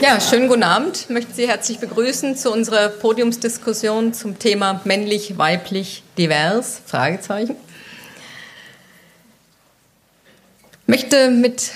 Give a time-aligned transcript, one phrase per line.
[0.00, 1.02] Ja, schönen guten Abend.
[1.02, 7.54] Ich möchte Sie herzlich begrüßen zu unserer Podiumsdiskussion zum Thema männlich, weiblich, divers, Fragezeichen.
[10.82, 11.72] Ich möchte mit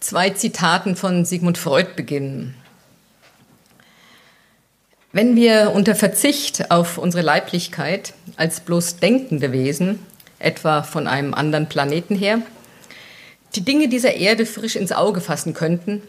[0.00, 2.54] zwei Zitaten von Sigmund Freud beginnen.
[5.12, 9.98] Wenn wir unter Verzicht auf unsere Leiblichkeit als bloß denkende Wesen,
[10.38, 12.42] etwa von einem anderen Planeten her,
[13.54, 16.02] die Dinge dieser Erde frisch ins Auge fassen könnten,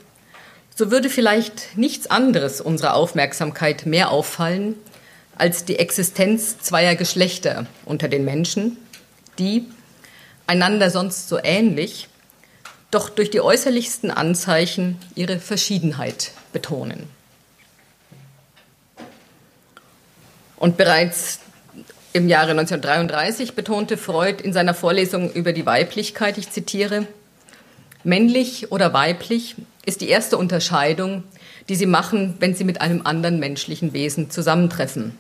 [0.76, 4.76] so würde vielleicht nichts anderes unserer Aufmerksamkeit mehr auffallen
[5.36, 8.78] als die Existenz zweier Geschlechter unter den Menschen,
[9.40, 9.66] die,
[10.48, 12.08] einander sonst so ähnlich,
[12.92, 17.08] doch durch die äußerlichsten Anzeichen ihre Verschiedenheit betonen.
[20.58, 21.40] Und bereits
[22.14, 27.08] im Jahre 1933 betonte Freud in seiner Vorlesung über die Weiblichkeit, ich zitiere,
[28.04, 31.24] männlich oder weiblich ist die erste Unterscheidung,
[31.70, 35.18] die sie machen, wenn sie mit einem anderen menschlichen Wesen zusammentreffen.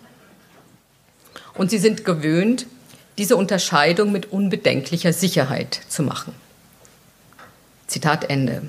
[1.53, 2.65] Und sie sind gewöhnt,
[3.17, 6.33] diese Unterscheidung mit unbedenklicher Sicherheit zu machen.
[7.87, 8.63] Zitat Ende.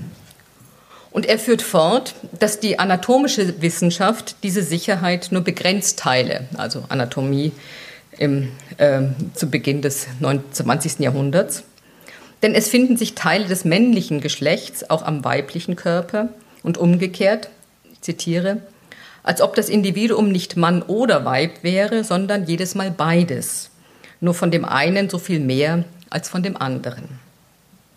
[1.10, 7.52] Und er führt fort, dass die anatomische Wissenschaft diese Sicherheit nur begrenzt teile, also Anatomie
[8.18, 9.02] im, äh,
[9.34, 11.00] zu Beginn des 20.
[11.00, 11.62] Jahrhunderts.
[12.44, 16.28] Denn es finden sich Teile des männlichen Geschlechts auch am weiblichen Körper
[16.62, 17.48] und umgekehrt,
[17.90, 18.58] ich zitiere,
[19.22, 23.70] als ob das Individuum nicht Mann oder Weib wäre, sondern jedes Mal beides.
[24.20, 27.18] Nur von dem einen so viel mehr als von dem anderen.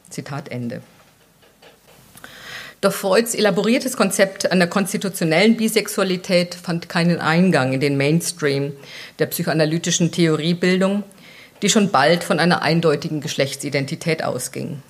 [0.09, 0.81] Zitat Ende.
[2.79, 8.71] Doch Freuds elaboriertes Konzept einer konstitutionellen Bisexualität fand keinen Eingang in den Mainstream
[9.19, 11.03] der psychoanalytischen Theoriebildung,
[11.61, 14.81] die schon bald von einer eindeutigen Geschlechtsidentität ausging.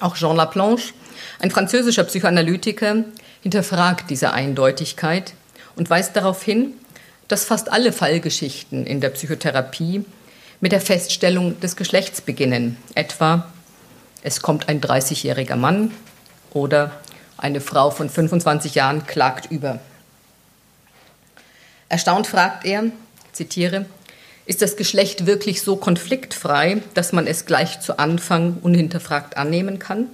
[0.00, 0.92] Auch Jean Laplanche,
[1.40, 3.04] ein französischer Psychoanalytiker,
[3.42, 5.34] hinterfragt diese Eindeutigkeit
[5.76, 6.74] und weist darauf hin,
[7.28, 10.04] dass fast alle Fallgeschichten in der Psychotherapie
[10.60, 13.50] mit der Feststellung des Geschlechts beginnen, etwa
[14.22, 15.90] es kommt ein 30-jähriger Mann
[16.54, 16.92] oder
[17.36, 19.80] eine Frau von 25 Jahren klagt über.
[21.90, 22.84] Erstaunt fragt er,
[23.32, 23.84] zitiere,
[24.46, 30.08] ist das Geschlecht wirklich so konfliktfrei, dass man es gleich zu Anfang unhinterfragt annehmen kann?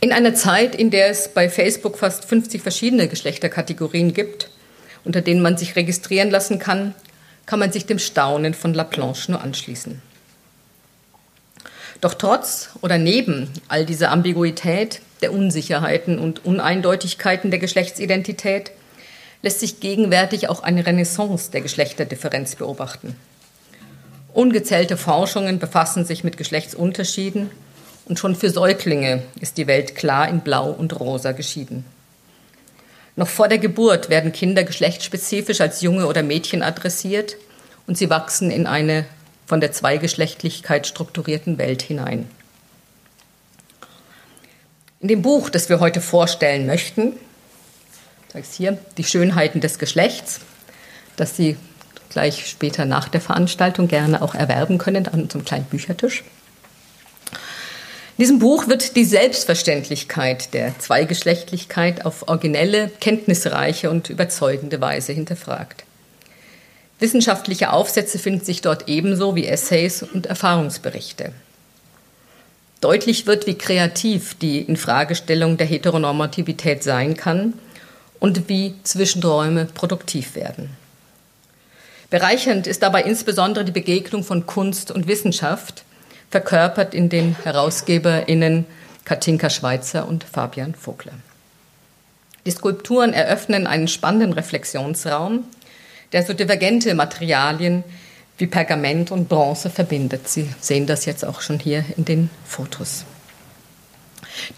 [0.00, 4.50] In einer Zeit, in der es bei Facebook fast 50 verschiedene Geschlechterkategorien gibt,
[5.04, 6.94] unter denen man sich registrieren lassen kann,
[7.46, 10.00] kann man sich dem Staunen von Laplanche nur anschließen.
[12.00, 18.70] Doch trotz oder neben all dieser Ambiguität, der Unsicherheiten und Uneindeutigkeiten der Geschlechtsidentität
[19.42, 23.16] lässt sich gegenwärtig auch eine Renaissance der Geschlechterdifferenz beobachten.
[24.32, 27.50] Ungezählte Forschungen befassen sich mit Geschlechtsunterschieden
[28.06, 31.84] und schon für Säuglinge ist die Welt klar in Blau und Rosa geschieden.
[33.16, 37.36] Noch vor der Geburt werden Kinder geschlechtsspezifisch als Junge oder Mädchen adressiert
[37.86, 39.04] und sie wachsen in eine
[39.46, 42.28] von der Zweigeschlechtlichkeit strukturierten Welt hinein.
[45.00, 47.14] In dem Buch, das wir heute vorstellen möchten,
[48.32, 50.40] sage hier, die Schönheiten des Geschlechts,
[51.16, 51.56] das Sie
[52.10, 56.24] gleich später nach der Veranstaltung gerne auch erwerben können an unserem kleinen Büchertisch.
[57.32, 65.84] In diesem Buch wird die Selbstverständlichkeit der Zweigeschlechtlichkeit auf originelle, kenntnisreiche und überzeugende Weise hinterfragt.
[66.98, 71.32] Wissenschaftliche Aufsätze finden sich dort ebenso wie Essays und Erfahrungsberichte.
[72.82, 77.54] Deutlich wird, wie kreativ die Infragestellung der Heteronormativität sein kann
[78.20, 80.70] und wie Zwischenräume produktiv werden.
[82.10, 85.84] Bereichernd ist dabei insbesondere die Begegnung von Kunst und Wissenschaft,
[86.30, 88.66] verkörpert in den HerausgeberInnen
[89.04, 91.14] Katinka Schweizer und Fabian Vogler.
[92.46, 95.44] Die Skulpturen eröffnen einen spannenden Reflexionsraum,
[96.12, 97.84] der so divergente Materialien
[98.38, 100.28] wie Pergament und Bronze verbindet.
[100.28, 103.04] Sie sehen das jetzt auch schon hier in den Fotos.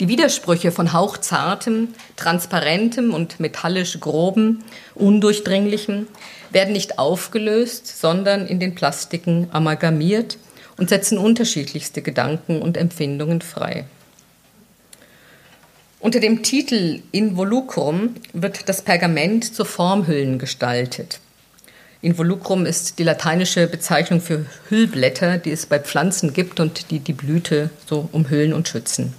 [0.00, 4.60] Die Widersprüche von hauchzartem, transparentem und metallisch grobem,
[4.94, 6.06] undurchdringlichem
[6.50, 10.38] werden nicht aufgelöst, sondern in den Plastiken amalgamiert
[10.76, 13.84] und setzen unterschiedlichste Gedanken und Empfindungen frei.
[16.00, 21.20] Unter dem Titel Involucrum wird das Pergament zu Formhüllen gestaltet.
[22.00, 27.12] Involucrum ist die lateinische Bezeichnung für Hüllblätter, die es bei Pflanzen gibt und die die
[27.12, 29.14] Blüte so umhüllen und schützen.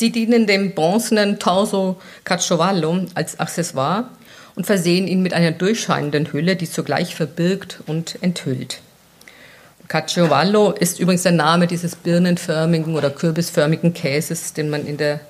[0.00, 4.08] Sie dienen dem bronzenen Torso Caciovallo als Accessoire
[4.54, 8.80] und versehen ihn mit einer durchscheinenden Hülle, die zugleich verbirgt und enthüllt.
[9.88, 15.20] Caciovallo ist übrigens der Name dieses birnenförmigen oder kürbisförmigen Käses, den man in, der,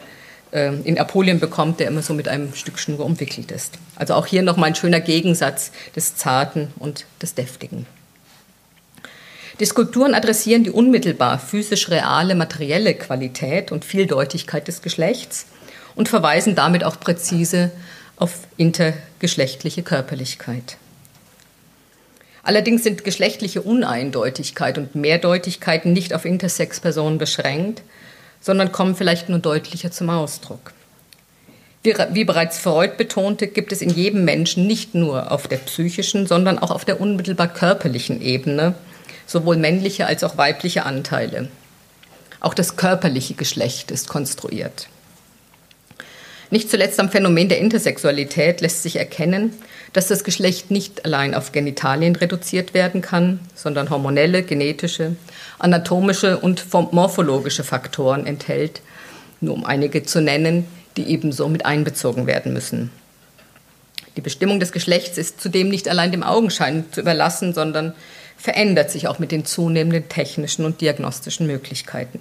[0.53, 3.77] äh, in Apulien bekommt, der immer so mit einem Stück Schnur umwickelt ist.
[3.97, 7.87] Also auch hier nochmal ein schöner Gegensatz des Zarten und des Deftigen.
[9.61, 15.45] Die Skulpturen adressieren die unmittelbar physisch reale materielle Qualität und Vieldeutigkeit des Geschlechts
[15.95, 17.71] und verweisen damit auch präzise
[18.17, 20.79] auf intergeschlechtliche Körperlichkeit.
[22.43, 27.83] Allerdings sind geschlechtliche Uneindeutigkeit und Mehrdeutigkeit nicht auf Intersex-Personen beschränkt,
[28.41, 30.73] sondern kommen vielleicht nur deutlicher zum Ausdruck.
[31.83, 36.27] Wie, wie, bereits Freud betonte, gibt es in jedem Menschen nicht nur auf der psychischen,
[36.27, 38.75] sondern auch auf der unmittelbar körperlichen Ebene
[39.31, 41.49] sowohl männliche als auch weibliche Anteile.
[42.41, 44.89] Auch das körperliche Geschlecht ist konstruiert.
[46.51, 49.53] Nicht zuletzt am Phänomen der Intersexualität lässt sich erkennen,
[49.93, 55.15] dass das Geschlecht nicht allein auf Genitalien reduziert werden kann, sondern hormonelle, genetische,
[55.61, 58.83] anatomische und morphologische Faktoren enthält,
[59.41, 60.67] nur um einige zu nennen,
[60.97, 62.91] die ebenso mit einbezogen werden müssen.
[64.17, 67.95] Die Bestimmung des Geschlechts ist zudem nicht allein dem Augenschein zu überlassen, sondern
[68.41, 72.21] verändert sich auch mit den zunehmenden technischen und diagnostischen Möglichkeiten.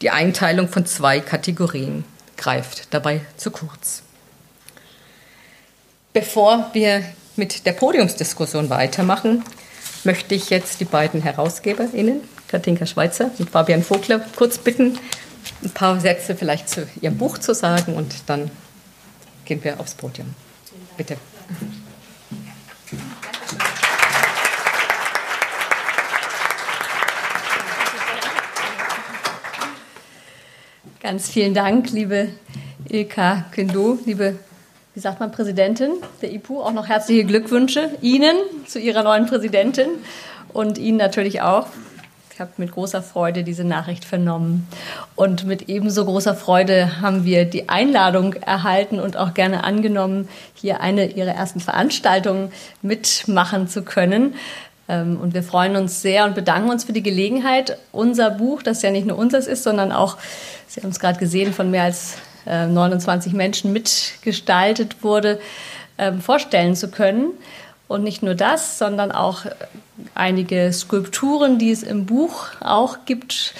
[0.00, 2.04] Die Einteilung von zwei Kategorien
[2.36, 4.02] greift dabei zu kurz.
[6.12, 7.02] Bevor wir
[7.36, 9.44] mit der Podiumsdiskussion weitermachen,
[10.04, 14.98] möchte ich jetzt die beiden HerausgeberInnen, Katinka Schweizer und Fabian Vogler, kurz bitten,
[15.62, 18.50] ein paar Sätze vielleicht zu ihrem Buch zu sagen und dann
[19.44, 20.34] gehen wir aufs Podium.
[20.96, 21.16] Bitte.
[31.08, 32.28] Ganz vielen Dank, liebe
[32.86, 34.38] Ilka Kündo, liebe,
[34.92, 36.60] wie sagt man, Präsidentin der IPU.
[36.60, 39.88] Auch noch herzliche Glückwünsche Ihnen zu Ihrer neuen Präsidentin
[40.52, 41.68] und Ihnen natürlich auch.
[42.34, 44.68] Ich habe mit großer Freude diese Nachricht vernommen.
[45.16, 50.82] Und mit ebenso großer Freude haben wir die Einladung erhalten und auch gerne angenommen, hier
[50.82, 52.52] eine Ihrer ersten Veranstaltungen
[52.82, 54.34] mitmachen zu können.
[54.88, 58.82] Ähm, und wir freuen uns sehr und bedanken uns für die Gelegenheit, unser Buch, das
[58.82, 60.16] ja nicht nur unseres ist, sondern auch,
[60.66, 65.40] Sie haben es gerade gesehen, von mehr als 29 äh, Menschen mitgestaltet wurde,
[65.98, 67.30] ähm, vorstellen zu können.
[67.88, 69.46] Und nicht nur das, sondern auch
[70.14, 73.54] einige Skulpturen, die es im Buch auch gibt,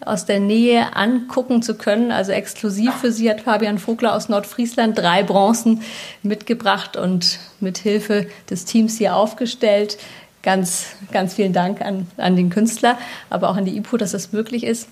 [0.00, 2.10] aus der Nähe angucken zu können.
[2.10, 5.82] Also exklusiv für Sie hat Fabian Vogler aus Nordfriesland drei Bronzen
[6.22, 9.98] mitgebracht und mit Hilfe des Teams hier aufgestellt
[10.44, 12.96] ganz, ganz vielen Dank an, an den Künstler,
[13.30, 14.88] aber auch an die IPU, dass das möglich ist.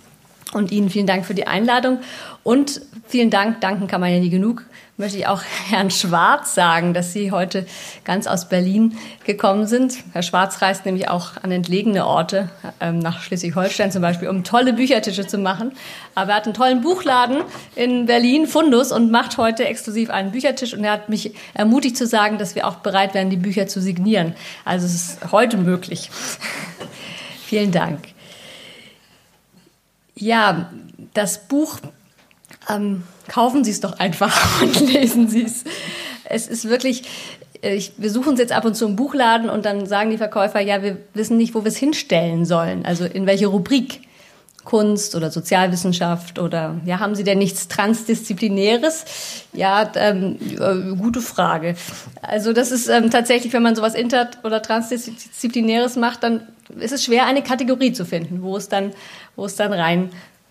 [0.52, 1.98] Und Ihnen vielen Dank für die Einladung.
[2.42, 4.64] Und vielen Dank, danken kann man ja nie genug,
[4.96, 7.66] möchte ich auch Herrn Schwarz sagen, dass Sie heute
[8.04, 9.98] ganz aus Berlin gekommen sind.
[10.12, 12.50] Herr Schwarz reist nämlich auch an entlegene Orte,
[12.80, 15.72] ähm, nach Schleswig-Holstein zum Beispiel, um tolle Büchertische zu machen.
[16.14, 17.42] Aber er hat einen tollen Buchladen
[17.74, 20.74] in Berlin, Fundus, und macht heute exklusiv einen Büchertisch.
[20.74, 23.80] Und er hat mich ermutigt zu sagen, dass wir auch bereit wären, die Bücher zu
[23.80, 24.34] signieren.
[24.64, 26.10] Also es ist heute möglich.
[27.44, 28.08] Vielen Dank.
[30.14, 30.70] Ja,
[31.14, 31.78] das Buch
[32.68, 35.64] ähm, kaufen Sie es doch einfach und lesen Sie es.
[36.24, 37.04] Es ist wirklich,
[37.62, 40.18] äh, ich, wir suchen es jetzt ab und zu im Buchladen und dann sagen die
[40.18, 44.02] Verkäufer, ja, wir wissen nicht, wo wir es hinstellen sollen, also in welche Rubrik.
[44.64, 49.04] Kunst oder Sozialwissenschaft oder ja, haben Sie denn nichts Transdisziplinäres?
[49.52, 51.74] Ja, ähm, äh, gute Frage.
[52.20, 56.46] Also das ist ähm, tatsächlich, wenn man sowas inter- oder transdisziplinäres macht, dann
[56.78, 58.92] ist es schwer, eine Kategorie zu finden, wo es dann,
[59.34, 59.72] wo es dann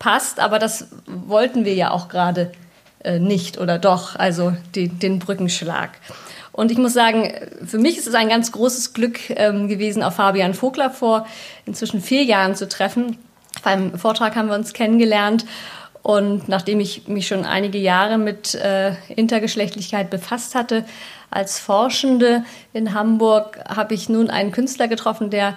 [0.02, 0.40] reinpasst.
[0.40, 2.52] Aber das wollten wir ja auch gerade
[3.04, 5.90] äh, nicht oder doch, also die, den Brückenschlag.
[6.52, 7.32] Und ich muss sagen,
[7.64, 11.26] für mich ist es ein ganz großes Glück ähm, gewesen, auf Fabian Vogler vor
[11.64, 13.16] inzwischen vier Jahren zu treffen
[13.62, 15.44] beim Vortrag haben wir uns kennengelernt.
[16.02, 20.84] Und nachdem ich mich schon einige Jahre mit äh, Intergeschlechtlichkeit befasst hatte,
[21.30, 25.56] als Forschende in Hamburg, habe ich nun einen Künstler getroffen, der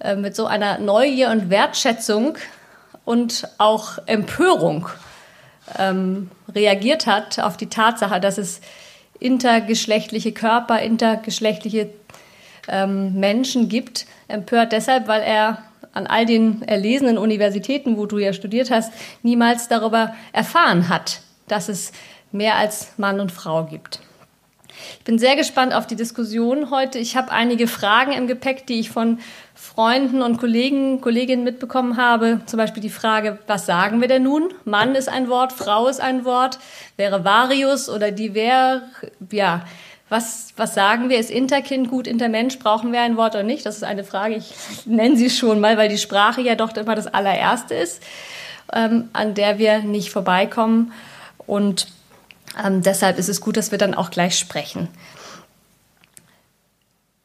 [0.00, 2.36] äh, mit so einer Neugier und Wertschätzung
[3.04, 4.88] und auch Empörung
[5.78, 8.60] ähm, reagiert hat auf die Tatsache, dass es
[9.18, 11.90] intergeschlechtliche Körper, intergeschlechtliche
[12.68, 14.06] ähm, Menschen gibt.
[14.28, 18.92] Empört deshalb, weil er an all den erlesenen Universitäten, wo du ja studiert hast,
[19.22, 21.92] niemals darüber erfahren hat, dass es
[22.32, 24.00] mehr als Mann und Frau gibt.
[24.98, 26.98] Ich bin sehr gespannt auf die Diskussion heute.
[26.98, 29.18] Ich habe einige Fragen im Gepäck, die ich von
[29.54, 32.40] Freunden und Kollegen, Kolleginnen mitbekommen habe.
[32.46, 34.48] Zum Beispiel die Frage, was sagen wir denn nun?
[34.64, 36.58] Mann ist ein Wort, Frau ist ein Wort,
[36.96, 38.82] wäre Varius oder die wäre,
[39.30, 39.64] ja,
[40.10, 41.18] Was, was sagen wir?
[41.18, 42.58] Ist Interkind gut, Intermensch?
[42.58, 43.64] Brauchen wir ein Wort oder nicht?
[43.64, 44.36] Das ist eine Frage.
[44.36, 44.52] Ich
[44.84, 48.02] nenne sie schon mal, weil die Sprache ja doch immer das allererste ist,
[48.72, 50.92] ähm, an der wir nicht vorbeikommen.
[51.46, 51.88] Und
[52.62, 54.88] ähm, deshalb ist es gut, dass wir dann auch gleich sprechen.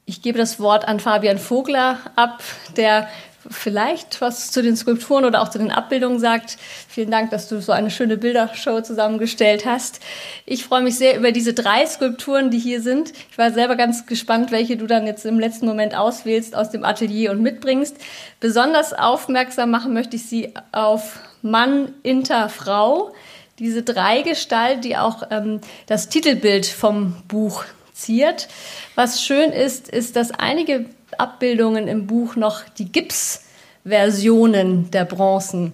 [0.06, 2.42] Ich gebe das Wort an Fabian Vogler ab,
[2.78, 3.08] der
[3.50, 6.58] vielleicht was zu den Skulpturen oder auch zu den Abbildungen sagt.
[6.88, 10.00] Vielen Dank, dass du so eine schöne Bildershow zusammengestellt hast.
[10.46, 13.14] Ich freue mich sehr über diese drei Skulpturen, die hier sind.
[13.32, 16.84] Ich war selber ganz gespannt, welche du dann jetzt im letzten Moment auswählst aus dem
[16.84, 17.98] Atelier und mitbringst.
[18.40, 23.14] Besonders aufmerksam machen möchte ich sie auf Mann, Inter, Frau.
[23.60, 28.48] Diese Dreigestalt, die auch ähm, das Titelbild vom Buch ziert.
[28.96, 30.86] Was schön ist, ist, dass einige
[31.18, 35.74] Abbildungen im Buch noch die Gipsversionen der Bronzen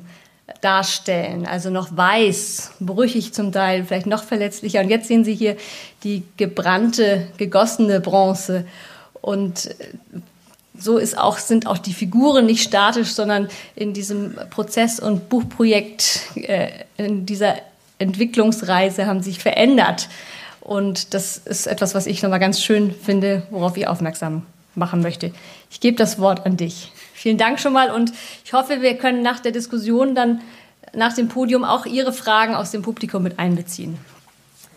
[0.62, 1.46] darstellen.
[1.46, 4.82] Also noch weiß, brüchig zum Teil, vielleicht noch verletzlicher.
[4.82, 5.56] Und jetzt sehen Sie hier
[6.04, 8.66] die gebrannte, gegossene Bronze.
[9.22, 9.74] Und äh,
[10.78, 16.22] so ist auch, sind auch die Figuren nicht statisch, sondern in diesem Prozess- und Buchprojekt,
[16.36, 17.56] äh, in dieser
[18.00, 20.10] Entwicklungsreise haben sich verändert.
[20.62, 25.32] Und das ist etwas, was ich nochmal ganz schön finde, worauf ich aufmerksam machen möchte.
[25.70, 26.92] Ich gebe das Wort an dich.
[27.14, 28.12] Vielen Dank schon mal und
[28.44, 30.42] ich hoffe, wir können nach der Diskussion dann
[30.94, 33.98] nach dem Podium auch Ihre Fragen aus dem Publikum mit einbeziehen.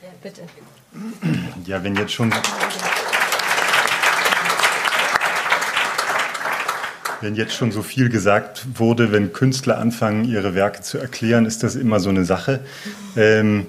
[0.02, 0.42] Ja, bitte.
[1.66, 2.32] Ja, wenn jetzt schon.
[7.20, 11.64] Wenn jetzt schon so viel gesagt wurde, wenn Künstler anfangen, ihre Werke zu erklären, ist
[11.64, 12.60] das immer so eine Sache.
[13.16, 13.66] Ähm,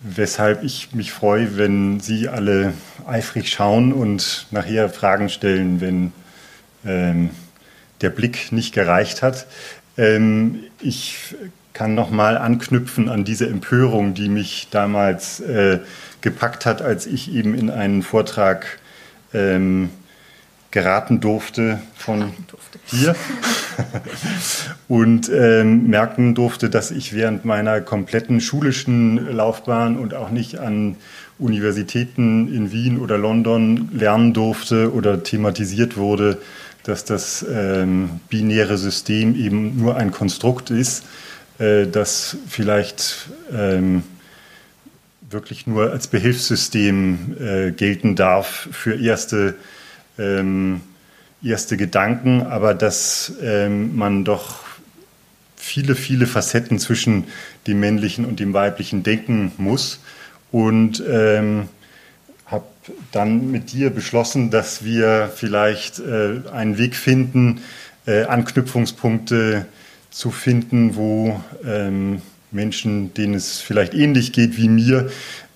[0.00, 2.74] weshalb ich mich freue, wenn Sie alle
[3.06, 6.12] eifrig schauen und nachher Fragen stellen, wenn
[6.84, 7.30] ähm,
[8.02, 9.46] der Blick nicht gereicht hat.
[9.96, 11.34] Ähm, ich
[11.72, 15.78] kann noch mal anknüpfen an diese Empörung, die mich damals äh,
[16.20, 18.78] gepackt hat, als ich eben in einen Vortrag
[19.32, 19.88] ähm,
[20.70, 22.78] geraten durfte von durfte.
[22.86, 23.16] hier
[24.88, 30.96] und ähm, merken durfte, dass ich während meiner kompletten schulischen Laufbahn und auch nicht an
[31.38, 36.38] Universitäten in Wien oder London lernen durfte oder thematisiert wurde,
[36.84, 41.04] dass das ähm, binäre System eben nur ein Konstrukt ist,
[41.58, 44.02] äh, das vielleicht ähm,
[45.30, 49.54] wirklich nur als Behilfssystem äh, gelten darf für erste
[50.20, 50.82] ähm,
[51.42, 54.60] erste Gedanken, aber dass ähm, man doch
[55.56, 57.24] viele, viele Facetten zwischen
[57.66, 60.00] dem männlichen und dem weiblichen denken muss.
[60.50, 61.68] Und ähm,
[62.46, 62.64] habe
[63.12, 67.60] dann mit dir beschlossen, dass wir vielleicht äh, einen Weg finden,
[68.06, 69.66] äh, Anknüpfungspunkte
[70.10, 75.08] zu finden, wo ähm, Menschen, denen es vielleicht ähnlich geht wie mir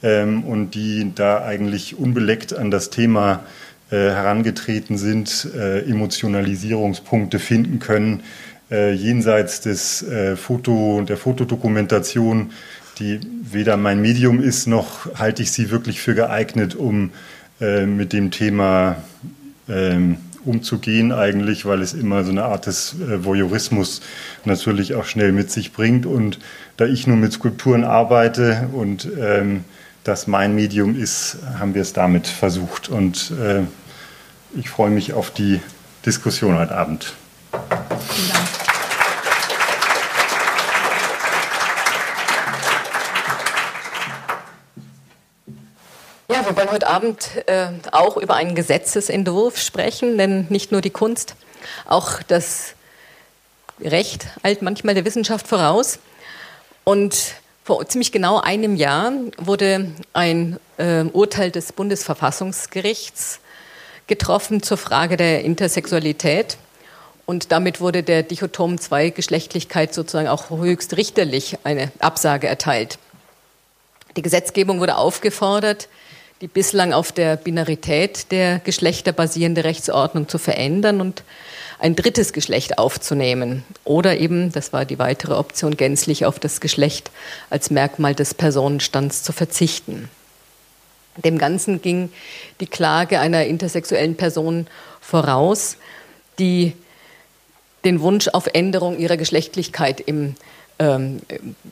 [0.02, 7.78] ähm, und die da eigentlich unbeleckt an das Thema äh, herangetreten sind, äh, Emotionalisierungspunkte finden
[7.78, 8.22] können,
[8.70, 10.04] äh, jenseits des
[10.36, 12.50] Foto, der Fotodokumentation,
[12.98, 17.10] die weder mein Medium ist, noch halte ich sie wirklich für geeignet, um
[17.60, 18.96] mit dem Thema
[19.68, 24.02] ähm, umzugehen eigentlich, weil es immer so eine Art des Voyeurismus
[24.44, 26.04] natürlich auch schnell mit sich bringt.
[26.04, 26.38] Und
[26.76, 29.64] da ich nur mit Skulpturen arbeite und ähm,
[30.04, 32.88] das mein Medium ist, haben wir es damit versucht.
[32.88, 33.62] Und äh,
[34.54, 35.60] ich freue mich auf die
[36.04, 37.14] Diskussion heute Abend.
[37.50, 38.48] Vielen Dank.
[46.28, 50.90] Ja, wir wollen heute Abend äh, auch über einen Gesetzesentwurf sprechen, denn nicht nur die
[50.90, 51.36] Kunst,
[51.86, 52.74] auch das
[53.80, 55.98] Recht eilt manchmal der Wissenschaft voraus.
[56.82, 57.34] Und
[57.64, 63.40] vor ziemlich genau einem Jahr wurde ein äh, Urteil des Bundesverfassungsgerichts
[64.06, 66.58] getroffen zur Frage der Intersexualität.
[67.24, 72.98] Und damit wurde der Dichotom Zweigeschlechtlichkeit sozusagen auch höchst richterlich eine Absage erteilt.
[74.18, 75.88] Die Gesetzgebung wurde aufgefordert,
[76.44, 81.22] die bislang auf der Binarität der Geschlechter basierende Rechtsordnung zu verändern und
[81.78, 87.10] ein drittes Geschlecht aufzunehmen oder eben, das war die weitere Option, gänzlich auf das Geschlecht
[87.48, 90.10] als Merkmal des Personenstands zu verzichten.
[91.16, 92.10] Dem Ganzen ging
[92.60, 94.66] die Klage einer intersexuellen Person
[95.00, 95.78] voraus,
[96.38, 96.74] die
[97.86, 100.34] den Wunsch auf Änderung ihrer Geschlechtlichkeit im
[100.78, 101.22] ähm,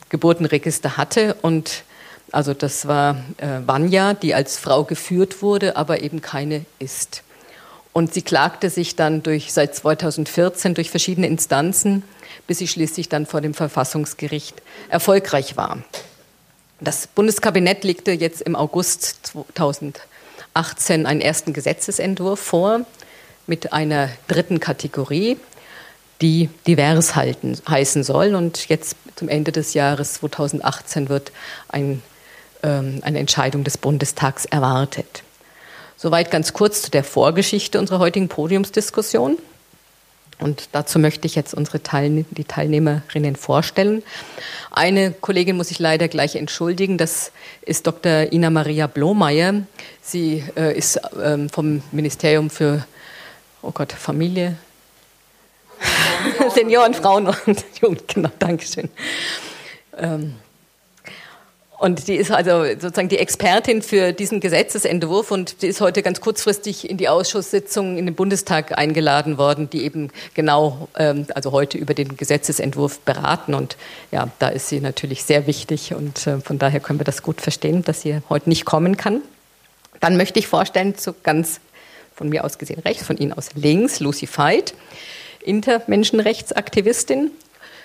[0.09, 1.35] Geburtenregister hatte.
[1.43, 1.83] Und
[2.33, 7.23] also das war äh, Vanya, die als Frau geführt wurde, aber eben keine ist.
[7.93, 12.03] Und sie klagte sich dann durch, seit 2014 durch verschiedene Instanzen,
[12.47, 15.77] bis sie schließlich dann vor dem Verfassungsgericht erfolgreich war.
[16.81, 20.01] Das Bundeskabinett legte jetzt im August 2018
[20.53, 22.81] 2018 einen ersten Gesetzesentwurf vor
[23.47, 25.37] mit einer dritten Kategorie,
[26.21, 28.35] die divers halten, heißen soll.
[28.35, 31.31] Und jetzt zum Ende des Jahres 2018 wird
[31.67, 32.01] ein,
[32.67, 35.23] eine Entscheidung des Bundestags erwartet.
[35.97, 39.37] Soweit ganz kurz zu der Vorgeschichte unserer heutigen Podiumsdiskussion.
[40.39, 44.03] Und dazu möchte ich jetzt unsere Teilne die Teilnehmerinnen vorstellen.
[44.71, 48.33] Eine Kollegin muss ich leider gleich entschuldigen, das ist Dr.
[48.33, 49.63] Ina Maria Blomeyer.
[50.01, 52.85] Sie äh, ist ähm, vom Ministerium für
[53.61, 54.57] oh Gott, Familie,
[56.53, 58.89] Senioren, Frauen und Jugend, genau, Dankeschön.
[59.97, 60.35] Ähm,
[61.83, 66.21] und die ist also sozusagen die Expertin für diesen Gesetzesentwurf und die ist heute ganz
[66.21, 71.77] kurzfristig in die Ausschusssitzung in den Bundestag eingeladen worden, die eben genau, ähm, also heute
[71.77, 73.53] über den Gesetzesentwurf beraten.
[73.53, 73.75] Und
[74.13, 77.41] ja, da ist sie natürlich sehr wichtig und äh, von daher können wir das gut
[77.41, 79.19] verstehen, dass sie heute nicht kommen kann.
[79.99, 81.59] Dann möchte ich vorstellen, so ganz
[82.15, 84.73] von mir aus gesehen rechts, von Ihnen aus links, Lucy Veit,
[85.41, 87.31] Intermenschenrechtsaktivistin.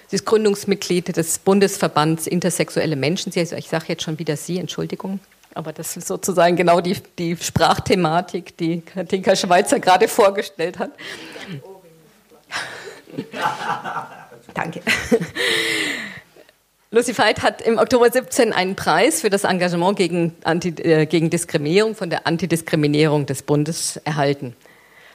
[0.08, 3.30] Sie ist Gründungsmitglied des Bundesverbands Intersexuelle Menschen.
[3.34, 5.20] Ich sage jetzt schon wieder Sie, Entschuldigung.
[5.52, 10.92] Aber das ist sozusagen genau die, die Sprachthematik, die Katinka Schweizer gerade vorgestellt hat.
[14.54, 14.80] Danke.
[16.90, 21.28] Lucy Veit hat im Oktober 17 einen Preis für das Engagement gegen, Anti, äh, gegen
[21.28, 24.56] Diskriminierung von der Antidiskriminierung des Bundes erhalten.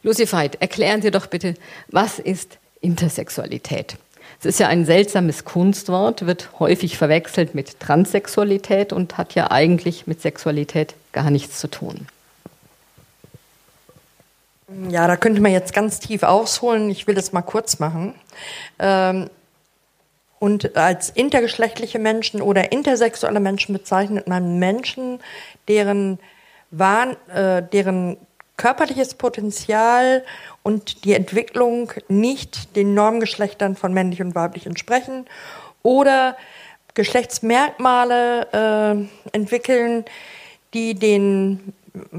[0.03, 1.55] Lucy Veit, erklären Sie doch bitte,
[1.87, 3.97] was ist Intersexualität?
[4.43, 10.05] Es ist ja ein seltsames Kunstwort, wird häufig verwechselt mit Transsexualität und hat ja eigentlich
[10.05, 12.07] mit Sexualität gar nichts zu tun.
[14.89, 16.89] Ja, da könnte man jetzt ganz tief ausholen.
[16.89, 18.15] Ich will das mal kurz machen.
[18.79, 19.29] Ähm,
[20.39, 25.21] und als intergeschlechtliche Menschen oder intersexuelle Menschen bezeichnet man Menschen,
[25.69, 26.19] deren,
[26.69, 28.17] Wahn, äh, deren
[28.57, 30.25] körperliches Potenzial
[30.63, 35.25] und die Entwicklung nicht den Normgeschlechtern von männlich und weiblich entsprechen
[35.81, 36.37] oder
[36.93, 40.05] Geschlechtsmerkmale äh, entwickeln,
[40.73, 41.73] die den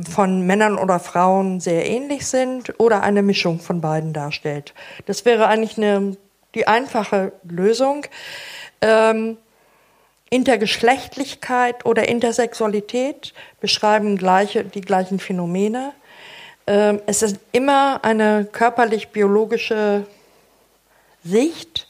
[0.09, 4.75] von Männern oder Frauen sehr ähnlich sind oder eine Mischung von beiden darstellt.
[5.07, 6.16] Das wäre eigentlich eine
[6.55, 8.07] die einfache Lösung.
[8.81, 9.37] Ähm,
[10.31, 15.92] Intergeschlechtlichkeit oder Intersexualität beschreiben gleiche, die gleichen Phänomene.
[16.66, 20.07] Ähm, es ist immer eine körperlich-biologische
[21.22, 21.87] Sicht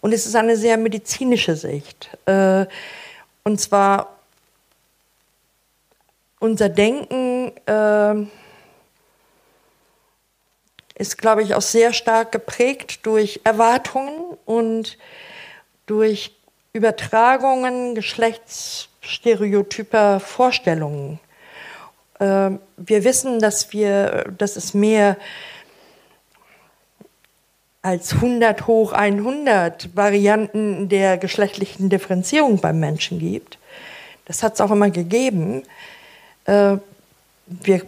[0.00, 2.10] und es ist eine sehr medizinische Sicht.
[2.26, 2.66] Äh,
[3.44, 4.16] und zwar
[6.40, 8.26] unser Denken äh,
[10.96, 14.98] ist, glaube ich, auch sehr stark geprägt durch Erwartungen und
[15.86, 16.34] durch
[16.72, 21.20] Übertragungen geschlechtsstereotyper Vorstellungen.
[22.20, 25.16] Ähm, wir wissen, dass wir, dass es mehr
[27.82, 33.58] als 100 hoch 100 Varianten der geschlechtlichen Differenzierung beim Menschen gibt.
[34.24, 35.62] Das hat es auch immer gegeben.
[36.46, 36.78] Äh,
[37.46, 37.82] wir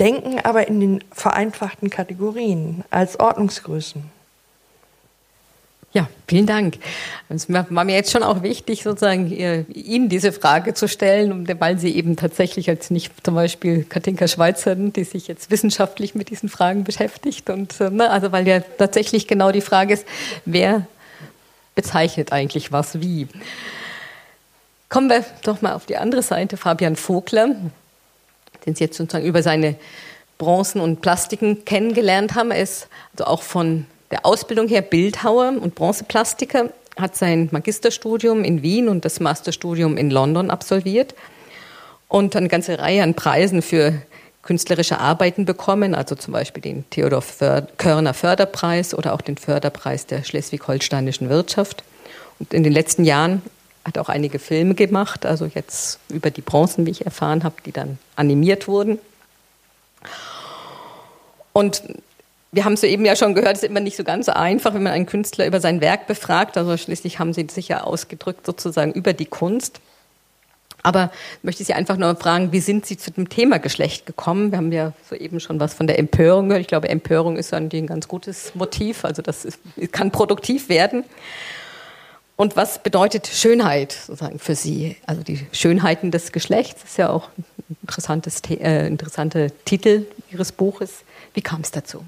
[0.00, 4.10] denken aber in den vereinfachten Kategorien als Ordnungsgrößen.
[5.94, 6.78] Ja, vielen Dank.
[7.28, 11.94] Es war mir jetzt schon auch wichtig, sozusagen Ihnen diese Frage zu stellen, weil Sie
[11.94, 16.84] eben tatsächlich als nicht zum Beispiel Katinka Schweizer, die sich jetzt wissenschaftlich mit diesen Fragen
[16.84, 20.06] beschäftigt und äh, ne, also weil ja tatsächlich genau die Frage ist,
[20.46, 20.86] wer
[21.74, 23.28] bezeichnet eigentlich was wie.
[24.88, 27.54] Kommen wir doch mal auf die andere Seite, Fabian Vogler
[28.66, 29.76] den Sie jetzt sozusagen über seine
[30.38, 32.50] Bronzen und Plastiken kennengelernt haben.
[32.50, 38.62] Er ist also auch von der Ausbildung her Bildhauer und Bronzeplastiker, hat sein Magisterstudium in
[38.62, 41.14] Wien und das Masterstudium in London absolviert
[42.08, 44.02] und eine ganze Reihe an Preisen für
[44.42, 47.22] künstlerische Arbeiten bekommen, also zum Beispiel den Theodor
[47.78, 51.82] Körner Förderpreis oder auch den Förderpreis der schleswig-holsteinischen Wirtschaft.
[52.38, 53.40] Und in den letzten Jahren
[53.84, 57.72] hat auch einige Filme gemacht, also jetzt über die Bronzen, wie ich erfahren habe, die
[57.72, 58.98] dann animiert wurden.
[61.52, 61.82] Und
[62.52, 64.82] wir haben es eben ja schon gehört, es ist immer nicht so ganz einfach, wenn
[64.82, 66.58] man einen Künstler über sein Werk befragt.
[66.58, 69.80] Also schließlich haben Sie sich ja ausgedrückt sozusagen über die Kunst.
[70.82, 71.10] Aber
[71.42, 74.50] möchte ich Sie einfach nur fragen, wie sind Sie zu dem Thema Geschlecht gekommen?
[74.50, 76.60] Wir haben ja soeben schon was von der Empörung gehört.
[76.60, 79.06] Ich glaube, Empörung ist ein ganz gutes Motiv.
[79.06, 79.58] Also das ist,
[79.90, 81.04] kann produktiv werden.
[82.36, 84.96] Und was bedeutet Schönheit sozusagen für Sie?
[85.06, 91.04] Also die Schönheiten des Geschlechts ist ja auch ein interessantes, äh, interessanter Titel Ihres Buches.
[91.32, 92.04] Wie kam es dazu?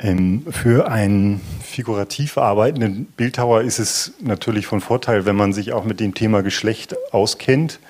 [0.00, 5.84] Ähm, für einen figurativ arbeitenden Bildhauer ist es natürlich von Vorteil, wenn man sich auch
[5.84, 7.80] mit dem Thema Geschlecht auskennt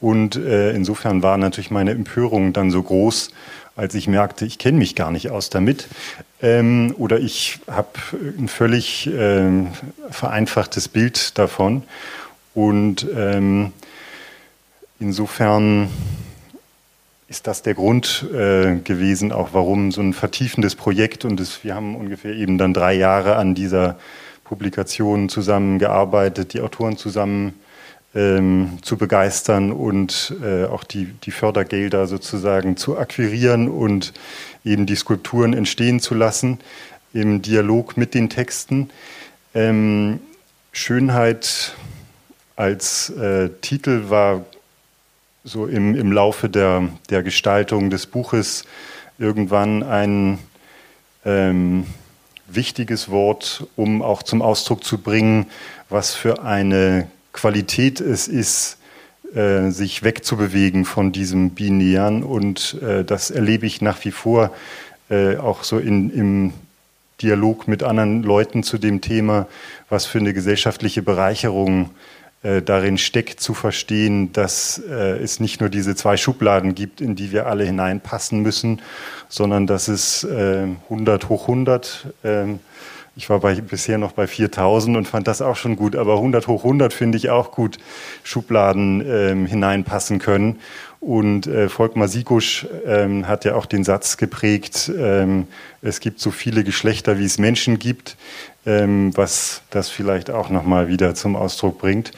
[0.00, 3.30] Und äh, insofern war natürlich meine Empörung dann so groß,
[3.76, 5.88] als ich merkte, ich kenne mich gar nicht aus damit.
[6.40, 7.88] Ähm, oder ich habe
[8.38, 9.50] ein völlig äh,
[10.10, 11.82] vereinfachtes Bild davon.
[12.54, 13.72] Und ähm,
[14.98, 15.90] insofern
[17.30, 21.76] ist das der Grund äh, gewesen, auch warum so ein vertiefendes Projekt und das, wir
[21.76, 23.96] haben ungefähr eben dann drei Jahre an dieser
[24.42, 27.54] Publikation zusammengearbeitet, die Autoren zusammen
[28.16, 34.12] ähm, zu begeistern und äh, auch die, die Fördergelder sozusagen zu akquirieren und
[34.64, 36.58] eben die Skulpturen entstehen zu lassen
[37.12, 38.90] im Dialog mit den Texten.
[39.54, 40.18] Ähm,
[40.72, 41.76] Schönheit
[42.56, 44.44] als äh, Titel war
[45.44, 48.64] so im, im Laufe der, der Gestaltung des Buches
[49.18, 50.38] irgendwann ein
[51.24, 51.86] ähm,
[52.46, 55.46] wichtiges Wort, um auch zum Ausdruck zu bringen,
[55.88, 58.78] was für eine Qualität es ist,
[59.34, 62.22] äh, sich wegzubewegen von diesem Binären.
[62.22, 64.52] Und äh, das erlebe ich nach wie vor
[65.08, 66.52] äh, auch so in, im
[67.22, 69.46] Dialog mit anderen Leuten zu dem Thema,
[69.88, 75.68] was für eine gesellschaftliche Bereicherung äh, darin steckt, zu verstehen, dass äh, es nicht nur
[75.68, 78.80] diese zwei Schubladen gibt, in die wir alle hineinpassen müssen,
[79.28, 82.60] sondern dass es äh, 100 hoch 100, ähm,
[83.20, 86.48] ich war bei, bisher noch bei 4000 und fand das auch schon gut, aber 100
[86.48, 87.78] hoch 100 finde ich auch gut,
[88.24, 90.58] Schubladen ähm, hineinpassen können.
[91.00, 95.46] Und äh, Volkmar Sikusch ähm, hat ja auch den Satz geprägt, ähm,
[95.80, 98.16] es gibt so viele Geschlechter, wie es Menschen gibt
[98.66, 102.12] ähm, was das vielleicht auch nochmal wieder zum Ausdruck bringt.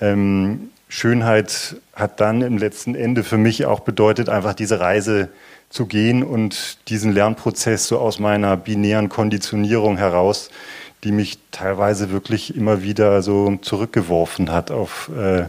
[0.00, 5.28] Ähm, Schönheit hat dann im letzten Ende für mich auch bedeutet, einfach diese Reise
[5.70, 10.50] zu gehen und diesen Lernprozess so aus meiner binären Konditionierung heraus,
[11.04, 15.46] die mich teilweise wirklich immer wieder so zurückgeworfen hat auf, äh,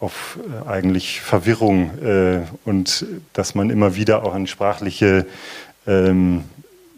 [0.00, 5.26] auf äh, eigentlich Verwirrung äh, und dass man immer wieder auch in sprachliche
[5.86, 6.44] ähm,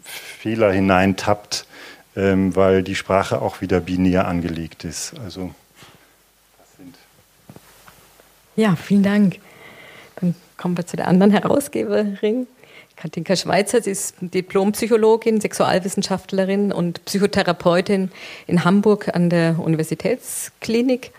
[0.03, 1.65] Fehler hineintappt
[2.15, 5.13] ähm, weil die Sprache auch wieder binär angelegt ist.
[5.23, 5.53] Also,
[8.55, 9.39] ja, vielen Dank.
[10.15, 12.47] Dann kommen wir zu der anderen Herausgeberin.
[12.95, 18.11] Katinka Schweizer, sie ist Diplompsychologin, Sexualwissenschaftlerin und Psychotherapeutin
[18.47, 21.11] in Hamburg an der Universitätsklinik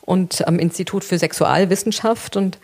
[0.00, 2.36] und am Institut für Sexualwissenschaft.
[2.36, 2.58] Und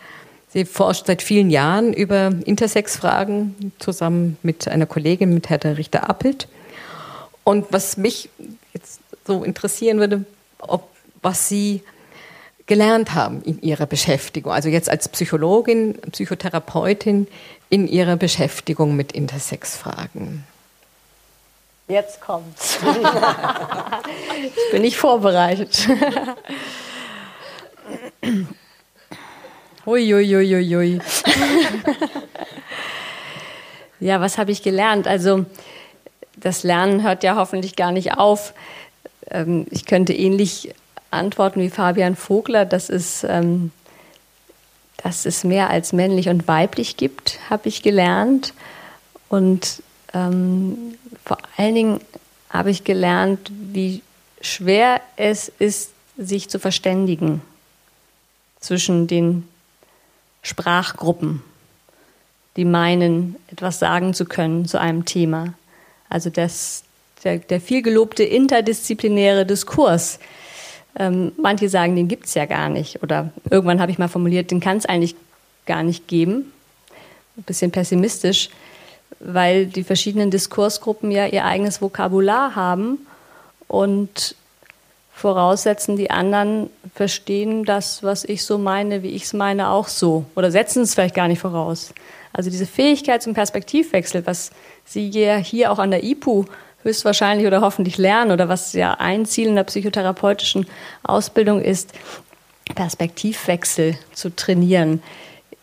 [0.48, 6.48] sie forscht seit vielen Jahren über Intersexfragen zusammen mit einer Kollegin, mit Hertha Richter-Appelt.
[7.44, 8.31] Und was mich
[8.72, 10.24] jetzt so interessieren würde,
[10.59, 10.88] ob
[11.22, 11.83] was Sie
[12.66, 17.29] gelernt haben in Ihrer Beschäftigung, also jetzt als Psychologin, Psychotherapeutin
[17.70, 20.44] in Ihrer Beschäftigung mit Intersexfragen.
[21.88, 22.79] Jetzt kommt's.
[24.44, 25.88] ich bin nicht vorbereitet.
[29.87, 30.98] Uiuiuiui.
[34.00, 35.07] ja, was habe ich gelernt?
[35.07, 35.46] Also
[36.37, 38.52] das Lernen hört ja hoffentlich gar nicht auf.
[39.31, 40.74] Ähm, ich könnte ähnlich
[41.11, 43.73] antworten wie Fabian Vogler, dass es, ähm,
[44.97, 48.55] dass es mehr als männlich und weiblich gibt, habe ich gelernt.
[49.29, 49.83] Und
[50.14, 52.01] ähm, vor allen Dingen
[52.51, 54.03] habe ich gelernt, wie
[54.40, 57.42] schwer es ist, sich zu verständigen
[58.61, 59.47] zwischen den
[60.42, 61.42] Sprachgruppen,
[62.57, 65.55] die meinen, etwas sagen zu können zu einem Thema.
[66.09, 66.85] Also das,
[67.25, 70.19] der, der viel gelobte interdisziplinäre Diskurs.
[70.98, 73.02] Ähm, manche sagen, den gibt es ja gar nicht.
[73.02, 75.14] Oder irgendwann habe ich mal formuliert, den kann es eigentlich
[75.66, 76.52] gar nicht geben.
[77.37, 78.48] Ein bisschen pessimistisch,
[79.20, 82.98] weil die verschiedenen Diskursgruppen ja ihr eigenes Vokabular haben
[83.68, 84.37] und
[85.12, 90.26] voraussetzen, die anderen verstehen das, was ich so meine, wie ich es meine, auch so.
[90.35, 91.94] Oder setzen es vielleicht gar nicht voraus.
[92.35, 94.50] Also diese Fähigkeit zum Perspektivwechsel, was
[94.85, 96.44] Sie ja hier auch an der IPU
[96.87, 100.66] höchstwahrscheinlich oder hoffentlich lernen oder was ja ein Ziel in der psychotherapeutischen
[101.03, 101.92] Ausbildung ist,
[102.75, 105.03] Perspektivwechsel zu trainieren.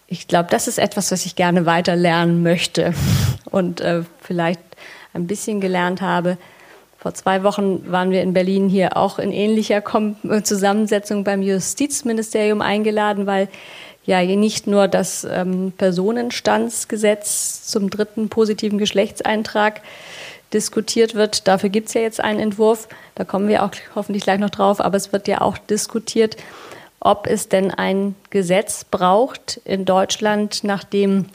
[0.08, 2.94] Ich glaube, das ist etwas, was ich gerne weiter lernen möchte
[3.50, 4.60] und äh, vielleicht
[5.14, 6.38] ein bisschen gelernt habe.
[6.98, 12.62] Vor zwei Wochen waren wir in Berlin hier auch in ähnlicher Kom Zusammensetzung beim Justizministerium
[12.62, 13.50] eingeladen, weil
[14.06, 19.82] ja nicht nur das ähm, Personenstandsgesetz zum dritten positiven Geschlechtseintrag
[20.54, 21.48] diskutiert wird.
[21.48, 22.88] Dafür gibt es ja jetzt einen Entwurf.
[23.16, 24.80] Da kommen wir auch hoffentlich gleich noch drauf.
[24.80, 26.38] Aber es wird ja auch diskutiert,
[27.00, 31.26] ob es denn ein Gesetz braucht in Deutschland, nachdem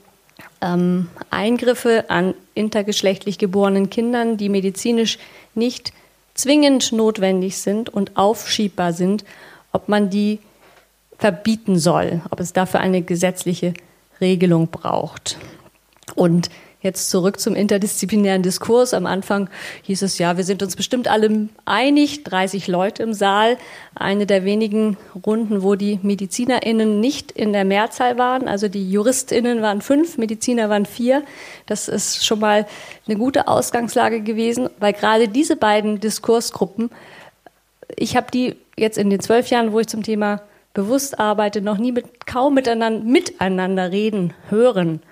[0.61, 5.18] ähm, Eingriffe an intergeschlechtlich geborenen Kindern, die medizinisch
[5.54, 5.92] nicht
[6.35, 9.24] zwingend notwendig sind und aufschiebbar sind,
[9.72, 10.38] ob man die
[11.18, 13.74] verbieten soll, ob es dafür eine gesetzliche
[14.20, 15.37] Regelung braucht.
[16.14, 16.48] Und
[16.81, 18.95] Jetzt zurück zum interdisziplinären Diskurs.
[18.95, 19.51] Am Anfang
[19.83, 23.57] hieß es ja, wir sind uns bestimmt alle einig, 30 Leute im Saal.
[23.97, 28.47] Eine der wenigen Runden, wo die MedizinerInnen nicht in der Mehrzahl waren.
[28.47, 31.25] Also die JuristInnen waren fünf, Mediziner waren vier.
[31.67, 32.64] Das ist schon mal
[33.09, 36.91] eine gute Ausgangslage gewesen, weil gerade diese beiden Diskursgruppen,
[37.97, 40.43] ich habe die jetzt in den zwölf Jahren, wo ich zum Thema
[40.75, 45.03] bewusst arbeite, noch nie mit, kaum miteinander, miteinander reden, hören.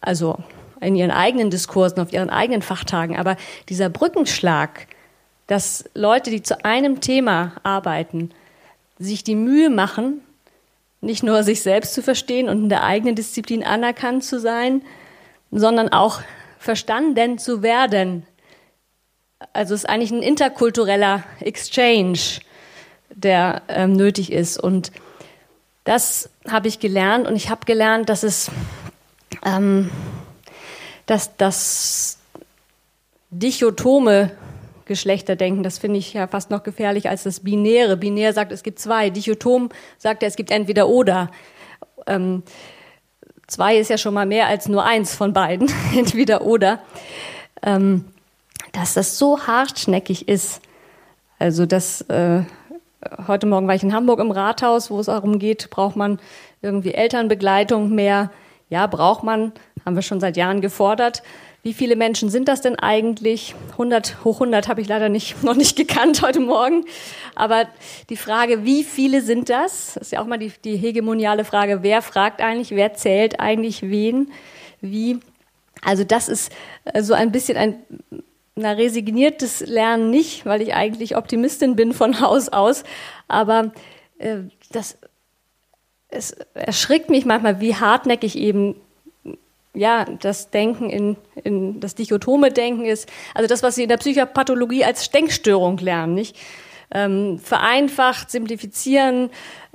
[0.00, 0.38] Also
[0.80, 3.16] in ihren eigenen Diskursen, auf ihren eigenen Fachtagen.
[3.16, 3.36] Aber
[3.68, 4.86] dieser Brückenschlag,
[5.46, 8.30] dass Leute, die zu einem Thema arbeiten,
[8.98, 10.20] sich die Mühe machen,
[11.00, 14.82] nicht nur sich selbst zu verstehen und in der eigenen Disziplin anerkannt zu sein,
[15.50, 16.20] sondern auch
[16.58, 18.26] verstanden zu werden.
[19.52, 22.18] Also es ist eigentlich ein interkultureller Exchange,
[23.10, 24.58] der ähm, nötig ist.
[24.58, 24.90] Und
[25.84, 28.50] das habe ich gelernt und ich habe gelernt, dass es
[29.44, 29.90] ähm,
[31.08, 32.18] dass das
[33.30, 34.30] dichotome
[34.84, 37.96] Geschlechterdenken, das finde ich ja fast noch gefährlich als das Binäre.
[37.96, 39.10] Binär sagt, es gibt zwei.
[39.10, 41.30] Dichotom sagt, es gibt entweder oder.
[42.06, 42.42] Ähm,
[43.46, 46.80] zwei ist ja schon mal mehr als nur eins von beiden, entweder oder.
[47.62, 48.04] Ähm,
[48.72, 50.60] dass das so hartschneckig ist.
[51.38, 52.42] Also das, äh,
[53.26, 56.18] heute Morgen war ich in Hamburg im Rathaus, wo es darum geht, braucht man
[56.60, 58.30] irgendwie Elternbegleitung mehr?
[58.68, 59.52] Ja, braucht man
[59.84, 61.22] haben wir schon seit Jahren gefordert.
[61.62, 63.54] Wie viele Menschen sind das denn eigentlich?
[63.72, 66.84] 100 hoch 100 habe ich leider nicht, noch nicht gekannt heute Morgen.
[67.34, 67.66] Aber
[68.08, 69.96] die Frage, wie viele sind das?
[69.96, 71.82] Ist ja auch mal die, die hegemoniale Frage.
[71.82, 72.70] Wer fragt eigentlich?
[72.70, 74.30] Wer zählt eigentlich wen?
[74.80, 75.18] Wie?
[75.82, 76.52] Also das ist
[76.84, 77.76] äh, so ein bisschen ein
[78.54, 82.84] na, resigniertes Lernen nicht, weil ich eigentlich Optimistin bin von Haus aus.
[83.28, 83.72] Aber
[84.18, 84.38] äh,
[84.72, 84.98] das,
[86.08, 88.76] es erschrickt mich manchmal, wie hartnäckig eben
[89.78, 93.96] ja, das Denken in, in das dichotome Denken ist, also das, was Sie in der
[93.96, 96.36] Psychopathologie als Denkstörung lernen, nicht?
[96.90, 99.28] Ähm, vereinfacht, simplifizieren,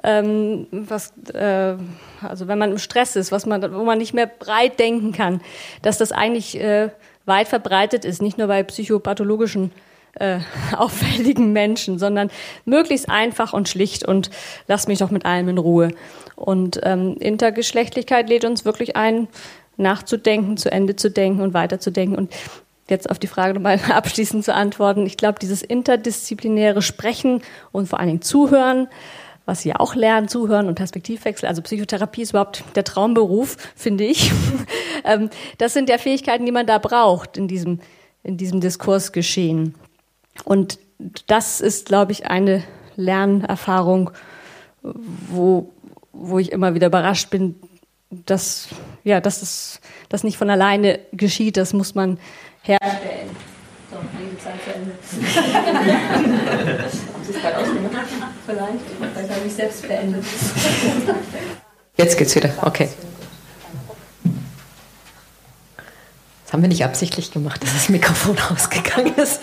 [0.03, 1.75] ähm, was, äh,
[2.21, 5.39] also wenn man im Stress ist, was man, wo man nicht mehr breit denken kann,
[5.83, 6.89] dass das eigentlich äh,
[7.25, 9.71] weit verbreitet ist, nicht nur bei psychopathologischen
[10.15, 10.39] äh,
[10.75, 12.29] auffälligen Menschen, sondern
[12.65, 14.31] möglichst einfach und schlicht und
[14.67, 15.89] lass mich doch mit allem in Ruhe.
[16.35, 19.27] Und ähm, Intergeschlechtlichkeit lädt uns wirklich ein,
[19.77, 22.17] nachzudenken, zu Ende zu denken und weiterzudenken.
[22.17, 22.33] Und
[22.89, 25.05] jetzt auf die Frage nochmal abschließend zu antworten.
[25.05, 28.87] Ich glaube, dieses interdisziplinäre Sprechen und vor allen Dingen Zuhören,
[29.45, 34.05] was Sie ja auch lernen, Zuhören und Perspektivwechsel, also Psychotherapie ist überhaupt der Traumberuf, finde
[34.05, 34.31] ich.
[35.05, 37.81] Ähm, das sind ja Fähigkeiten, die man da braucht in diesem,
[38.23, 39.75] in diesem Diskursgeschehen.
[40.45, 40.79] Und
[41.27, 42.63] das ist, glaube ich, eine
[42.95, 44.11] Lernerfahrung,
[44.81, 45.69] wo,
[46.13, 47.55] wo ich immer wieder überrascht bin,
[48.09, 48.69] dass,
[49.03, 52.17] ja, dass es das nicht von alleine geschieht, das muss man
[52.61, 53.29] herstellen.
[53.91, 54.93] So, die Zeit zu Ende.
[57.13, 58.07] Haben Sie es gerade ausgemacht?
[58.45, 59.13] Vielleicht.
[59.13, 60.23] Vielleicht habe ich selbst beendet.
[61.97, 62.49] Jetzt geht's wieder.
[62.61, 62.89] Okay.
[66.45, 69.41] Das haben wir nicht absichtlich gemacht, dass das Mikrofon ausgegangen ist.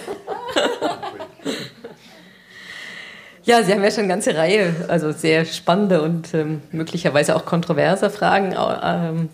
[3.43, 7.45] Ja, Sie haben ja schon eine ganze Reihe, also sehr spannende und ähm, möglicherweise auch
[7.45, 9.29] kontroverse Fragen ähm,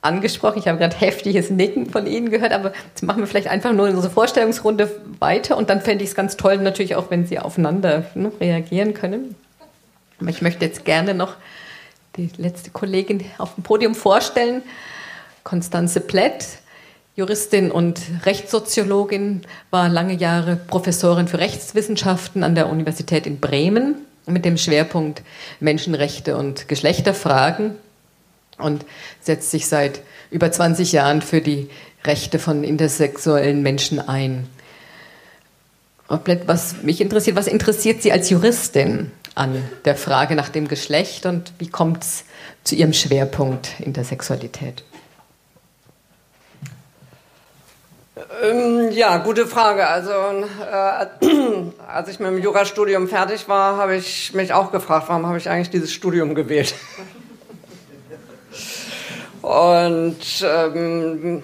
[0.00, 0.58] angesprochen.
[0.58, 3.88] Ich habe gerade heftiges Nicken von Ihnen gehört, aber jetzt machen wir vielleicht einfach nur
[3.88, 8.04] unsere Vorstellungsrunde weiter und dann fände ich es ganz toll natürlich auch, wenn Sie aufeinander
[8.14, 9.34] ne, reagieren können.
[10.20, 11.34] Aber ich möchte jetzt gerne noch
[12.16, 14.62] die letzte Kollegin auf dem Podium vorstellen,
[15.44, 16.44] Konstanze Plett.
[17.16, 24.44] Juristin und Rechtssoziologin, war lange Jahre Professorin für Rechtswissenschaften an der Universität in Bremen mit
[24.44, 25.22] dem Schwerpunkt
[25.58, 27.72] Menschenrechte und Geschlechterfragen
[28.58, 28.84] und
[29.20, 31.70] setzt sich seit über 20 Jahren für die
[32.04, 34.48] Rechte von intersexuellen Menschen ein.
[36.08, 41.52] Was mich interessiert, was interessiert Sie als Juristin an der Frage nach dem Geschlecht und
[41.58, 42.24] wie kommt es
[42.64, 44.84] zu Ihrem Schwerpunkt Intersexualität?
[48.42, 49.86] Ähm, ja, gute Frage.
[49.86, 51.28] Also äh,
[51.86, 55.48] als ich mit dem Jurastudium fertig war, habe ich mich auch gefragt, warum habe ich
[55.48, 56.74] eigentlich dieses Studium gewählt?
[59.48, 61.42] Und ähm,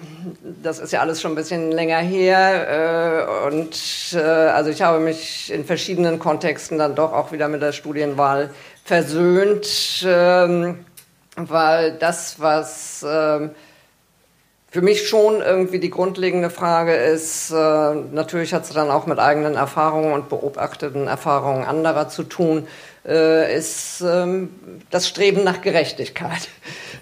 [0.61, 3.25] das ist ja alles schon ein bisschen länger her.
[3.27, 7.63] Äh, und äh, also ich habe mich in verschiedenen Kontexten dann doch auch wieder mit
[7.63, 8.51] der Studienwahl
[8.83, 10.85] versöhnt, ähm,
[11.35, 13.49] weil das, was ähm,
[14.69, 19.17] für mich schon irgendwie die grundlegende Frage ist, äh, natürlich hat es dann auch mit
[19.17, 22.67] eigenen Erfahrungen und beobachteten Erfahrungen anderer zu tun,
[23.07, 24.49] äh, ist ähm,
[24.89, 26.49] das Streben nach Gerechtigkeit.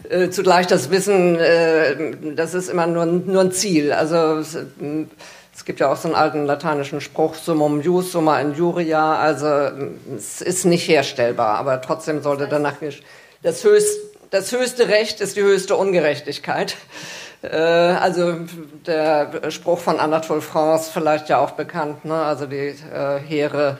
[0.09, 1.95] Äh, zugleich das Wissen, äh,
[2.35, 3.93] das ist immer nur, nur ein Ziel.
[3.93, 4.57] Also es,
[5.55, 9.47] es gibt ja auch so einen alten lateinischen Spruch, summum jus, summa injuria, also
[10.13, 12.75] es ist nicht herstellbar, aber trotzdem sollte danach
[13.43, 16.75] das höchste, das höchste Recht ist die höchste Ungerechtigkeit.
[17.43, 18.37] Äh, also
[18.85, 22.15] der Spruch von Anatole France, vielleicht ja auch bekannt, ne?
[22.15, 23.77] also die äh, Heere,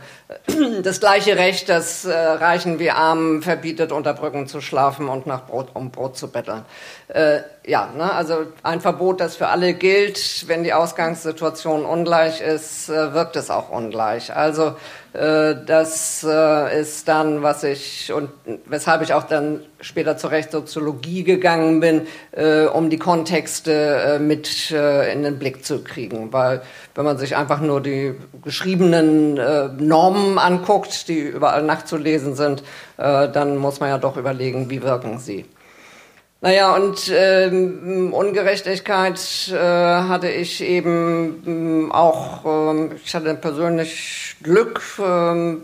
[0.84, 5.47] das gleiche Recht, das äh, Reichen wie Armen verbietet, unter Brücken zu schlafen und nach
[5.47, 6.65] Brot, um Brot zu betteln.
[7.08, 8.12] Äh, ja, ne?
[8.12, 13.49] also ein Verbot, das für alle gilt, wenn die Ausgangssituation ungleich ist, äh, wirkt es
[13.49, 14.36] auch ungleich.
[14.36, 14.73] Also äh,
[15.13, 18.32] das äh, ist dann, was ich und
[18.65, 25.23] weshalb ich auch dann später zur Rechtssoziologie gegangen bin, äh, um die Kontexte mit in
[25.23, 26.34] den Blick zu kriegen.
[26.34, 26.62] Weil
[26.95, 29.36] wenn man sich einfach nur die geschriebenen
[29.78, 32.63] Normen anguckt, die überall nachzulesen sind,
[32.97, 35.45] dann muss man ja doch überlegen, wie wirken sie.
[36.43, 44.82] Naja, und ähm, Ungerechtigkeit äh, hatte ich eben ähm, auch, ähm, ich hatte persönlich Glück.
[44.99, 45.63] Ähm,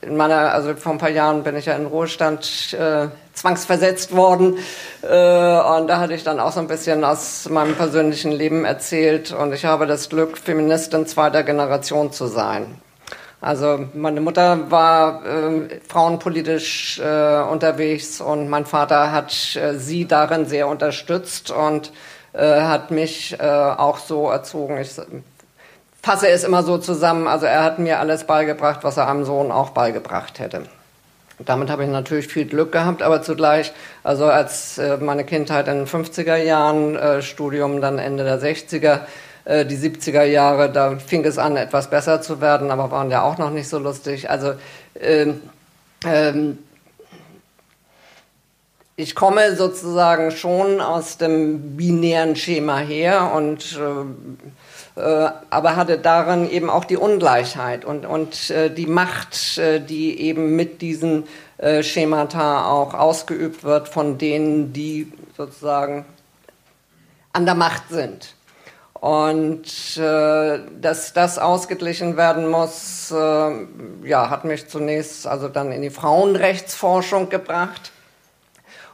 [0.00, 4.58] in meiner, also vor ein paar Jahren bin ich ja in Ruhestand äh, zwangsversetzt worden.
[5.02, 9.30] Äh, und da hatte ich dann auch so ein bisschen aus meinem persönlichen Leben erzählt.
[9.30, 12.80] Und ich habe das Glück, Feministin zweiter Generation zu sein.
[13.40, 20.46] Also meine Mutter war äh, frauenpolitisch äh, unterwegs und mein Vater hat äh, sie darin
[20.46, 21.92] sehr unterstützt und
[22.32, 24.78] äh, hat mich äh, auch so erzogen.
[24.78, 24.90] Ich
[26.02, 27.28] fasse es immer so zusammen.
[27.28, 30.62] Also er hat mir alles beigebracht, was er einem Sohn auch beigebracht hätte.
[31.38, 33.72] Damit habe ich natürlich viel Glück gehabt, aber zugleich,
[34.02, 39.02] also als äh, meine Kindheit in den 50er Jahren, Studium dann Ende der 60er,
[39.48, 43.22] äh, die 70er Jahre, da fing es an, etwas besser zu werden, aber waren ja
[43.22, 44.28] auch noch nicht so lustig.
[44.28, 44.52] Also
[45.00, 45.40] ähm,
[46.04, 46.58] ähm,
[48.94, 56.50] ich komme sozusagen schon aus dem binären Schema her und äh, äh, aber hatte darin
[56.50, 61.24] eben auch die Ungleichheit und, und äh, die Macht, äh, die eben mit diesen
[61.80, 66.04] Schemata auch ausgeübt wird von denen, die sozusagen
[67.32, 68.36] an der Macht sind.
[69.00, 73.50] Und äh, dass das ausgeglichen werden muss, äh,
[74.04, 77.92] ja, hat mich zunächst also dann in die Frauenrechtsforschung gebracht.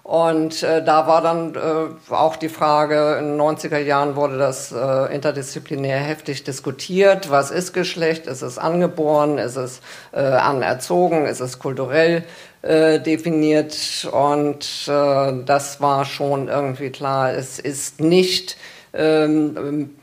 [0.02, 4.70] Und äh, da war dann äh, auch die Frage, in den 90er Jahren wurde das
[4.70, 7.30] äh, interdisziplinär heftig diskutiert.
[7.30, 8.26] Was ist Geschlecht?
[8.26, 9.38] Ist es angeboren?
[9.38, 9.80] Ist es
[10.12, 11.24] äh, anerzogen?
[11.24, 12.24] Ist es kulturell
[12.60, 14.06] äh, definiert?
[14.12, 17.32] Und äh, das war schon irgendwie klar.
[17.32, 18.58] Es ist nicht
[18.94, 19.96] ähm, ähm,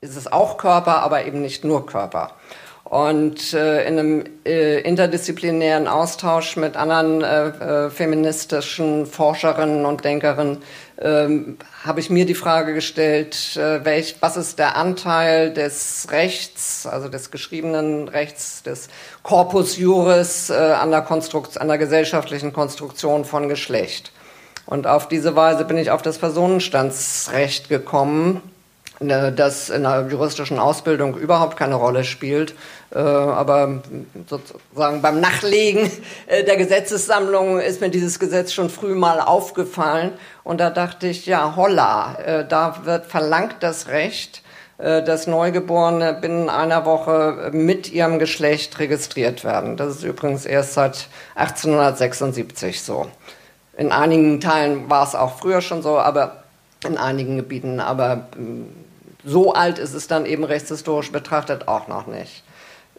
[0.00, 2.32] ist es auch Körper, aber eben nicht nur Körper.
[2.84, 10.58] Und äh, in einem äh, interdisziplinären Austausch mit anderen äh, äh feministischen Forscherinnen und Denkerinnen
[11.00, 16.86] ähm, habe ich mir die Frage gestellt, äh, welch, was ist der Anteil des Rechts,
[16.86, 18.88] also des geschriebenen Rechts, des
[19.22, 24.12] Corpus Juris äh, an, der Konstrukt, an der gesellschaftlichen Konstruktion von Geschlecht.
[24.66, 28.40] Und auf diese Weise bin ich auf das Personenstandsrecht gekommen,
[29.00, 32.54] äh, das in der juristischen Ausbildung überhaupt keine Rolle spielt,
[32.94, 33.82] äh, aber
[34.28, 35.90] sozusagen beim Nachlegen
[36.26, 40.12] äh, der Gesetzessammlung ist mir dieses Gesetz schon früh mal aufgefallen
[40.44, 44.42] und da dachte ich, ja, holla, da wird verlangt das Recht,
[44.76, 49.76] dass Neugeborene binnen einer Woche mit ihrem Geschlecht registriert werden.
[49.78, 53.06] Das ist übrigens erst seit 1876 so.
[53.76, 56.44] In einigen Teilen war es auch früher schon so, aber
[56.84, 57.80] in einigen Gebieten.
[57.80, 58.66] Aber mm,
[59.24, 62.44] so alt ist es dann eben rechtshistorisch betrachtet auch noch nicht.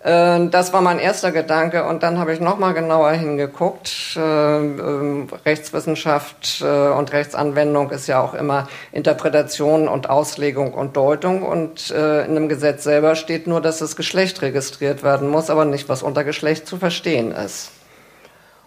[0.06, 4.16] Äh, das war mein erster Gedanke und dann habe ich noch mal genauer hingeguckt.
[4.16, 11.42] Äh, ähm, Rechtswissenschaft äh, und Rechtsanwendung ist ja auch immer Interpretation und Auslegung und Deutung
[11.44, 15.90] und in einem Gesetz selber steht nur, dass das Geschlecht registriert werden muss, aber nicht,
[15.90, 17.72] was unter Geschlecht zu verstehen ist.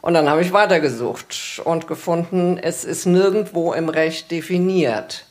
[0.09, 5.27] Und dann habe ich weitergesucht und gefunden, es ist nirgendwo im Recht definiert.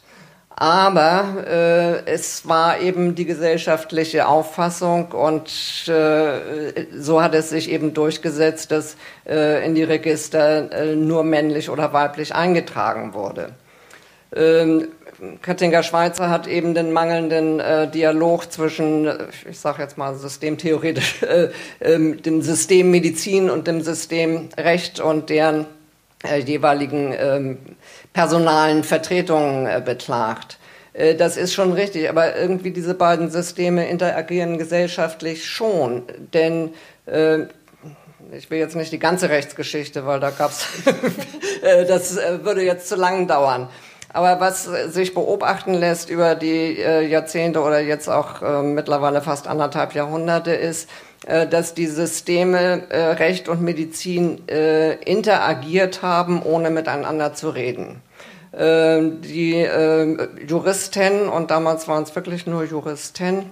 [0.49, 5.49] Aber äh, es war eben die gesellschaftliche Auffassung und
[5.87, 8.97] äh, so hat es sich eben durchgesetzt, dass
[9.27, 13.55] äh, in die Register äh, nur männlich oder weiblich eingetragen wurde.
[14.35, 14.89] Ähm,
[15.41, 19.17] Kattinger Schweizer hat eben den mangelnden äh, Dialog zwischen, äh,
[19.49, 21.49] ich sage jetzt mal systemtheoretisch, äh,
[21.79, 25.65] äh, dem System Medizin und dem System Recht und deren
[26.23, 27.57] äh, jeweiligen ähm,
[28.13, 30.59] personalen Vertretungen äh, beklagt.
[31.19, 36.01] Das ist schon richtig, aber irgendwie diese beiden Systeme interagieren gesellschaftlich schon,
[36.33, 36.71] denn
[38.35, 40.65] ich will jetzt nicht die ganze Rechtsgeschichte, weil da gab's,
[41.87, 43.69] das würde jetzt zu lang dauern.
[44.17, 49.47] Aber was sich beobachten lässt über die äh, Jahrzehnte oder jetzt auch äh, mittlerweile fast
[49.47, 50.89] anderthalb Jahrhunderte ist,
[51.27, 58.01] äh, dass die Systeme äh, Recht und Medizin äh, interagiert haben, ohne miteinander zu reden.
[58.57, 63.51] Ähm, die ähm, Juristen, und damals waren es wirklich nur Juristen,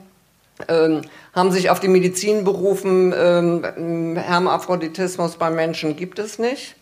[0.68, 1.02] ähm,
[1.34, 6.76] haben sich auf die Medizin berufen, Hermaphroditismus beim Menschen gibt es nicht.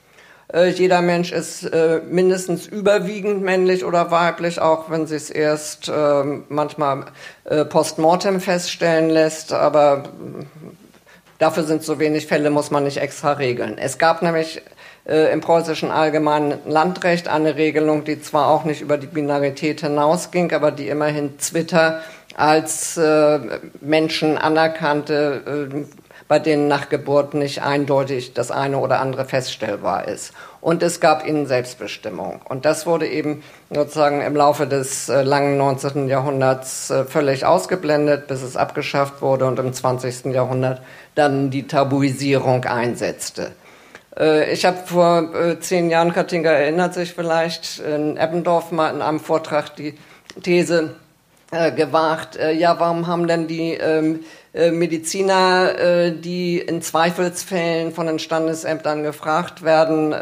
[0.53, 5.89] Äh, jeder Mensch ist äh, mindestens überwiegend männlich oder weiblich, auch wenn sich es erst
[5.89, 7.05] äh, manchmal
[7.45, 9.51] äh, postmortem feststellen lässt.
[9.51, 10.03] Aber
[11.39, 13.77] dafür sind so wenig Fälle, muss man nicht extra regeln.
[13.79, 14.61] Es gab nämlich
[15.05, 20.53] äh, im preußischen allgemeinen Landrecht eine Regelung, die zwar auch nicht über die Binarität hinausging,
[20.53, 22.01] aber die immerhin Twitter
[22.35, 23.39] als äh,
[23.81, 30.33] Menschen anerkannte, äh, bei denen nach Geburt nicht eindeutig das eine oder andere feststellbar ist.
[30.61, 32.41] Und es gab ihnen Selbstbestimmung.
[32.47, 36.07] Und das wurde eben sozusagen im Laufe des äh, langen 19.
[36.07, 40.25] Jahrhunderts äh, völlig ausgeblendet, bis es abgeschafft wurde und im 20.
[40.33, 40.81] Jahrhundert
[41.15, 43.51] dann die Tabuisierung einsetzte.
[44.17, 49.01] Äh, ich habe vor äh, zehn Jahren, Katinka erinnert sich vielleicht, in Eppendorf mal in
[49.01, 49.95] einem Vortrag die
[50.41, 50.95] These
[51.51, 53.77] äh, gewagt, ja, warum haben denn die
[54.53, 60.13] ähm, Mediziner, die in Zweifelsfällen von den Standesämtern gefragt werden,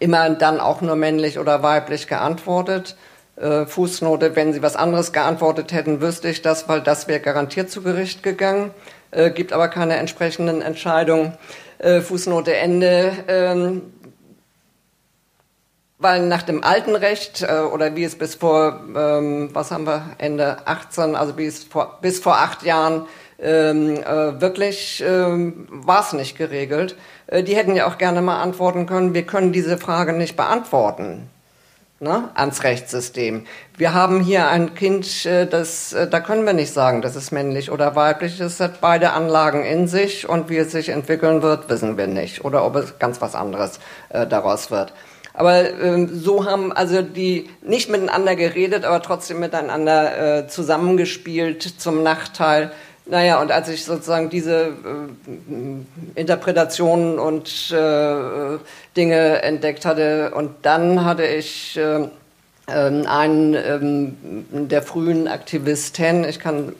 [0.00, 2.96] immer dann auch nur männlich oder weiblich geantwortet?
[3.38, 7.82] Fußnote, wenn sie was anderes geantwortet hätten, wüsste ich das, weil das wäre garantiert zu
[7.82, 8.70] Gericht gegangen,
[9.34, 11.36] gibt aber keine entsprechenden Entscheidungen
[11.78, 13.82] äh, Fußnote Ende, ähm,
[15.98, 20.02] weil nach dem alten Recht äh, oder wie es bis vor, ähm, was haben wir,
[20.18, 23.06] Ende 18, also bis vor, bis vor acht Jahren
[23.38, 26.96] ähm, äh, wirklich ähm, war es nicht geregelt.
[27.26, 31.28] Äh, die hätten ja auch gerne mal antworten können, wir können diese Frage nicht beantworten
[32.00, 33.46] ne, ans Rechtssystem.
[33.76, 37.32] Wir haben hier ein Kind, äh, das, äh, da können wir nicht sagen, das ist
[37.32, 38.40] männlich oder weiblich.
[38.40, 42.44] Es hat beide Anlagen in sich und wie es sich entwickeln wird, wissen wir nicht.
[42.44, 43.80] Oder ob es ganz was anderes
[44.10, 44.92] äh, daraus wird.
[45.36, 52.02] Aber ähm, so haben also die nicht miteinander geredet, aber trotzdem miteinander äh, zusammengespielt zum
[52.02, 52.72] Nachteil.
[53.04, 58.58] Naja, und als ich sozusagen diese äh, Interpretationen und äh,
[58.96, 62.08] Dinge entdeckt hatte, und dann hatte ich äh,
[62.68, 64.16] ähm, einen ähm,
[64.68, 66.72] der frühen Aktivisten, ich kann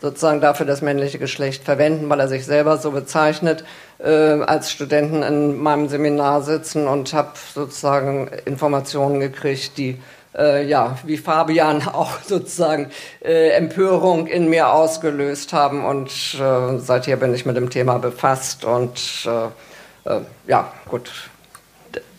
[0.00, 3.64] sozusagen dafür das männliche Geschlecht verwenden, weil er sich selber so bezeichnet,
[3.98, 9.98] äh, als Studenten in meinem Seminar sitzen und habe sozusagen Informationen gekriegt, die
[10.36, 12.90] äh, ja, wie Fabian auch sozusagen
[13.22, 15.84] äh, Empörung in mir ausgelöst haben.
[15.84, 18.64] Und äh, seither bin ich mit dem Thema befasst.
[18.64, 21.10] Und äh, äh, ja, gut,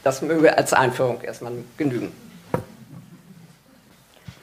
[0.03, 2.11] das möge als Einführung erstmal genügen.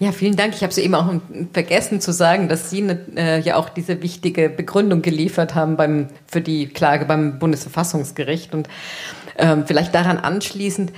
[0.02, 0.52] Ja, vielen Dank.
[0.56, 1.14] Ich habe es eben auch
[1.52, 6.08] vergessen zu sagen, dass Sie ne, äh, ja auch diese wichtige Begründung geliefert haben beim,
[6.26, 8.52] für die Klage beim Bundesverfassungsgericht.
[8.52, 8.68] Und
[9.38, 10.90] ähm, vielleicht daran anschließend,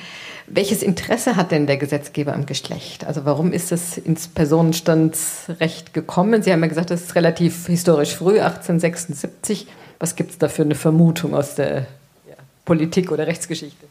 [0.47, 3.05] welches Interesse hat denn der Gesetzgeber am Geschlecht?
[3.05, 6.43] Also warum ist es ins Personenstandsrecht gekommen?
[6.43, 9.67] Sie haben ja gesagt, das ist relativ historisch früh, 1876.
[9.99, 11.81] Was gibt es da für eine Vermutung aus der
[12.27, 13.85] ja, Politik oder Rechtsgeschichte?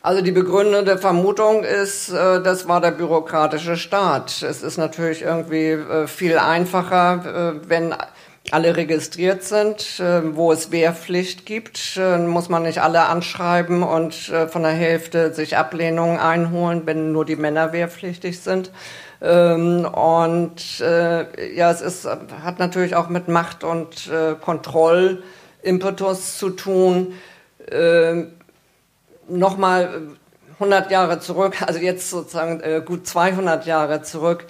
[0.00, 4.42] Also die begründete Vermutung ist, äh, das war der bürokratische Staat.
[4.42, 7.94] Es ist natürlich irgendwie äh, viel einfacher, äh, wenn
[8.50, 10.00] alle registriert sind,
[10.32, 16.18] wo es Wehrpflicht gibt, muss man nicht alle anschreiben und von der Hälfte sich Ablehnungen
[16.18, 18.70] einholen, wenn nur die Männer wehrpflichtig sind.
[19.20, 27.12] Ähm, und ja, es ist, hat natürlich auch mit Macht und Kontrollimpetus zu tun.
[29.28, 30.02] Nochmal
[30.54, 34.46] 100 Jahre zurück, also jetzt sozusagen gut 200 Jahre zurück,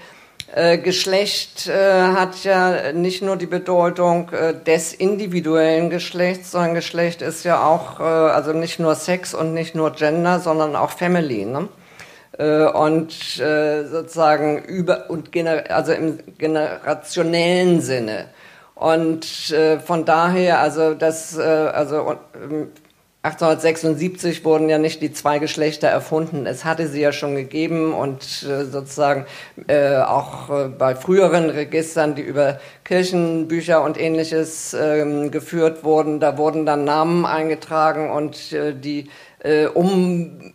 [0.55, 7.21] äh, Geschlecht äh, hat ja nicht nur die Bedeutung äh, des individuellen Geschlechts, sondern Geschlecht
[7.21, 11.45] ist ja auch, äh, also nicht nur Sex und nicht nur Gender, sondern auch Family.
[11.45, 11.69] Ne?
[12.39, 18.29] Äh, und äh, sozusagen über und gener also im generationellen Sinne.
[18.75, 19.27] Und
[19.87, 22.69] von daher, also das, also ähm,
[23.23, 26.47] 1876 wurden ja nicht die zwei Geschlechter erfunden.
[26.47, 29.27] Es hatte sie ja schon gegeben und äh, sozusagen
[29.67, 36.39] äh, auch äh, bei früheren Registern, die über Kirchenbücher und ähnliches ähm, geführt wurden, da
[36.39, 39.11] wurden dann Namen eingetragen und äh, die
[39.41, 40.53] äh, Umwelt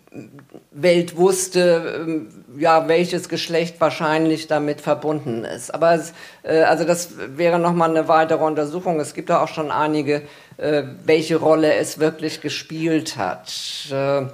[1.17, 5.73] wusste, ähm, ja, welches Geschlecht wahrscheinlich damit verbunden ist.
[5.73, 8.99] Aber es, äh, also das wäre nochmal eine weitere Untersuchung.
[8.99, 10.23] Es gibt da auch schon einige,
[10.57, 13.51] äh, welche Rolle es wirklich gespielt hat.
[13.91, 14.27] Äh,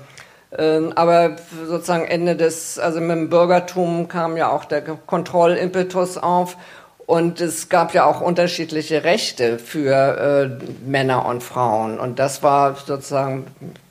[0.57, 1.35] ähm, aber
[1.67, 6.57] sozusagen Ende des, also mit dem Bürgertum kam ja auch der Kontrollimpetus auf
[7.05, 11.99] und es gab ja auch unterschiedliche Rechte für äh, Männer und Frauen.
[11.99, 13.47] Und das war sozusagen,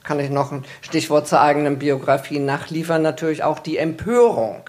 [0.08, 4.62] kann ich noch ein Stichwort zur eigenen Biografie nachliefern, natürlich auch die Empörung.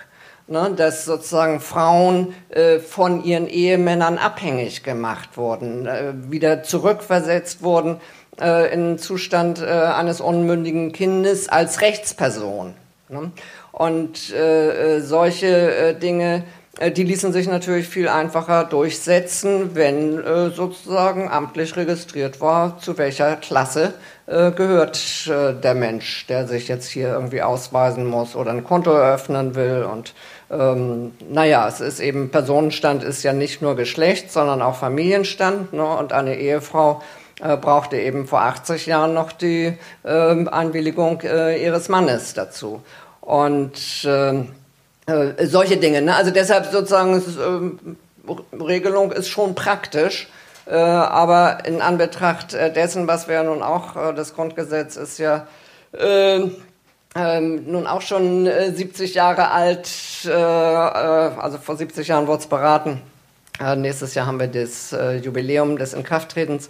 [0.47, 7.97] Ne, dass sozusagen Frauen äh, von ihren Ehemännern abhängig gemacht wurden, äh, wieder zurückversetzt wurden
[8.41, 12.73] äh, in den Zustand äh, eines unmündigen Kindes als Rechtsperson.
[13.09, 13.31] Ne?
[13.71, 16.43] Und äh, äh, solche Dinge
[16.95, 20.23] die ließen sich natürlich viel einfacher durchsetzen, wenn
[20.55, 23.95] sozusagen amtlich registriert war, zu welcher Klasse
[24.29, 29.55] gehört äh, der Mensch, der sich jetzt hier irgendwie ausweisen muss oder ein Konto eröffnen
[29.55, 29.87] will.
[29.91, 30.13] Und
[30.51, 35.73] ähm, naja, es ist eben, Personenstand ist ja nicht nur Geschlecht, sondern auch Familienstand.
[35.73, 35.83] Ne?
[35.83, 37.01] Und eine Ehefrau
[37.41, 42.83] äh, brauchte eben vor 80 Jahren noch die ähm, Einwilligung äh, ihres Mannes dazu.
[43.21, 44.49] Und ähm,
[45.07, 46.03] äh, solche Dinge.
[46.03, 46.15] Ne?
[46.15, 50.29] Also deshalb sozusagen ist, äh, Regelung ist schon praktisch.
[50.69, 55.17] Äh, aber in Anbetracht äh, dessen, was wir ja nun auch, äh, das Grundgesetz ist
[55.17, 55.47] ja
[55.97, 56.55] ähm,
[57.15, 59.89] ähm, nun auch schon 70 Jahre alt,
[60.27, 63.01] also vor 70 Jahren wurde es beraten.
[63.77, 66.69] nächstes Jahr haben wir das Jubiläum des Inkrafttretens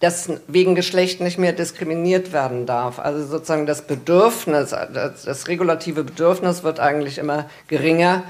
[0.00, 2.98] dass wegen Geschlecht nicht mehr diskriminiert werden darf.
[2.98, 8.22] Also sozusagen das Bedürfnis, das, das, regulative Bedürfnis wird eigentlich immer geringer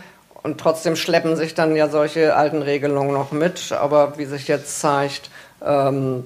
[0.42, 3.72] und trotzdem schleppen sich dann ja solche alten Regelungen noch mit.
[3.72, 5.30] Aber wie sich jetzt zeigt,
[5.64, 6.24] ähm,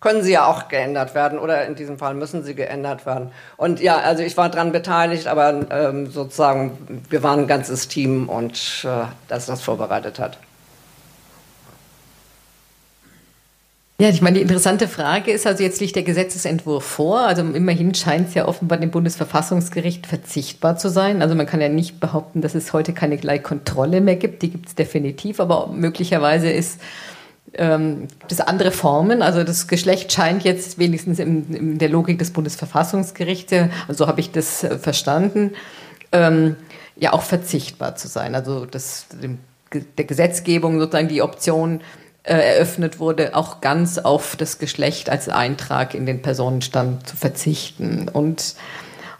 [0.00, 3.32] können sie ja auch geändert werden oder in diesem Fall müssen sie geändert werden.
[3.56, 8.28] Und ja, also ich war daran beteiligt, aber ähm, sozusagen wir waren ein ganzes Team
[8.28, 10.38] und äh, das das vorbereitet hat.
[14.00, 17.18] Ja, ich meine, die interessante Frage ist also, jetzt liegt der Gesetzesentwurf vor.
[17.18, 21.20] Also immerhin scheint es ja offenbar dem Bundesverfassungsgericht verzichtbar zu sein.
[21.20, 24.42] Also man kann ja nicht behaupten, dass es heute keine Gleichkontrolle mehr gibt.
[24.42, 26.80] Die gibt es definitiv, aber möglicherweise ist
[27.54, 29.20] ähm, es andere Formen.
[29.20, 33.52] Also das Geschlecht scheint jetzt wenigstens in, in der Logik des Bundesverfassungsgerichts,
[33.88, 35.54] also so habe ich das äh, verstanden,
[36.12, 36.54] ähm,
[36.94, 38.36] ja auch verzichtbar zu sein.
[38.36, 39.38] Also das, dem,
[39.72, 41.80] der Gesetzgebung sozusagen die Option
[42.24, 48.08] äh, eröffnet wurde, auch ganz auf das Geschlecht als Eintrag in den Personenstand zu verzichten.
[48.08, 48.54] Und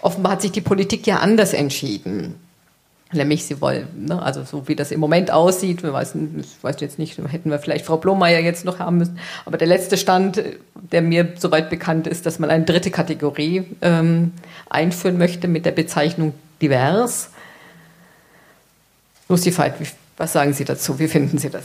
[0.00, 2.34] offenbar hat sich die Politik ja anders entschieden.
[3.10, 6.76] Nämlich, sie wollen, ne, also so wie das im Moment aussieht, wir weiß, ich weiß
[6.80, 10.42] jetzt nicht, hätten wir vielleicht Frau Blomeyer jetzt noch haben müssen, aber der letzte Stand,
[10.74, 14.32] der mir soweit bekannt ist, dass man eine dritte Kategorie ähm,
[14.68, 17.30] einführen möchte mit der Bezeichnung divers.
[19.30, 19.74] Lucy Veit,
[20.18, 20.98] was sagen Sie dazu?
[20.98, 21.64] Wie finden Sie das?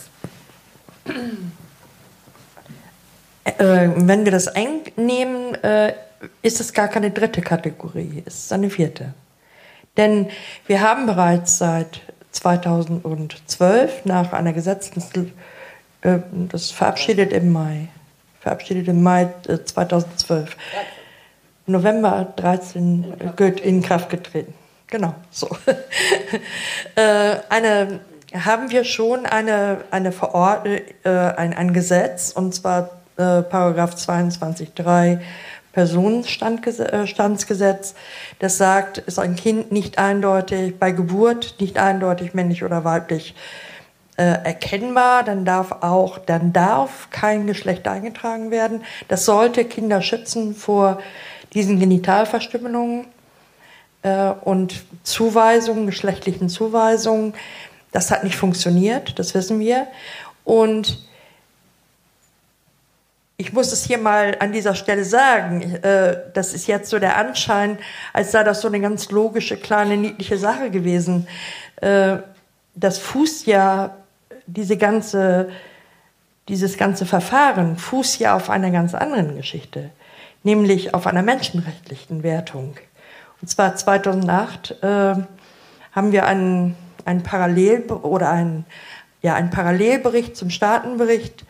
[3.45, 5.93] Äh, wenn wir das einnehmen, äh,
[6.41, 9.14] ist es gar keine dritte Kategorie, es ist eine vierte.
[9.97, 10.30] Denn
[10.66, 12.01] wir haben bereits seit
[12.32, 15.34] 2012 nach einer gesetzlichen,
[16.01, 17.89] äh, das verabschiedet im Mai,
[18.39, 19.30] verabschiedet im Mai
[19.66, 20.56] 2012, äh,
[21.66, 24.54] November 13 äh, in Kraft getreten.
[24.88, 25.49] Genau, so.
[26.95, 27.99] Äh, eine
[28.34, 35.19] haben wir schon eine, eine Verordnung, äh, ein, ein Gesetz, und zwar äh, Paragraph 22.3
[35.71, 37.95] Personenstandsgesetz, äh,
[38.39, 43.36] das sagt, ist ein Kind nicht eindeutig, bei Geburt nicht eindeutig männlich oder weiblich
[44.17, 48.84] äh, erkennbar, dann darf auch, dann darf kein Geschlecht eingetragen werden.
[49.07, 50.99] Das sollte Kinder schützen vor
[51.53, 53.05] diesen Genitalverstümmelungen
[54.03, 57.34] äh, und Zuweisungen, geschlechtlichen Zuweisungen.
[57.94, 59.88] Das hat nicht funktioniert, das wissen wir.
[60.44, 60.98] Und
[63.38, 67.18] ich muss es hier mal an dieser Stelle sagen, äh, das ist jetzt so der
[67.18, 67.78] Anschein,
[68.12, 71.28] als sei das so eine ganz logische, kleine, niedliche Sache gewesen.
[71.78, 72.18] Äh,
[72.76, 73.96] das fußt ja,
[74.48, 75.50] diese ganze,
[76.48, 79.91] dieses ganze Verfahren fußt ja auf einer ganz anderen Geschichte,
[80.41, 82.76] nämlich auf einer menschenrechtlichen Wertung.
[83.41, 85.16] Und zwar 2008 äh,
[85.91, 86.76] haben wir einen
[87.06, 88.66] ein Parallel oder ein,
[89.22, 91.45] ja, ein Parallelbericht zum Staatenbericht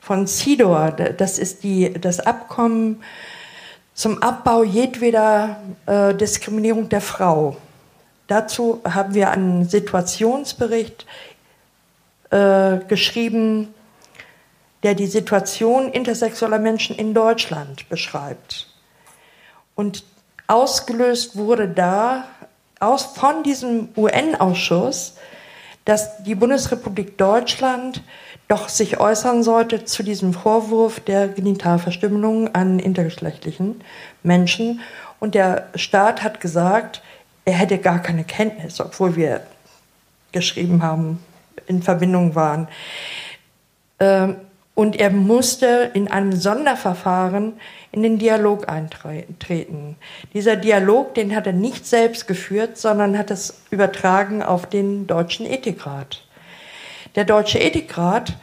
[0.00, 3.02] von CIDOR, das ist die, das Abkommen
[3.94, 7.56] zum Abbau jedweder äh, Diskriminierung der Frau.
[8.28, 11.06] Dazu haben wir einen Situationsbericht
[12.30, 13.74] äh, geschrieben,
[14.82, 18.68] der die Situation intersexueller Menschen in Deutschland beschreibt.
[19.74, 20.04] Und
[20.46, 22.24] ausgelöst wurde da
[22.80, 25.14] aus, von diesem UN-Ausschuss,
[25.84, 28.02] dass die Bundesrepublik Deutschland
[28.48, 33.80] doch sich äußern sollte zu diesem Vorwurf der Genitalverstümmelung an intergeschlechtlichen
[34.22, 34.80] Menschen.
[35.18, 37.02] Und der Staat hat gesagt,
[37.44, 39.40] er hätte gar keine Kenntnis, obwohl wir
[40.32, 41.22] geschrieben haben,
[41.66, 42.68] in Verbindung waren.
[43.98, 44.36] Ähm,
[44.76, 47.54] und er musste in einem Sonderverfahren
[47.92, 49.96] in den Dialog eintreten.
[50.34, 55.46] Dieser Dialog, den hat er nicht selbst geführt, sondern hat es übertragen auf den Deutschen
[55.46, 56.22] Ethikrat.
[57.14, 58.34] Der Deutsche Ethikrat,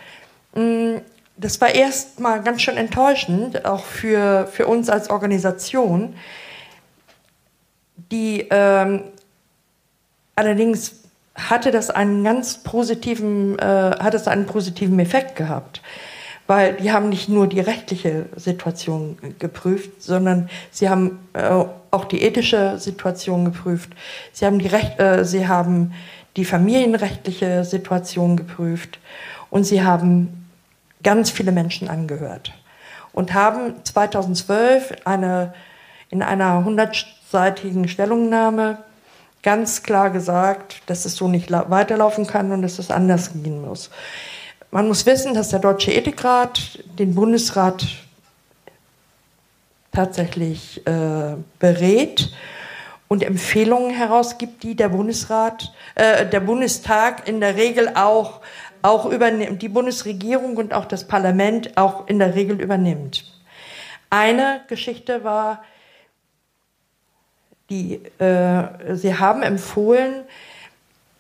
[0.56, 0.96] mm,
[1.38, 6.16] das war erstmal ganz schön enttäuschend, auch für, für uns als Organisation.
[8.12, 9.04] Die ähm,
[10.36, 10.96] allerdings
[11.36, 15.84] hatte das einen ganz positiven, äh, hat es einen positiven Effekt gehabt
[16.48, 21.50] weil die haben nicht nur die rechtliche Situation geprüft, sondern sie haben äh,
[21.92, 23.92] auch die ethische Situation geprüft.
[24.34, 25.94] Sie haben die, Recht, äh, sie haben
[26.36, 29.00] die familienrechtliche Situation geprüft
[29.50, 30.50] und sie haben
[31.04, 32.54] ganz viele Menschen angehört
[33.14, 35.54] und haben 2012 eine,
[36.10, 38.80] in einer hundertseitigen Stellungnahme
[39.44, 43.92] ganz klar gesagt, dass es so nicht weiterlaufen kann und dass es anders gehen muss.
[44.74, 47.86] Man muss wissen, dass der Deutsche Ethikrat den Bundesrat
[49.92, 52.34] tatsächlich äh, berät
[53.08, 58.42] und Empfehlungen herausgibt, die der Bundesrat, äh, der Bundestag in der Regel auch
[58.82, 63.32] auch übernimmt, die Bundesregierung und auch das Parlament auch in der Regel übernimmt.
[64.10, 65.64] Eine Geschichte war,
[67.70, 70.24] die, äh, sie haben empfohlen,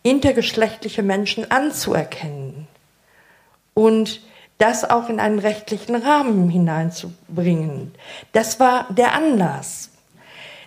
[0.01, 2.62] intergeschlechtliche Menschen anzuerkennen
[3.73, 4.21] und
[4.57, 7.93] das auch in einen rechtlichen Rahmen hineinzubringen.
[8.31, 9.89] Das war der Anlass.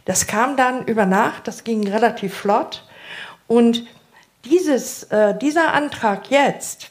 [0.05, 2.85] Das kam dann über Nacht, das ging relativ flott.
[3.47, 3.87] Und
[4.45, 6.91] dieses, äh, dieser Antrag jetzt,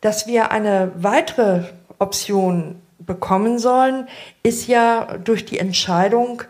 [0.00, 1.64] dass wir eine weitere
[1.98, 4.08] Option bekommen sollen,
[4.42, 6.42] ist ja durch die Entscheidung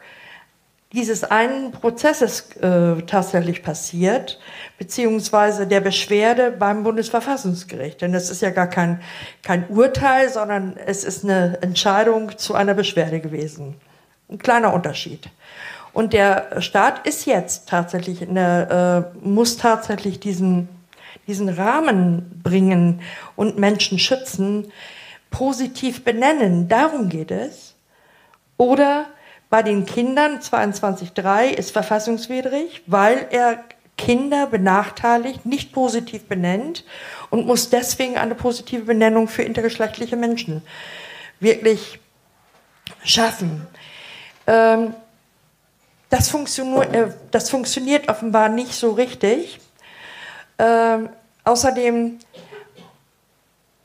[0.92, 4.40] dieses einen Prozesses äh, tatsächlich passiert,
[4.78, 8.00] beziehungsweise der Beschwerde beim Bundesverfassungsgericht.
[8.00, 9.02] Denn es ist ja gar kein,
[9.42, 13.74] kein Urteil, sondern es ist eine Entscheidung zu einer Beschwerde gewesen.
[14.30, 15.28] Ein kleiner Unterschied.
[15.92, 20.68] Und der Staat ist jetzt tatsächlich, eine, äh, muss tatsächlich diesen,
[21.26, 23.02] diesen Rahmen bringen
[23.36, 24.72] und Menschen schützen,
[25.30, 26.68] positiv benennen.
[26.68, 27.74] Darum geht es.
[28.56, 29.06] Oder
[29.50, 33.64] bei den Kindern 22.3 ist verfassungswidrig, weil er
[33.96, 36.84] Kinder benachteiligt, nicht positiv benennt
[37.30, 40.62] und muss deswegen eine positive Benennung für intergeschlechtliche Menschen
[41.40, 41.98] wirklich
[43.04, 43.66] schaffen.
[44.46, 44.94] Ähm,
[46.10, 49.60] das, funktioniert, äh, das, funktioniert offenbar nicht so richtig.
[50.58, 51.10] Ähm,
[51.44, 52.18] außerdem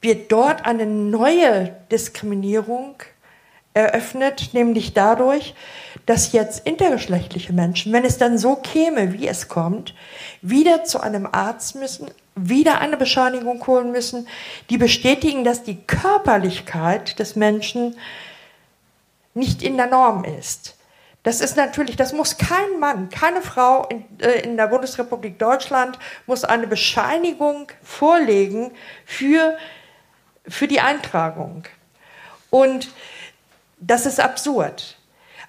[0.02, 2.96] wird dort eine neue Diskriminierung
[3.74, 5.56] eröffnet, nämlich dadurch,
[6.06, 9.96] dass jetzt intergeschlechtliche Menschen, wenn es dann so käme, wie es kommt,
[10.42, 14.28] wieder zu einem Arzt müssen, wieder eine Bescheinigung holen müssen,
[14.70, 17.96] die bestätigen, dass die Körperlichkeit des Menschen
[19.34, 20.76] nicht in der Norm ist.
[21.24, 25.98] Das ist natürlich, das muss kein Mann, keine Frau in, äh, in der Bundesrepublik Deutschland
[26.28, 28.72] muss eine Bescheinigung vorlegen
[29.06, 29.58] für,
[30.46, 31.64] für die Eintragung.
[32.50, 32.90] Und
[33.88, 34.98] das ist absurd.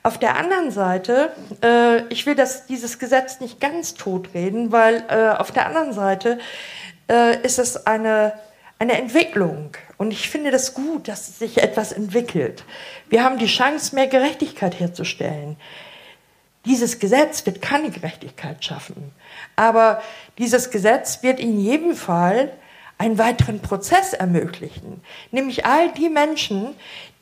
[0.02, 1.32] Auf der anderen Seite,
[1.62, 6.38] äh, ich will das, dieses Gesetz nicht ganz totreden, weil äh, auf der anderen Seite
[7.10, 8.34] äh, ist es eine,
[8.78, 9.70] eine Entwicklung.
[9.96, 12.64] Und ich finde das gut, dass sich etwas entwickelt.
[13.08, 15.56] Wir haben die Chance, mehr Gerechtigkeit herzustellen.
[16.66, 19.12] Dieses Gesetz wird keine Gerechtigkeit schaffen.
[19.56, 20.02] Aber
[20.38, 22.52] dieses Gesetz wird in jedem Fall
[22.98, 25.00] einen weiteren Prozess ermöglichen.
[25.30, 26.74] Nämlich all die Menschen,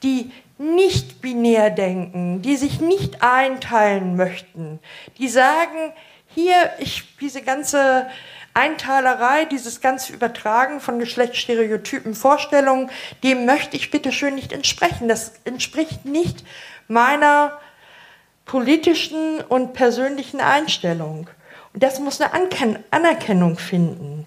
[0.02, 0.30] die
[0.62, 4.78] nicht binär denken, die sich nicht einteilen möchten,
[5.18, 5.92] die sagen,
[6.34, 8.06] hier, ich, diese ganze
[8.54, 12.90] Einteilerei, dieses ganze Übertragen von Geschlechtsstereotypen, Vorstellungen,
[13.22, 15.08] dem möchte ich bitte schön nicht entsprechen.
[15.08, 16.44] Das entspricht nicht
[16.86, 17.58] meiner
[18.44, 21.28] politischen und persönlichen Einstellung.
[21.72, 24.26] Und das muss eine Anerkennung finden.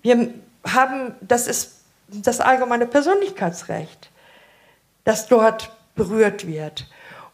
[0.00, 0.32] Wir
[0.66, 4.10] haben, das ist das allgemeine Persönlichkeitsrecht,
[5.04, 6.86] das dort berührt wird.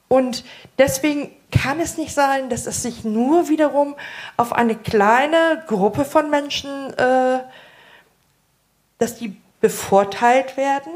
[0.09, 0.45] Und
[0.79, 3.95] deswegen kann es nicht sein, dass es sich nur wiederum
[4.37, 7.41] auf eine kleine Gruppe von Menschen, äh,
[8.99, 10.93] dass die bevorteilt werden.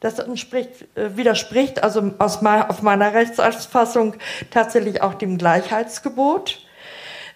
[0.00, 4.14] Das entspricht, äh, widerspricht also aus mein, auf meiner Rechtsauffassung
[4.50, 6.60] tatsächlich auch dem Gleichheitsgebot.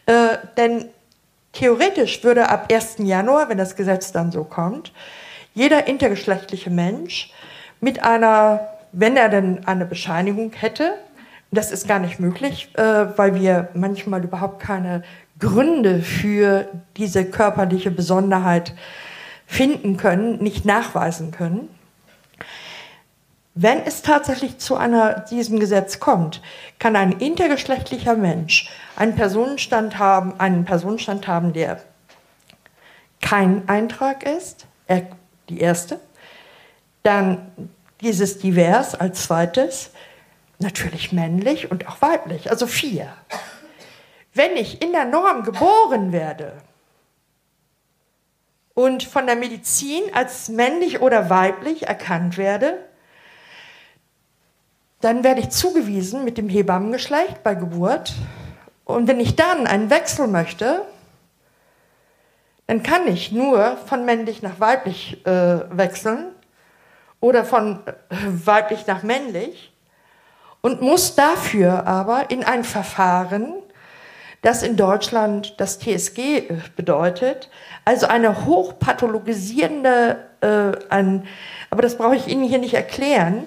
[0.06, 0.88] Äh, denn
[1.52, 2.96] theoretisch würde ab 1.
[2.98, 4.92] Januar, wenn das Gesetz dann so kommt,
[5.54, 7.32] jeder intergeschlechtliche Mensch
[7.80, 10.94] mit einer, wenn er denn eine Bescheinigung hätte,
[11.50, 12.82] das ist gar nicht möglich, äh,
[13.16, 15.02] weil wir manchmal überhaupt keine
[15.38, 18.74] Gründe für diese körperliche Besonderheit
[19.46, 21.68] finden können, nicht nachweisen können.
[23.54, 26.42] Wenn es tatsächlich zu einer, diesem Gesetz kommt,
[26.78, 31.80] kann ein intergeschlechtlicher Mensch einen Personenstand haben, einen Personenstand haben, der
[33.22, 35.06] kein Eintrag ist, er,
[35.48, 36.00] die erste.
[37.06, 39.90] Dann dieses Divers als zweites,
[40.58, 43.06] natürlich männlich und auch weiblich, also vier.
[44.34, 46.54] Wenn ich in der Norm geboren werde
[48.74, 52.76] und von der Medizin als männlich oder weiblich erkannt werde,
[55.00, 58.14] dann werde ich zugewiesen mit dem Hebammengeschlecht bei Geburt.
[58.84, 60.82] Und wenn ich dann einen Wechsel möchte,
[62.66, 66.32] dann kann ich nur von männlich nach weiblich äh, wechseln
[67.20, 69.72] oder von äh, weiblich nach männlich
[70.60, 73.54] und muss dafür aber in ein Verfahren,
[74.42, 77.50] das in Deutschland das TSG äh, bedeutet,
[77.84, 81.26] also eine hochpathologisierende, äh, ein,
[81.70, 83.44] aber das brauche ich Ihnen hier nicht erklären,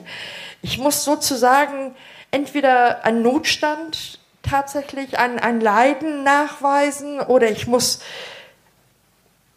[0.61, 1.95] ich muss sozusagen
[2.31, 8.01] entweder einen Notstand tatsächlich, ein, ein Leiden nachweisen oder ich muss,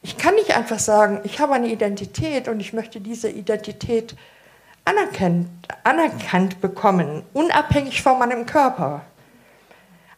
[0.03, 4.17] ich kann nicht einfach sagen, ich habe eine Identität und ich möchte diese Identität
[4.85, 5.49] anerkannt,
[5.85, 9.03] anerkannt bekommen, unabhängig von meinem Körper.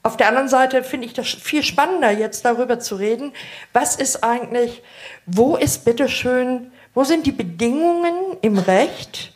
[0.03, 3.32] Auf der anderen Seite finde ich das viel spannender, jetzt darüber zu reden,
[3.72, 4.82] was ist eigentlich,
[5.26, 9.35] wo ist bitteschön, wo sind die Bedingungen im Recht,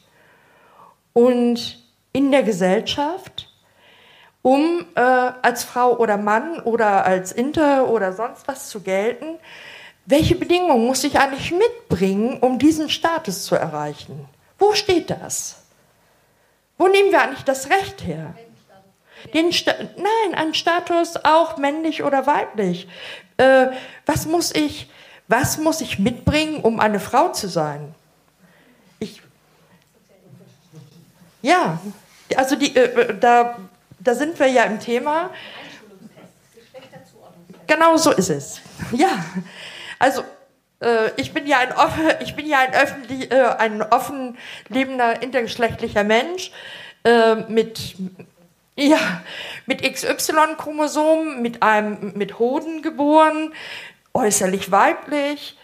[1.18, 1.82] und
[2.12, 3.52] in der Gesellschaft,
[4.42, 9.40] um äh, als Frau oder Mann oder als Inter oder sonst was zu gelten.
[10.08, 14.26] Welche Bedingungen muss ich eigentlich mitbringen, um diesen Status zu erreichen?
[14.58, 15.56] Wo steht das?
[16.78, 18.34] Wo nehmen wir eigentlich das Recht her?
[19.34, 22.88] Den Sta Nein, ein Status auch männlich oder weiblich.
[23.36, 23.66] Äh,
[24.06, 24.88] was muss ich,
[25.26, 27.94] was muss ich mitbringen, um eine Frau zu sein?
[31.42, 31.78] Ja,
[32.34, 33.58] also die, äh, äh, da,
[34.00, 35.28] da sind wir ja im Thema.
[37.66, 38.60] Genau so ist es.
[38.92, 39.22] Ja,
[39.98, 40.24] also
[40.80, 44.38] äh, ich bin ja ein, offen, ich bin ja ein, öffentlich, äh, ein offen
[44.68, 46.52] lebender intergeschlechtlicher Mensch
[47.04, 47.96] äh, mit
[48.76, 49.22] ja,
[49.66, 53.52] mit XY-Chromosomen, mit einem mit Hoden geboren,
[54.14, 55.58] äußerlich weiblich.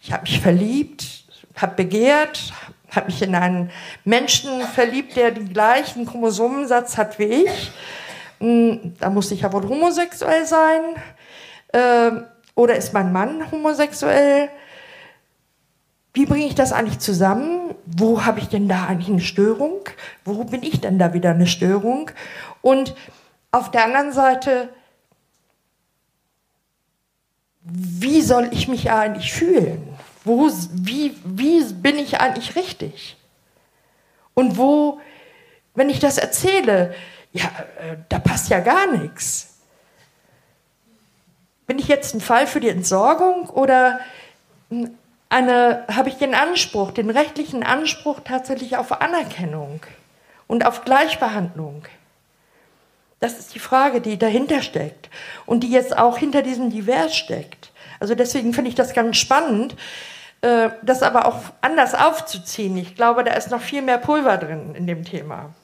[0.00, 1.24] Ich habe mich verliebt,
[1.54, 2.52] habe begehrt,
[2.90, 3.70] habe mich in einen
[4.04, 7.70] Menschen verliebt, der den gleichen Chromosomensatz hat wie ich.
[8.40, 10.80] Hm, da muss ich ja wohl homosexuell sein.
[11.72, 12.24] Ähm,
[12.56, 14.48] oder ist mein Mann homosexuell?
[16.12, 17.74] Wie bringe ich das eigentlich zusammen?
[17.84, 19.80] Wo habe ich denn da eigentlich eine Störung?
[20.24, 22.10] Wo bin ich denn da wieder eine Störung?
[22.62, 22.96] Und
[23.52, 24.70] auf der anderen Seite,
[27.60, 29.86] wie soll ich mich eigentlich fühlen?
[30.24, 33.16] Wo, wie, wie bin ich eigentlich richtig?
[34.32, 35.00] Und wo,
[35.74, 36.94] wenn ich das erzähle,
[37.32, 37.44] ja,
[37.78, 39.55] äh, da passt ja gar nichts.
[41.66, 44.00] Bin ich jetzt ein Fall für die Entsorgung oder
[45.28, 49.80] eine, habe ich den Anspruch, den rechtlichen Anspruch tatsächlich auf Anerkennung
[50.46, 51.84] und auf Gleichbehandlung?
[53.18, 55.08] Das ist die Frage, die dahinter steckt
[55.46, 57.72] und die jetzt auch hinter diesem Divers steckt.
[57.98, 59.74] Also deswegen finde ich das ganz spannend,
[60.42, 62.76] äh, das aber auch anders aufzuziehen.
[62.76, 65.54] Ich glaube, da ist noch viel mehr Pulver drin in dem Thema.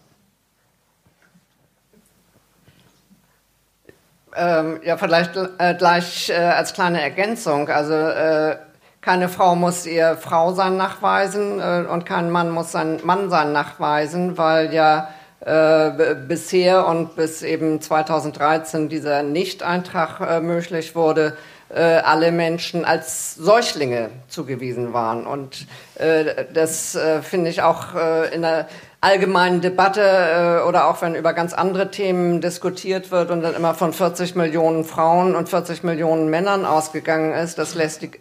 [4.34, 7.68] Ähm, ja, vielleicht äh, gleich äh, als kleine Ergänzung.
[7.68, 8.56] Also äh,
[9.00, 13.52] keine Frau muss ihr Frau sein nachweisen äh, und kein Mann muss sein Mann sein
[13.52, 15.08] nachweisen, weil ja
[15.40, 21.36] äh, bisher und bis eben 2013 dieser Nicht-Eintrag möglich wurde,
[21.74, 25.26] äh, alle Menschen als Säuglinge zugewiesen waren.
[25.26, 28.68] Und äh, das äh, finde ich auch äh, in der
[29.02, 33.74] allgemeinen Debatte äh, oder auch wenn über ganz andere Themen diskutiert wird und dann immer
[33.74, 38.12] von 40 Millionen Frauen und 40 Millionen Männern ausgegangen ist, das lässt die,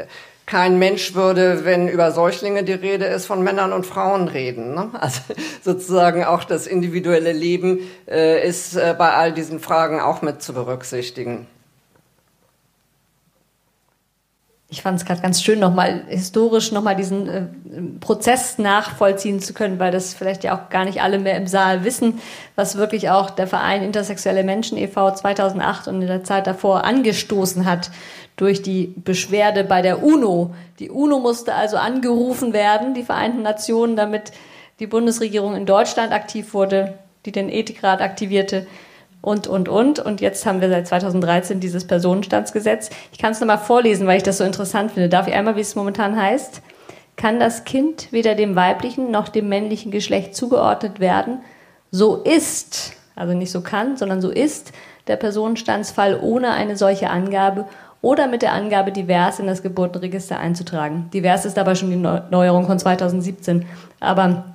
[0.47, 4.73] kein Mensch würde, wenn über Säuglinge die Rede ist, von Männern und Frauen reden.
[4.73, 4.89] Ne?
[4.99, 5.21] Also
[5.61, 7.79] sozusagen auch das individuelle Leben
[8.09, 11.45] äh, ist äh, bei all diesen Fragen auch mit zu berücksichtigen.
[14.71, 17.43] Ich fand es gerade ganz schön, nochmal historisch nochmal diesen äh,
[17.99, 21.83] Prozess nachvollziehen zu können, weil das vielleicht ja auch gar nicht alle mehr im Saal
[21.83, 22.21] wissen,
[22.55, 25.13] was wirklich auch der Verein Intersexuelle Menschen e.V.
[25.13, 27.91] 2008 und in der Zeit davor angestoßen hat
[28.37, 30.55] durch die Beschwerde bei der UNO.
[30.79, 34.31] Die UNO musste also angerufen werden, die Vereinten Nationen, damit
[34.79, 38.67] die Bundesregierung in Deutschland aktiv wurde, die den Ethikrat aktivierte
[39.21, 39.99] und, und, und.
[39.99, 42.89] Und jetzt haben wir seit 2013 dieses Personenstandsgesetz.
[43.11, 45.09] Ich kann es nochmal vorlesen, weil ich das so interessant finde.
[45.09, 46.61] Darf ich einmal, wie es momentan heißt?
[47.17, 51.39] Kann das Kind weder dem weiblichen noch dem männlichen Geschlecht zugeordnet werden,
[51.91, 54.71] so ist, also nicht so kann, sondern so ist
[55.07, 57.65] der Personenstandsfall ohne eine solche Angabe
[58.01, 61.09] oder mit der Angabe divers in das Geburtenregister einzutragen.
[61.13, 63.65] Divers ist aber schon die Neuerung von 2017.
[63.99, 64.45] Aber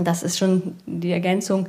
[0.00, 1.66] das ist schon die Ergänzung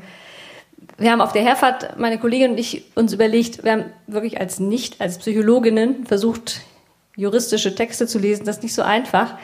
[0.97, 4.59] wir haben auf der Herfahrt, meine Kollegin und ich, uns überlegt, wir haben wirklich als
[4.59, 6.61] nicht, als Psychologinnen versucht,
[7.15, 8.45] juristische Texte zu lesen.
[8.45, 9.35] Das ist nicht so einfach.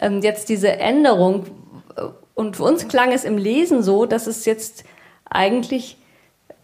[0.00, 1.46] Ähm, jetzt diese Änderung.
[2.34, 4.84] Und für uns klang es im Lesen so, dass es jetzt
[5.28, 5.96] eigentlich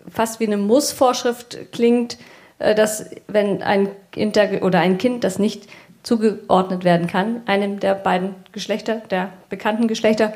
[0.08, 2.18] fast wie eine Mussvorschrift klingt,
[2.58, 5.66] äh, dass wenn ein Inter oder ein Kind, das nicht
[6.02, 10.34] zugeordnet werden kann, einem der beiden Geschlechter, der bekannten Geschlechter,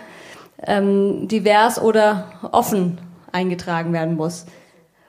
[0.66, 2.98] ähm, divers oder offen
[3.38, 4.46] eingetragen werden muss.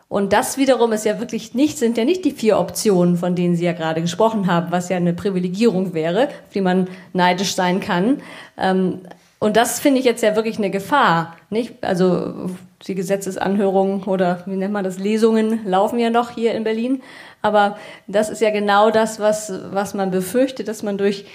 [0.07, 3.55] Und das wiederum ist ja wirklich nicht, sind ja nicht die vier Optionen, von denen
[3.55, 7.79] Sie ja gerade gesprochen haben, was ja eine Privilegierung wäre, auf die man neidisch sein
[7.79, 8.21] kann.
[8.57, 9.01] Ähm,
[9.37, 11.83] und das finde ich jetzt ja wirklich eine Gefahr, nicht?
[11.83, 12.49] Also,
[12.87, 17.01] die Gesetzesanhörungen oder wie nennt man das, Lesungen laufen ja noch hier in Berlin.
[17.41, 17.77] Aber
[18.07, 21.25] das ist ja genau das, was, was man befürchtet, dass man durch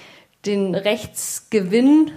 [0.45, 2.11] den Rechtsgewinn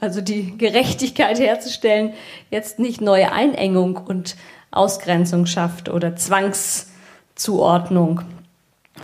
[0.00, 2.12] also die Gerechtigkeit herzustellen,
[2.50, 4.36] jetzt nicht neue Einengung und
[4.70, 8.20] Ausgrenzung schafft oder Zwangszuordnung.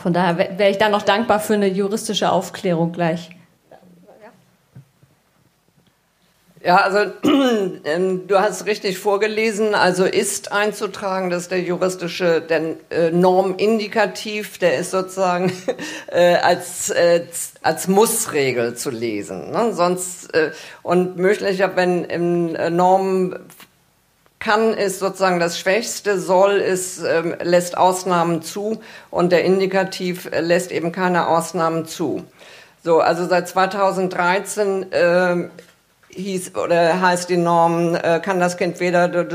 [0.03, 3.31] Von daher wäre ich da noch dankbar für eine juristische Aufklärung gleich.
[6.63, 7.11] Ja, also
[7.85, 14.59] ähm, du hast richtig vorgelesen, also ist einzutragen, das ist der juristische der, äh, Normindikativ,
[14.59, 15.51] der ist sozusagen
[16.09, 17.25] äh, als, äh,
[17.63, 19.51] als Mussregel zu lesen.
[19.53, 19.73] Ne?
[19.73, 20.51] Sonst, äh,
[20.83, 23.37] und möglicher, wenn im äh, Norm
[24.39, 28.81] kann ist sozusagen das Schwächste, soll ist, ähm, lässt Ausnahmen zu
[29.11, 32.25] und der Indikativ äh, lässt eben keine Ausnahmen zu.
[32.83, 35.49] So, also seit 2013 äh,
[36.15, 39.27] hieß oder heißt die Norm, äh, kann das Kind weder,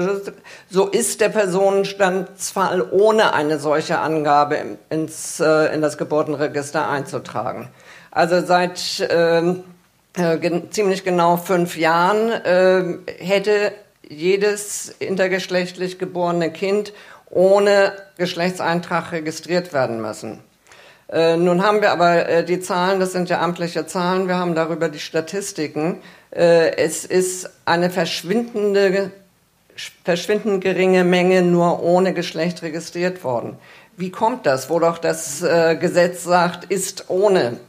[0.70, 7.70] so ist der Personenstandsfall ohne eine solche Angabe ins, äh, in das Geburtenregister einzutragen.
[8.12, 9.64] Also seit ähm,
[10.18, 12.84] äh, ziemlich genau fünf Jahren äh,
[13.18, 13.74] hätte
[14.08, 16.94] jedes intergeschlechtlich geborene Kind
[17.30, 20.40] ohne Geschlechtseintrag registriert werden müssen.
[21.10, 24.88] Äh, nun haben wir aber die Zahlen, das sind ja amtliche Zahlen, wir haben darüber
[24.88, 26.02] die Statistiken.
[26.36, 29.12] Äh, es ist eine verschwindende,
[30.04, 33.58] verschwindend geringe Menge nur ohne Geschlecht registriert worden.
[33.98, 37.60] Wie kommt das, wo doch das äh, Gesetz sagt, ist ohne,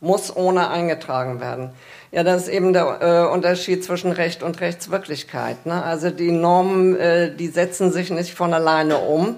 [0.00, 1.70] muss ohne eingetragen werden?
[2.10, 5.64] Ja, das ist eben der äh, Unterschied zwischen Recht und Rechtswirklichkeit.
[5.64, 5.80] Ne?
[5.84, 9.36] Also die Normen, äh, die setzen sich nicht von alleine um.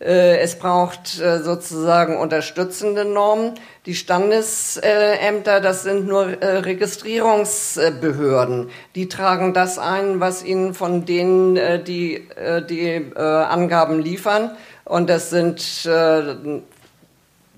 [0.00, 3.52] Äh, es braucht äh, sozusagen unterstützende Normen.
[3.84, 8.70] Die Standesämter, das sind nur äh, Registrierungsbehörden.
[8.94, 12.26] Die tragen das ein, was ihnen von denen die,
[12.68, 14.52] die Angaben liefern.
[14.84, 15.60] Und das sind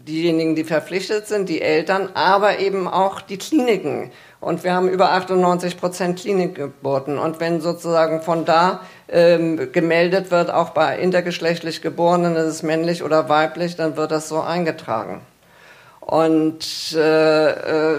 [0.06, 4.10] diejenigen, die verpflichtet sind, die Eltern, aber eben auch die Kliniken.
[4.40, 7.18] Und wir haben über 98 Prozent Klinikgeburten.
[7.18, 13.04] Und wenn sozusagen von da ähm, gemeldet wird, auch bei intergeschlechtlich Geborenen, ist es männlich
[13.04, 15.20] oder weiblich, dann wird das so eingetragen.
[16.00, 17.98] Und äh, äh,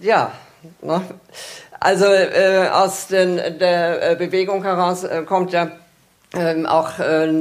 [0.00, 0.30] ja,
[0.82, 1.02] ne?
[1.80, 5.72] also äh, aus den, der äh, Bewegung heraus äh, kommt ja
[6.34, 7.32] ähm, auch äh,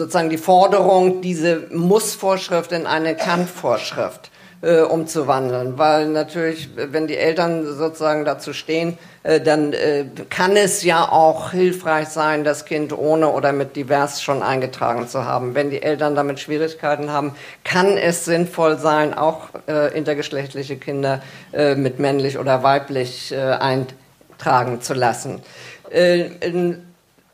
[0.00, 4.30] sozusagen die Forderung, diese Mussvorschrift in eine Kann-Vorschrift
[4.62, 5.76] äh, umzuwandeln.
[5.76, 11.50] Weil natürlich, wenn die Eltern sozusagen dazu stehen, äh, dann äh, kann es ja auch
[11.50, 15.54] hilfreich sein, das Kind ohne oder mit divers schon eingetragen zu haben.
[15.54, 21.20] Wenn die Eltern damit Schwierigkeiten haben, kann es sinnvoll sein, auch äh, intergeschlechtliche Kinder
[21.52, 25.42] äh, mit männlich oder weiblich äh, eintragen zu lassen.
[25.90, 26.89] In,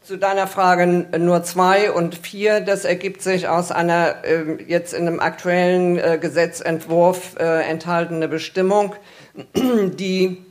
[0.06, 0.86] zu deiner Frage
[1.18, 6.18] nur zwei und vier, das ergibt sich aus einer äh, jetzt in einem aktuellen äh,
[6.20, 8.94] Gesetzentwurf äh, enthaltene Bestimmung,
[9.56, 10.44] die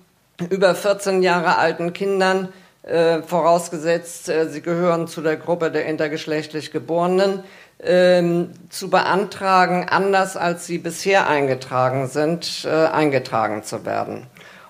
[0.50, 2.50] über 14 Jahre alten Kindern,
[2.84, 7.42] äh, vorausgesetzt äh, sie gehören zu der Gruppe der intergeschlechtlich Geborenen,
[7.82, 14.28] ähm, zu beantragen, anders als sie bisher eingetragen sind, äh, eingetragen zu werden.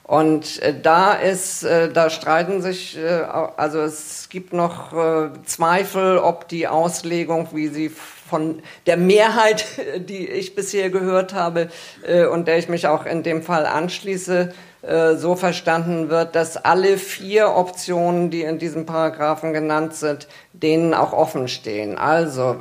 [0.08, 3.24] Und äh, da ist, äh, da streiten sich, äh,
[3.58, 4.94] also es gibt noch
[5.46, 9.66] Zweifel, ob die Auslegung, wie sie von der Mehrheit,
[9.98, 11.70] die ich bisher gehört habe
[12.32, 14.54] und der ich mich auch in dem Fall anschließe,
[15.16, 21.12] so verstanden wird, dass alle vier Optionen, die in diesem Paragraphen genannt sind, denen auch
[21.12, 21.98] offen stehen.
[21.98, 22.58] Also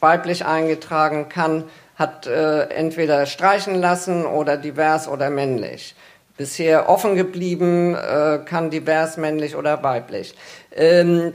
[0.00, 1.64] weiblich eingetragen kann,
[1.94, 5.94] hat entweder streichen lassen oder divers oder männlich
[6.40, 10.34] bisher offen geblieben, äh, kann divers männlich oder weiblich.
[10.74, 11.34] Ähm,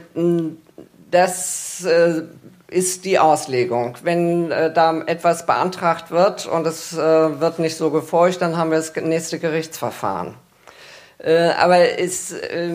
[1.12, 2.22] das äh,
[2.66, 3.96] ist die Auslegung.
[4.02, 6.98] Wenn äh, da etwas beantragt wird und es äh,
[7.40, 10.34] wird nicht so gefolgt, dann haben wir das nächste Gerichtsverfahren.
[11.18, 12.74] Äh, aber ist äh,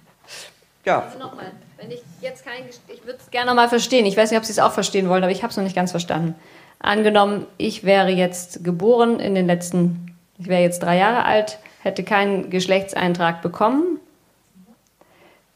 [0.84, 1.04] ja.
[1.06, 4.04] Also nochmal, wenn ich jetzt kein, ich würde es gerne mal verstehen.
[4.04, 5.74] Ich weiß nicht, ob Sie es auch verstehen wollen, aber ich habe es noch nicht
[5.74, 6.34] ganz verstanden.
[6.80, 10.05] Angenommen, ich wäre jetzt geboren in den letzten
[10.38, 14.00] ich wäre jetzt drei Jahre alt, hätte keinen Geschlechtseintrag bekommen,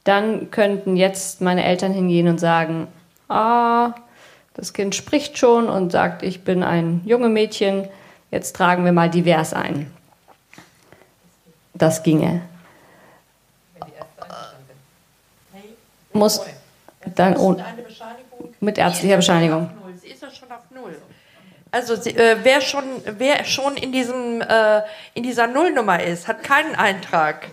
[0.05, 2.89] dann könnten jetzt meine Eltern hingehen und sagen,
[3.29, 3.95] ah,
[4.55, 7.89] das Kind spricht schon und sagt, ich bin ein junge Mädchen,
[8.31, 9.93] jetzt tragen wir mal divers ein.
[11.75, 12.43] Das ginge.
[16.13, 16.41] Muss
[17.15, 17.65] dann ohne,
[18.61, 19.71] mit ärztlicher Bescheinigung.
[20.03, 20.97] Sie ist ja schon auf Null.
[21.73, 24.83] Also äh, wer schon, wer schon in diesem äh,
[25.15, 27.49] in dieser Nullnummer ist, hat keinen Eintrag.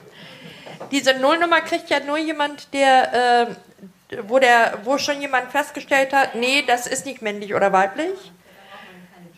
[0.92, 3.48] Diese Nullnummer kriegt ja nur jemand, der
[4.10, 8.32] äh, wo der wo schon jemand festgestellt hat, nee, das ist nicht männlich oder weiblich.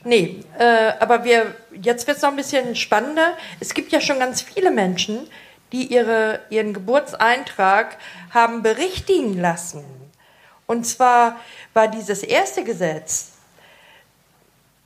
[0.05, 3.33] Nee, äh, aber wir jetzt wird es noch ein bisschen spannender.
[3.59, 5.29] Es gibt ja schon ganz viele Menschen,
[5.73, 7.97] die ihre, ihren Geburtseintrag
[8.31, 9.83] haben berichtigen lassen.
[10.67, 11.37] Und zwar
[11.73, 13.33] war dieses erste Gesetz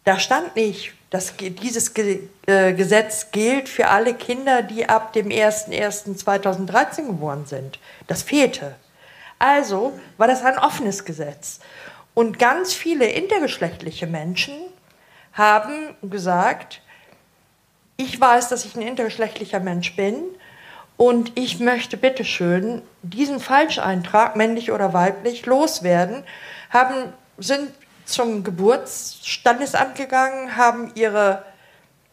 [0.04, 7.08] da stand nicht, dass dieses äh, Gesetz gilt für alle Kinder, die ab dem 01.01.2013
[7.08, 7.80] geboren sind.
[8.08, 8.76] Das fehlte.
[9.40, 11.60] Also war das ein offenes Gesetz.
[12.14, 14.56] Und ganz viele intergeschlechtliche Menschen
[15.34, 16.82] haben gesagt,
[17.98, 20.24] ich weiß, dass ich ein intergeschlechtlicher Mensch bin
[20.98, 26.24] und ich möchte bitteschön diesen Falscheintrag, männlich oder weiblich, loswerden,
[26.70, 27.70] haben, sind
[28.06, 31.44] zum Geburtsstandesamt gegangen, haben ihre,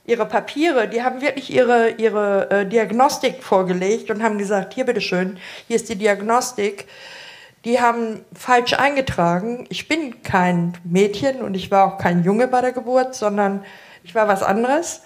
[0.05, 5.39] ihre Papiere, die haben wirklich ihre, ihre äh, Diagnostik vorgelegt und haben gesagt, hier bitteschön,
[5.67, 6.87] hier ist die Diagnostik.
[7.67, 9.67] Die haben falsch eingetragen.
[9.69, 13.65] Ich bin kein Mädchen und ich war auch kein Junge bei der Geburt, sondern
[14.03, 15.03] ich war was anderes,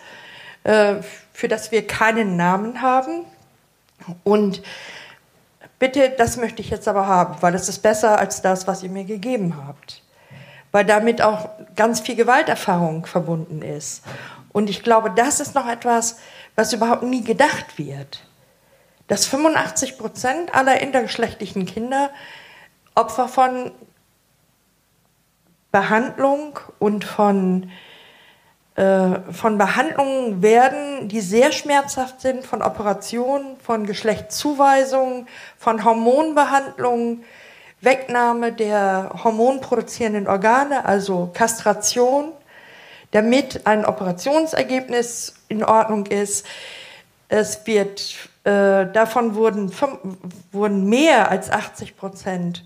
[0.63, 0.97] äh,
[1.33, 3.25] für das wir keinen Namen haben.
[4.23, 4.63] Und
[5.81, 8.91] bitte, das möchte ich jetzt aber haben, weil es ist besser als das, was ihr
[8.91, 10.04] mir gegeben habt
[10.75, 14.03] weil damit auch ganz viel Gewalterfahrung verbunden ist.
[14.51, 16.19] Und ich glaube, das ist noch etwas,
[16.57, 18.27] was überhaupt nie gedacht wird.
[19.07, 22.11] Dass 85 Prozent aller intergeschlechtlichen Kinder
[22.97, 23.71] Opfer von
[25.71, 27.71] Behandlung und von,
[28.75, 37.23] äh, von Behandlungen werden, die sehr schmerzhaft sind, von Operationen, von Geschlechtszuweisungen, von Hormonbehandlungen,
[37.85, 42.33] Wegnahme der hormonproduzierenden Organe, also Kastration,
[43.11, 46.47] damit ein Operationsergebnis in Ordnung ist.
[47.29, 49.73] Es wird, äh, davon wurden,
[50.53, 52.65] wurden mehr als 80 Prozent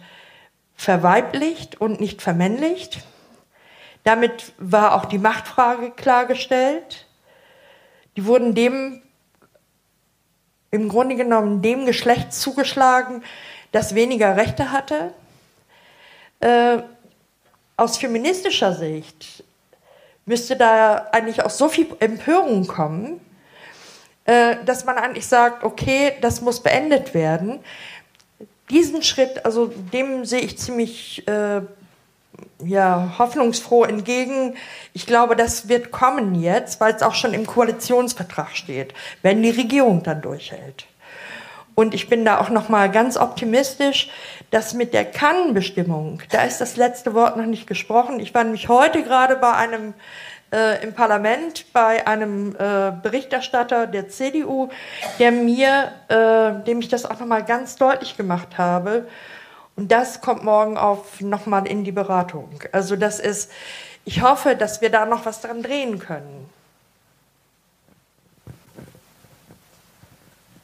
[0.74, 3.04] verweiblicht und nicht vermännlicht.
[4.04, 7.06] Damit war auch die Machtfrage klargestellt.
[8.16, 9.02] Die wurden dem,
[10.70, 13.22] im Grunde genommen dem Geschlecht zugeschlagen,
[13.72, 15.12] das weniger Rechte hatte.
[16.40, 16.78] Äh,
[17.76, 19.44] aus feministischer Sicht
[20.26, 23.20] müsste da eigentlich auch so viel Empörung kommen,
[24.24, 27.60] äh, dass man eigentlich sagt, okay, das muss beendet werden.
[28.70, 31.62] Diesen Schritt, also dem sehe ich ziemlich äh,
[32.64, 34.56] ja, hoffnungsfroh entgegen.
[34.92, 39.50] Ich glaube, das wird kommen jetzt, weil es auch schon im Koalitionsvertrag steht, wenn die
[39.50, 40.86] Regierung dann durchhält.
[41.78, 44.10] Und ich bin da auch noch mal ganz optimistisch,
[44.50, 48.18] dass mit der Kannbestimmung, da ist das letzte Wort noch nicht gesprochen.
[48.18, 49.94] Ich war nämlich heute gerade bei einem
[50.52, 54.70] äh, im Parlament bei einem äh, Berichterstatter der CDU,
[55.20, 59.06] der mir, äh, dem ich das auch noch mal ganz deutlich gemacht habe.
[59.76, 62.58] Und das kommt morgen auf noch mal in die Beratung.
[62.72, 63.52] Also das ist,
[64.04, 66.50] ich hoffe, dass wir da noch was dran drehen können.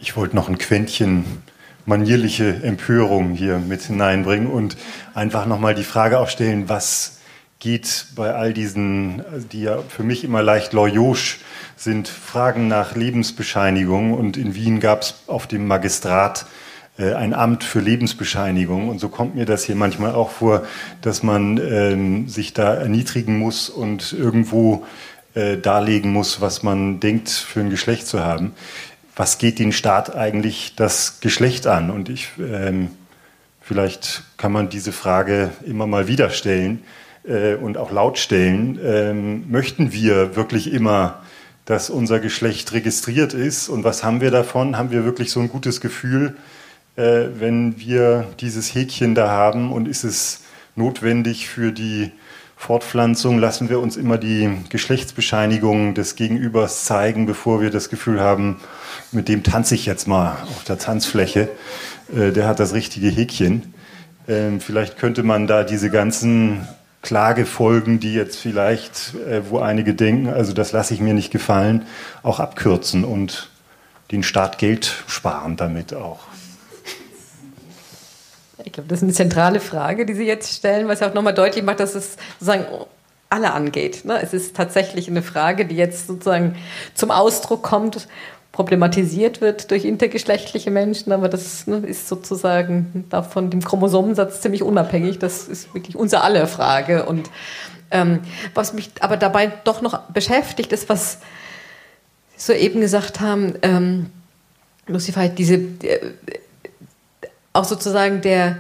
[0.04, 1.24] Ich wollte noch ein Quäntchen
[1.86, 4.76] manierliche Empörung hier mit hineinbringen und
[5.14, 7.20] einfach nochmal die Frage aufstellen, was
[7.58, 11.40] geht bei all diesen, die ja für mich immer leicht loyosch
[11.78, 14.12] sind, Fragen nach Lebensbescheinigung.
[14.12, 16.44] Und in Wien gab es auf dem Magistrat
[16.98, 18.90] äh, ein Amt für Lebensbescheinigung.
[18.90, 20.66] Und so kommt mir das hier manchmal auch vor,
[21.00, 24.84] dass man ähm, sich da erniedrigen muss und irgendwo
[25.32, 28.52] äh, darlegen muss, was man denkt, für ein Geschlecht zu haben
[29.16, 31.90] was geht den Staat eigentlich das Geschlecht an?
[31.90, 32.90] Und ich, ähm,
[33.60, 36.82] vielleicht kann man diese Frage immer mal wieder stellen
[37.26, 38.78] äh, und auch laut stellen.
[38.82, 41.22] Ähm, möchten wir wirklich immer,
[41.64, 43.68] dass unser Geschlecht registriert ist?
[43.68, 44.76] Und was haben wir davon?
[44.76, 46.36] Haben wir wirklich so ein gutes Gefühl,
[46.96, 49.72] äh, wenn wir dieses Häkchen da haben?
[49.72, 50.40] Und ist es
[50.76, 52.10] notwendig für die
[52.64, 58.58] Fortpflanzung lassen wir uns immer die Geschlechtsbescheinigung des Gegenübers zeigen, bevor wir das Gefühl haben,
[59.12, 61.50] mit dem tanze ich jetzt mal auf der Tanzfläche.
[62.10, 63.74] Äh, der hat das richtige Häkchen.
[64.26, 66.66] Ähm, vielleicht könnte man da diese ganzen
[67.02, 71.84] Klagefolgen, die jetzt vielleicht, äh, wo einige denken, also das lasse ich mir nicht gefallen,
[72.22, 73.50] auch abkürzen und
[74.10, 76.20] den Staat Geld sparen damit auch.
[78.64, 81.34] Ich glaube, das ist eine zentrale Frage, die Sie jetzt stellen, was ja auch nochmal
[81.34, 82.64] deutlich macht, dass es sozusagen
[83.28, 84.04] alle angeht.
[84.04, 84.20] Ne?
[84.22, 86.56] Es ist tatsächlich eine Frage, die jetzt sozusagen
[86.94, 88.08] zum Ausdruck kommt,
[88.52, 95.18] problematisiert wird durch intergeschlechtliche Menschen, aber das ne, ist sozusagen davon dem Chromosomensatz ziemlich unabhängig.
[95.18, 97.04] Das ist wirklich unsere aller Frage.
[97.04, 97.30] Und
[97.90, 98.20] ähm,
[98.54, 101.18] was mich aber dabei doch noch beschäftigt, ist, was
[102.36, 104.10] Sie soeben gesagt haben, ähm,
[104.86, 106.12] Lucifer, diese äh,
[107.54, 108.58] auch sozusagen der,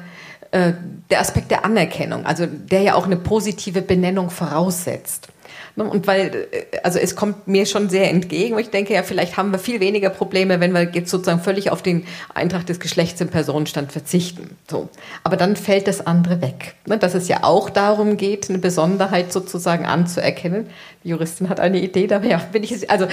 [0.52, 0.72] äh,
[1.10, 5.28] der Aspekt der Anerkennung, also der ja auch eine positive Benennung voraussetzt.
[5.76, 9.50] Und weil, äh, also es kommt mir schon sehr entgegen, ich denke, ja, vielleicht haben
[9.50, 13.28] wir viel weniger Probleme, wenn wir jetzt sozusagen völlig auf den Eintrag des Geschlechts im
[13.28, 14.56] Personenstand verzichten.
[14.70, 14.88] So.
[15.24, 16.74] Aber dann fällt das andere weg.
[16.86, 20.66] Ne, dass es ja auch darum geht, eine Besonderheit sozusagen anzuerkennen.
[21.02, 23.06] Die Juristin hat eine Idee, da ja, bin ich, also,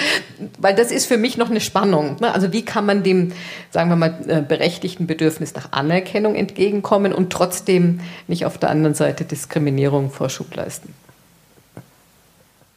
[0.59, 2.17] weil das ist für mich noch eine Spannung.
[2.21, 2.33] Ne?
[2.33, 3.31] Also wie kann man dem,
[3.71, 8.93] sagen wir mal, äh, berechtigten Bedürfnis nach Anerkennung entgegenkommen und trotzdem nicht auf der anderen
[8.93, 10.93] Seite Diskriminierung Vorschub leisten?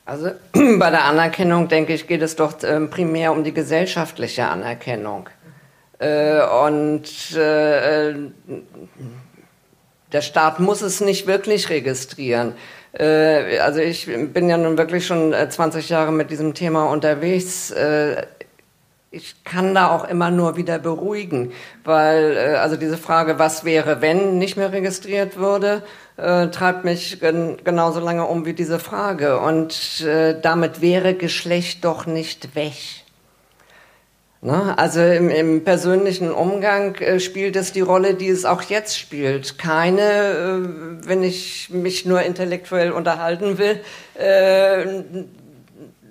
[0.04, 5.28] Also bei der Anerkennung, denke ich, geht es doch äh, primär um die gesellschaftliche Anerkennung.
[5.98, 8.14] Äh, und äh,
[10.12, 12.54] der Staat muss es nicht wirklich registrieren.
[12.92, 17.70] Äh, also ich bin ja nun wirklich schon 20 äh, Jahre mit diesem Thema unterwegs.
[17.70, 18.26] Äh,
[19.10, 21.52] ich kann da auch immer nur wieder beruhigen,
[21.84, 25.82] weil also diese Frage, was wäre, wenn nicht mehr registriert würde,
[26.16, 29.40] äh, treibt mich gen genauso lange um wie diese Frage.
[29.40, 32.74] Und äh, damit wäre Geschlecht doch nicht weg.
[34.44, 34.78] Ne?
[34.78, 39.58] Also im, im, persönlichen Umgang äh, spielt es die Rolle, die es auch jetzt spielt.
[39.58, 40.58] Keine, äh,
[41.08, 43.80] wenn ich mich nur intellektuell unterhalten will,
[44.14, 44.84] äh,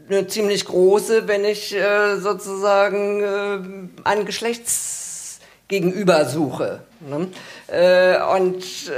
[0.09, 6.79] eine ziemlich große, wenn ich äh, sozusagen ein Geschlechtsgegenüber suche.
[6.99, 7.27] Ne?
[8.35, 8.63] Und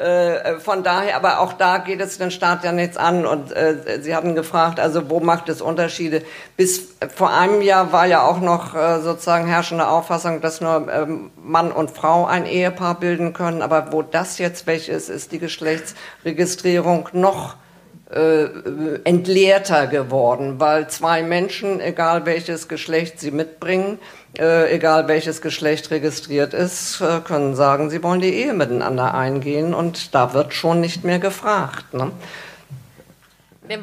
[0.00, 3.26] äh, von daher, aber auch da geht es den Staat ja nichts an.
[3.26, 6.22] Und äh, Sie hatten gefragt, also wo macht es Unterschiede?
[6.56, 11.30] Bis vor einem Jahr war ja auch noch äh, sozusagen herrschende Auffassung, dass nur ähm,
[11.36, 13.60] Mann und Frau ein Ehepaar bilden können.
[13.60, 17.56] Aber wo das jetzt weg ist, ist die Geschlechtsregistrierung noch
[18.10, 18.46] äh,
[19.04, 23.98] entleerter geworden, weil zwei Menschen, egal welches Geschlecht sie mitbringen,
[24.38, 29.74] äh, egal welches Geschlecht registriert ist, äh, können sagen, sie wollen die Ehe miteinander eingehen
[29.74, 31.94] und da wird schon nicht mehr gefragt.
[31.94, 32.12] Ne?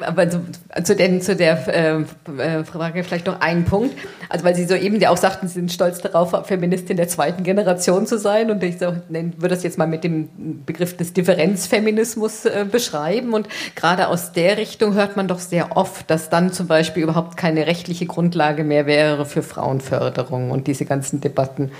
[0.01, 0.41] Aber zu,
[0.83, 2.01] zu, den, zu der äh,
[2.41, 3.97] äh, Frage vielleicht noch einen Punkt.
[4.29, 8.05] Also weil Sie soeben ja auch sagten, Sie sind stolz darauf, Feministin der zweiten Generation
[8.05, 8.51] zu sein.
[8.51, 13.33] Und ich so, würde das jetzt mal mit dem Begriff des Differenzfeminismus äh, beschreiben.
[13.33, 17.37] Und gerade aus der Richtung hört man doch sehr oft, dass dann zum Beispiel überhaupt
[17.37, 21.71] keine rechtliche Grundlage mehr wäre für Frauenförderung und diese ganzen Debatten.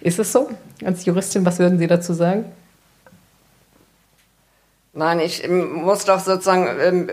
[0.00, 0.50] Ist es so?
[0.84, 2.46] Als Juristin, was würden Sie dazu sagen?
[4.94, 7.10] Nein, ich muss doch sozusagen, ähm,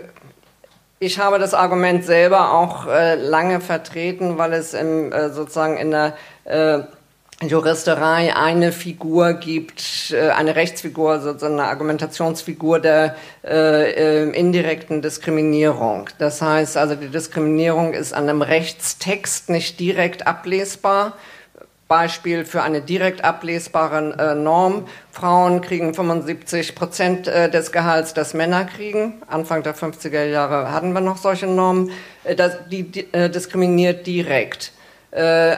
[1.02, 5.90] ich habe das Argument selber auch äh, lange vertreten, weil es im, äh, sozusagen in
[5.90, 6.14] der
[6.44, 6.80] äh,
[7.42, 16.10] Juristerei eine Figur gibt, eine Rechtsfigur, sozusagen eine Argumentationsfigur der äh, indirekten Diskriminierung.
[16.18, 21.14] Das heißt also, die Diskriminierung ist an einem Rechtstext nicht direkt ablesbar,
[21.90, 24.86] Beispiel für eine direkt ablesbare äh, Norm.
[25.10, 29.20] Frauen kriegen 75 Prozent äh, des Gehalts, das Männer kriegen.
[29.26, 31.90] Anfang der 50er Jahre hatten wir noch solche Normen.
[32.22, 34.70] Äh, das, die, die äh, diskriminiert direkt.
[35.10, 35.56] Äh,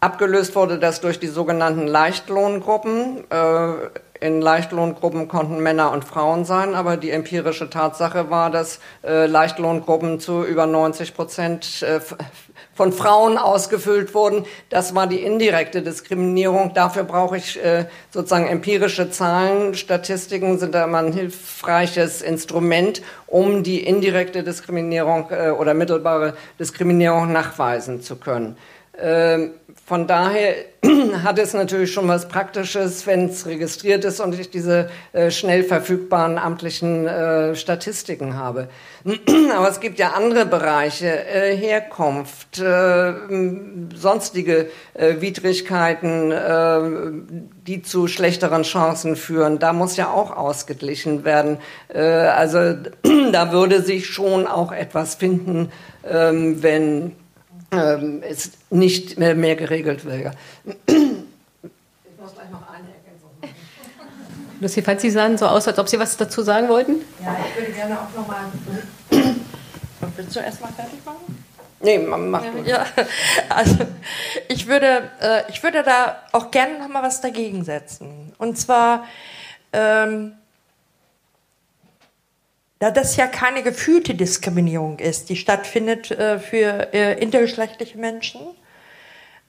[0.00, 3.30] abgelöst wurde das durch die sogenannten Leichtlohngruppen.
[3.30, 10.20] Äh, in Leichtlohngruppen konnten Männer und Frauen sein, aber die empirische Tatsache war, dass Leichtlohngruppen
[10.20, 11.82] zu über 90 Prozent
[12.80, 14.46] von Frauen ausgefüllt wurden.
[14.70, 16.72] Das war die indirekte Diskriminierung.
[16.72, 19.74] Dafür brauche ich äh, sozusagen empirische Zahlen.
[19.74, 27.30] Statistiken sind da immer ein hilfreiches Instrument, um die indirekte Diskriminierung äh, oder mittelbare Diskriminierung
[27.30, 28.56] nachweisen zu können.
[29.00, 29.52] Ähm,
[29.86, 30.54] von daher
[31.24, 35.64] hat es natürlich schon was Praktisches, wenn es registriert ist und ich diese äh, schnell
[35.64, 38.68] verfügbaren amtlichen äh, Statistiken habe.
[39.56, 42.56] Aber es gibt ja andere Bereiche, äh, Herkunft,
[43.94, 46.32] sonstige Widrigkeiten,
[47.66, 49.58] die zu schlechteren Chancen führen.
[49.58, 51.58] Da muss ja auch ausgeglichen werden.
[51.92, 52.74] also
[53.32, 55.70] da würde sich schon auch etwas finden,
[56.08, 57.16] ähm, wenn
[57.72, 60.32] ähm, es nicht mehr, mehr geregelt wäre.
[60.64, 60.94] Ich
[62.20, 64.60] muss gleich noch eine Ergänzung machen.
[64.60, 66.96] Lucy, falls Sie sahen so aus, als ob Sie was dazu sagen wollten?
[67.22, 68.44] Ja, ich würde gerne auch nochmal.
[70.16, 71.44] Willst du erst mal fertig machen?
[71.82, 72.86] Nee, mach ja, ja,
[73.48, 73.78] also
[74.48, 78.34] ich würde, äh, ich würde da auch gerne noch mal was dagegen setzen.
[78.36, 79.06] Und zwar
[79.72, 80.34] ähm,
[82.80, 88.40] da das ja keine gefühlte Diskriminierung ist, die stattfindet äh, für äh, intergeschlechtliche Menschen,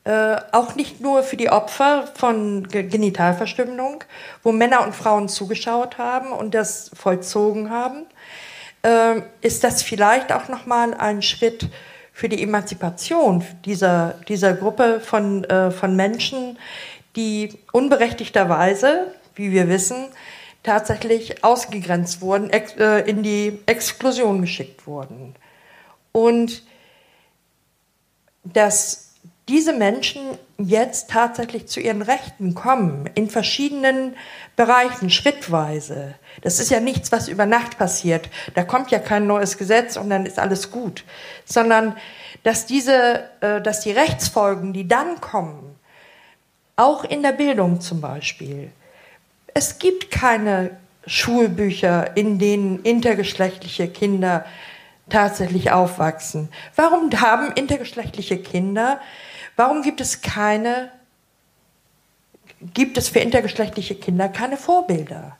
[0.03, 4.03] äh, auch nicht nur für die Opfer von G Genitalverstümmelung,
[4.43, 8.05] wo Männer und Frauen zugeschaut haben und das vollzogen haben,
[8.83, 11.69] äh, ist das vielleicht auch nochmal ein Schritt
[12.11, 16.59] für die Emanzipation dieser, dieser Gruppe von, äh, von Menschen,
[17.15, 20.07] die unberechtigterweise, wie wir wissen,
[20.63, 25.35] tatsächlich ausgegrenzt wurden, äh, in die Exklusion geschickt wurden.
[26.11, 26.63] Und
[28.43, 29.11] dass
[29.47, 30.21] diese Menschen
[30.57, 34.15] jetzt tatsächlich zu ihren Rechten kommen, in verschiedenen
[34.55, 36.15] Bereichen, schrittweise.
[36.41, 38.29] Das ist ja nichts, was über Nacht passiert.
[38.53, 41.03] Da kommt ja kein neues Gesetz und dann ist alles gut.
[41.43, 41.97] Sondern,
[42.43, 45.75] dass diese, äh, dass die Rechtsfolgen, die dann kommen,
[46.75, 48.71] auch in der Bildung zum Beispiel,
[49.53, 54.45] es gibt keine Schulbücher, in denen intergeschlechtliche Kinder
[55.09, 56.49] tatsächlich aufwachsen.
[56.75, 58.99] Warum haben intergeschlechtliche Kinder,
[59.55, 60.91] warum gibt es keine,
[62.73, 65.37] gibt es für intergeschlechtliche Kinder keine Vorbilder?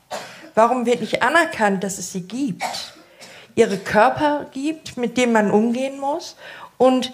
[0.54, 2.64] Warum wird nicht anerkannt, dass es sie gibt?
[3.54, 6.36] Ihre Körper gibt, mit denen man umgehen muss
[6.78, 7.12] und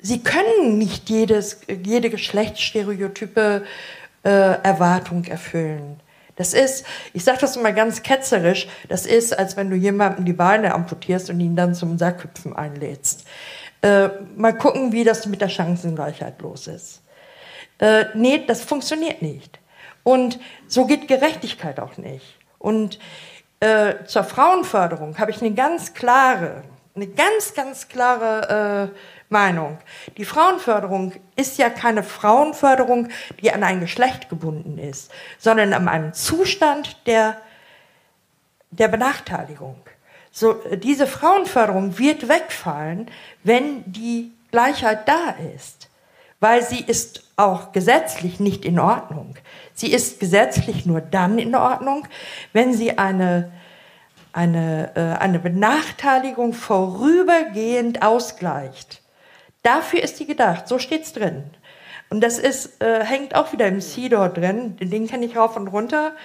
[0.00, 3.64] sie können nicht jedes, jede geschlechtsstereotype
[4.24, 6.00] äh, Erwartung erfüllen.
[6.38, 10.32] Das ist, ich sage das immer ganz ketzerisch, das ist, als wenn du jemandem die
[10.32, 13.26] Beine amputierst und ihn dann zum Sackhüpfen einlädst.
[13.82, 17.02] Äh, mal gucken, wie das mit der Chancengleichheit los ist.
[17.80, 19.58] Äh, nee, das funktioniert nicht.
[20.04, 20.38] Und
[20.68, 22.38] so geht Gerechtigkeit auch nicht.
[22.58, 23.00] Und
[23.58, 26.62] äh, zur Frauenförderung habe ich eine ganz klare,
[26.94, 29.78] eine ganz, ganz klare äh, Meinung.
[30.16, 33.08] Die Frauenförderung ist ja keine Frauenförderung,
[33.40, 37.36] die an ein Geschlecht gebunden ist, sondern an einem Zustand der,
[38.70, 39.76] der Benachteiligung.
[40.30, 43.10] So, diese Frauenförderung wird wegfallen,
[43.42, 45.90] wenn die Gleichheit da ist,
[46.40, 49.36] weil sie ist auch gesetzlich nicht in Ordnung.
[49.74, 52.06] Sie ist gesetzlich nur dann in Ordnung,
[52.52, 53.52] wenn sie eine
[54.32, 59.02] eine, äh, eine Benachteiligung vorübergehend ausgleicht.
[59.68, 61.44] Dafür ist die gedacht, so steht's drin.
[62.08, 65.68] Und das ist, äh, hängt auch wieder im CEDAW drin, den kenne ich rauf und
[65.68, 66.16] runter.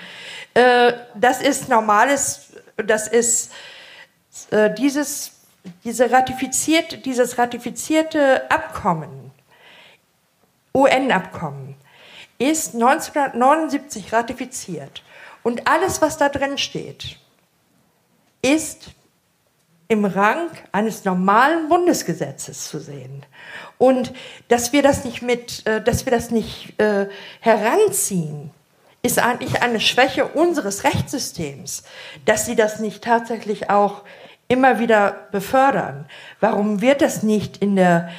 [0.53, 3.51] Äh, das ist normales, das ist
[4.51, 5.41] äh, dieses,
[5.83, 9.31] diese ratifiziert, dieses ratifizierte Abkommen,
[10.73, 11.75] UN-Abkommen,
[12.39, 15.03] ist 1979 ratifiziert.
[15.43, 17.17] Und alles, was da drin steht,
[18.41, 18.91] ist
[19.93, 23.23] im Rang eines normalen Bundesgesetzes zu sehen.
[23.77, 24.11] Und
[24.47, 27.07] dass wir das nicht mit, äh, dass wir das nicht äh,
[27.39, 28.51] heranziehen
[29.05, 31.83] ist eigentlich eine Schwäche unseres Rechtssystems,
[32.23, 34.03] dass sie das nicht tatsächlich auch
[34.47, 36.05] immer wieder befördern.
[36.39, 38.09] Warum wird das nicht in der,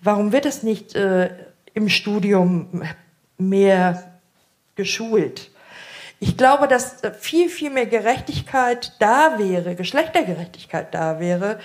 [0.00, 1.30] warum wird das nicht äh,
[1.74, 2.84] im Studium
[3.36, 4.12] mehr
[4.76, 5.50] geschult?
[6.20, 11.60] Ich glaube, dass viel, viel mehr Gerechtigkeit da wäre, Geschlechtergerechtigkeit da wäre,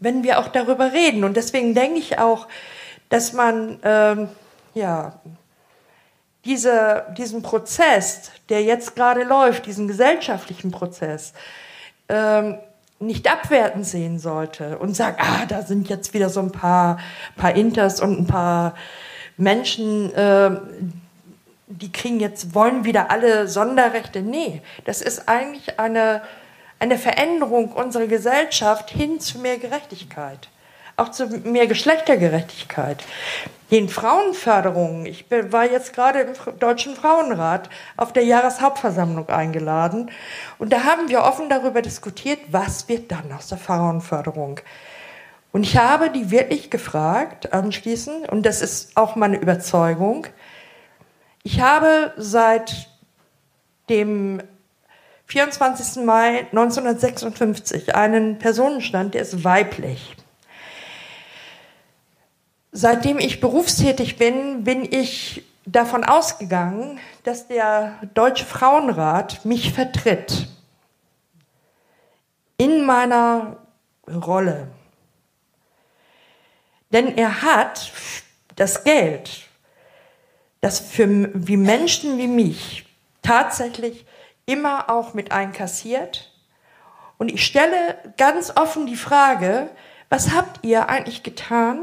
[0.00, 1.24] wenn wir auch darüber reden.
[1.24, 2.48] Und deswegen denke ich auch,
[3.10, 4.28] dass man ähm,
[4.74, 5.20] ja
[6.44, 11.32] diese, diesen Prozess, der jetzt gerade läuft, diesen gesellschaftlichen Prozess,
[12.08, 12.58] ähm,
[12.98, 16.98] nicht abwertend sehen sollte und sagt, ah, da sind jetzt wieder so ein paar,
[17.36, 18.74] paar Inters und ein paar
[19.36, 20.50] Menschen, äh,
[21.70, 24.20] die kriegen jetzt, wollen wieder alle Sonderrechte.
[24.20, 26.22] Nee, das ist eigentlich eine,
[26.78, 30.48] eine Veränderung unserer Gesellschaft hin zu mehr Gerechtigkeit
[31.00, 33.02] auch zu mehr Geschlechtergerechtigkeit.
[33.70, 35.06] Den Frauenförderungen.
[35.06, 40.10] Ich war jetzt gerade im Deutschen Frauenrat auf der Jahreshauptversammlung eingeladen
[40.58, 44.60] und da haben wir offen darüber diskutiert, was wird dann aus der Frauenförderung.
[45.52, 50.26] Und ich habe die wirklich gefragt anschließend, und das ist auch meine Überzeugung,
[51.42, 52.88] ich habe seit
[53.88, 54.42] dem
[55.26, 56.04] 24.
[56.04, 60.16] Mai 1956 einen Personenstand, der ist weiblich.
[62.72, 70.48] Seitdem ich berufstätig bin, bin ich davon ausgegangen, dass der Deutsche Frauenrat mich vertritt
[72.56, 73.56] in meiner
[74.08, 74.68] Rolle.
[76.92, 77.92] Denn er hat
[78.56, 79.48] das Geld,
[80.60, 82.86] das für wie Menschen wie mich
[83.22, 84.04] tatsächlich
[84.46, 86.32] immer auch mit einkassiert.
[87.18, 89.70] Und ich stelle ganz offen die Frage,
[90.08, 91.82] was habt ihr eigentlich getan,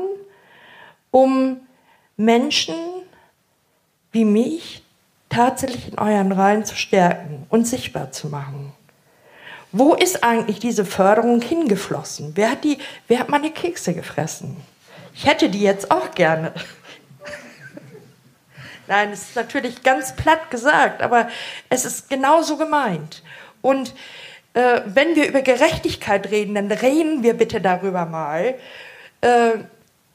[1.11, 1.61] um
[2.17, 2.75] Menschen
[4.11, 4.83] wie mich
[5.29, 8.73] tatsächlich in euren Reihen zu stärken und sichtbar zu machen.
[9.71, 12.31] Wo ist eigentlich diese Förderung hingeflossen?
[12.35, 12.77] Wer hat, die,
[13.07, 14.57] wer hat meine Kekse gefressen?
[15.13, 16.53] Ich hätte die jetzt auch gerne.
[18.87, 21.27] Nein, es ist natürlich ganz platt gesagt, aber
[21.69, 23.21] es ist genauso gemeint.
[23.61, 23.93] Und
[24.53, 28.55] äh, wenn wir über Gerechtigkeit reden, dann reden wir bitte darüber mal,
[29.21, 29.51] äh,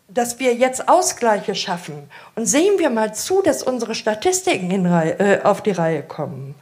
[0.09, 2.11] dass wir jetzt Ausgleiche schaffen.
[2.35, 6.55] Und sehen wir mal zu, dass unsere Statistiken äh, auf die Reihe kommen.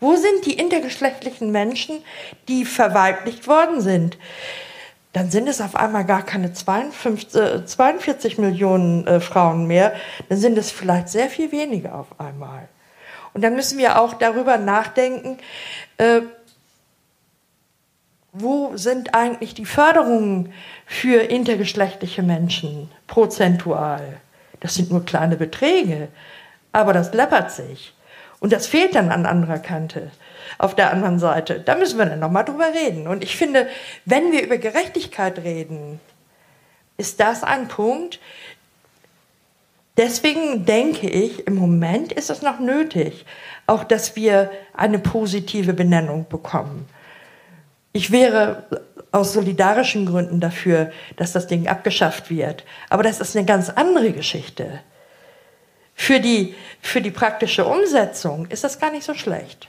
[0.00, 2.04] Wo sind die intergeschlechtlichen Menschen,
[2.48, 4.18] die verweiblicht worden sind?
[5.14, 9.94] Dann sind es auf einmal gar keine 52, äh, 42 Millionen äh, Frauen mehr,
[10.28, 12.68] dann sind es vielleicht sehr viel weniger auf einmal.
[13.32, 15.38] Und dann müssen wir auch darüber nachdenken,
[15.98, 16.22] äh,
[18.32, 20.52] wo sind eigentlich die Förderungen
[20.84, 24.20] für intergeschlechtliche Menschen prozentual?
[24.58, 26.08] Das sind nur kleine Beträge,
[26.72, 27.94] aber das läppert sich.
[28.40, 30.10] Und das fehlt dann an anderer Kante,
[30.58, 31.60] auf der anderen Seite.
[31.60, 33.06] Da müssen wir dann nochmal drüber reden.
[33.06, 33.68] Und ich finde,
[34.04, 36.00] wenn wir über Gerechtigkeit reden,
[36.96, 38.20] ist das ein Punkt.
[39.96, 43.24] Deswegen denke ich, im Moment ist es noch nötig,
[43.66, 46.88] auch dass wir eine positive Benennung bekommen.
[47.92, 48.64] Ich wäre
[49.12, 52.64] aus solidarischen Gründen dafür, dass das Ding abgeschafft wird.
[52.90, 54.80] Aber das ist eine ganz andere Geschichte.
[55.94, 59.68] Für die, für die praktische Umsetzung ist das gar nicht so schlecht.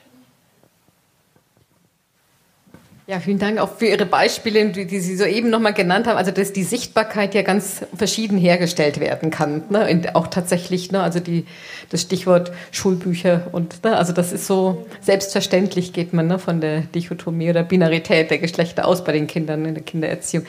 [3.08, 6.18] Ja, vielen Dank auch für Ihre Beispiele, die Sie soeben nochmal genannt haben.
[6.18, 9.62] Also, dass die Sichtbarkeit ja ganz verschieden hergestellt werden kann.
[9.70, 9.88] Ne?
[9.92, 11.04] Und auch tatsächlich, ne?
[11.04, 11.46] also die,
[11.92, 13.96] das Stichwort Schulbücher und, ne?
[13.96, 16.40] also das ist so selbstverständlich geht man ne?
[16.40, 20.48] von der Dichotomie oder Binarität der Geschlechter aus bei den Kindern in der Kindererziehung.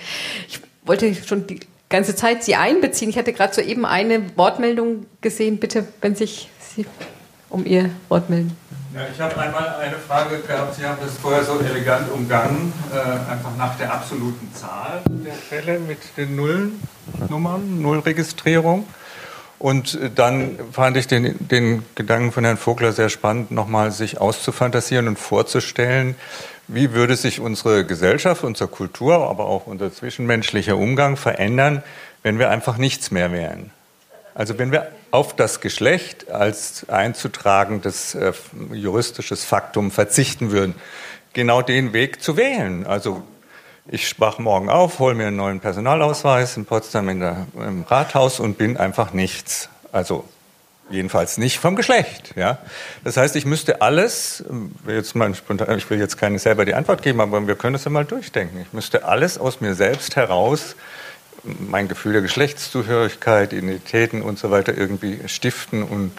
[0.49, 1.61] Ich wollte schon die
[1.91, 3.11] ganze Zeit Sie einbeziehen.
[3.11, 5.59] Ich hatte gerade soeben eine Wortmeldung gesehen.
[5.59, 6.87] Bitte, wenn sich Sie
[7.57, 8.55] um Ihr Wort melden.
[8.95, 10.75] Ja, ich habe einmal eine Frage gehabt.
[10.75, 15.79] Sie haben das vorher so elegant umgangen, äh, einfach nach der absoluten Zahl der Fälle
[15.79, 18.87] mit den Nullnummern, Nullregistrierung.
[19.59, 24.21] Und äh, dann fand ich den, den Gedanken von Herrn Vogler sehr spannend, nochmal sich
[24.21, 26.15] auszufantasieren und vorzustellen,
[26.69, 31.83] wie würde sich unsere Gesellschaft, unsere Kultur, aber auch unser zwischenmenschlicher Umgang verändern,
[32.23, 33.71] wenn wir einfach nichts mehr wären.
[34.35, 38.35] Also wenn wir auf das Geschlecht als einzutragendes äh,
[38.71, 40.75] juristisches Faktum verzichten würden,
[41.33, 42.87] genau den Weg zu wählen.
[42.87, 43.23] Also
[43.89, 48.41] ich wach morgen auf, hole mir einen neuen Personalausweis in Potsdam in der, im Rathaus
[48.41, 49.71] und bin einfach nichts.
[49.91, 50.29] Also
[50.91, 52.35] jedenfalls nicht vom Geschlecht.
[52.37, 52.59] Ja?
[53.03, 54.45] Das heißt, ich müsste alles,
[54.87, 57.85] jetzt mal spontan, ich will jetzt keine selber die Antwort geben, aber wir können es
[57.85, 58.61] ja mal durchdenken.
[58.61, 60.77] Ich müsste alles aus mir selbst heraus
[61.59, 66.13] mein Gefühl der Geschlechtszugehörigkeit, Identitäten und so weiter irgendwie stiften und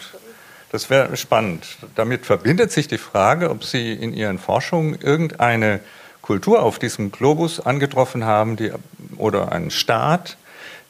[0.70, 1.64] Das wäre spannend.
[1.94, 5.80] Damit verbindet sich die Frage, ob Sie in Ihren Forschungen irgendeine
[6.20, 8.72] Kultur auf diesem Globus angetroffen haben die,
[9.16, 10.36] oder einen Staat,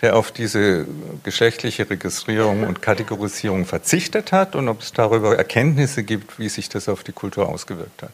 [0.01, 0.87] der auf diese
[1.23, 6.89] geschlechtliche Registrierung und Kategorisierung verzichtet hat und ob es darüber Erkenntnisse gibt, wie sich das
[6.89, 8.13] auf die Kultur ausgewirkt hat.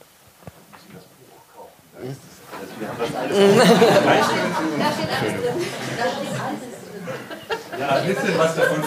[7.79, 8.83] Ja, ein bisschen was davon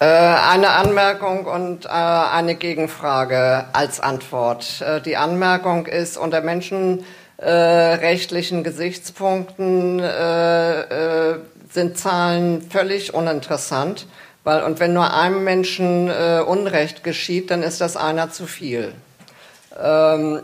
[0.00, 4.82] äh, eine Anmerkung und äh, eine Gegenfrage als Antwort.
[4.82, 10.02] Äh, die Anmerkung ist, unter menschenrechtlichen Gesichtspunkten
[11.70, 14.06] sind Zahlen völlig uninteressant,
[14.44, 18.92] weil und wenn nur einem Menschen Unrecht geschieht, dann ist das einer zu viel.
[19.80, 20.42] Ähm,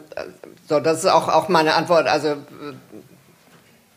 [0.69, 2.07] so, das ist auch, auch meine Antwort.
[2.07, 2.37] Also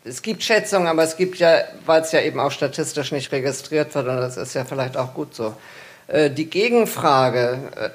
[0.04, 3.94] es gibt Schätzungen, aber es gibt ja, weil es ja eben auch statistisch nicht registriert
[3.94, 5.54] wird, und das ist ja vielleicht auch gut so.
[6.08, 7.90] Äh, die Gegenfrage, äh,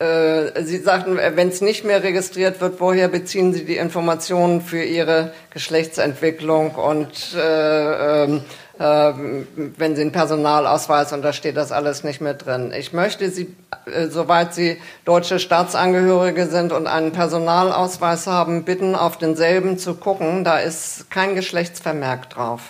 [0.00, 4.82] äh, Sie sagten, wenn es nicht mehr registriert wird, woher beziehen Sie die Informationen für
[4.82, 8.42] Ihre Geschlechtsentwicklung und äh, ähm,
[8.78, 12.72] wenn Sie einen Personalausweis und da steht das alles nicht mehr drin.
[12.76, 13.54] Ich möchte Sie,
[13.86, 20.44] äh, soweit Sie deutsche Staatsangehörige sind und einen Personalausweis haben, bitten, auf denselben zu gucken.
[20.44, 22.60] Da ist kein Geschlechtsvermerk drauf.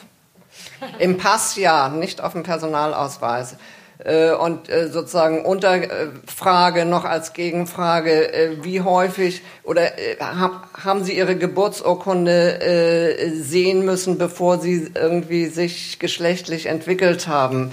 [0.99, 3.57] Im Pass ja, nicht auf dem Personalausweis.
[4.05, 11.37] Äh, und äh, sozusagen Unterfrage noch als Gegenfrage, äh, wie häufig oder haben Sie Ihre
[11.37, 17.73] Geburtsurkunde sehen müssen, bevor Sie irgendwie sich geschlechtlich entwickelt haben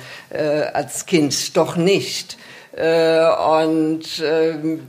[0.73, 1.56] als Kind?
[1.56, 2.38] Doch nicht.
[2.73, 4.03] Und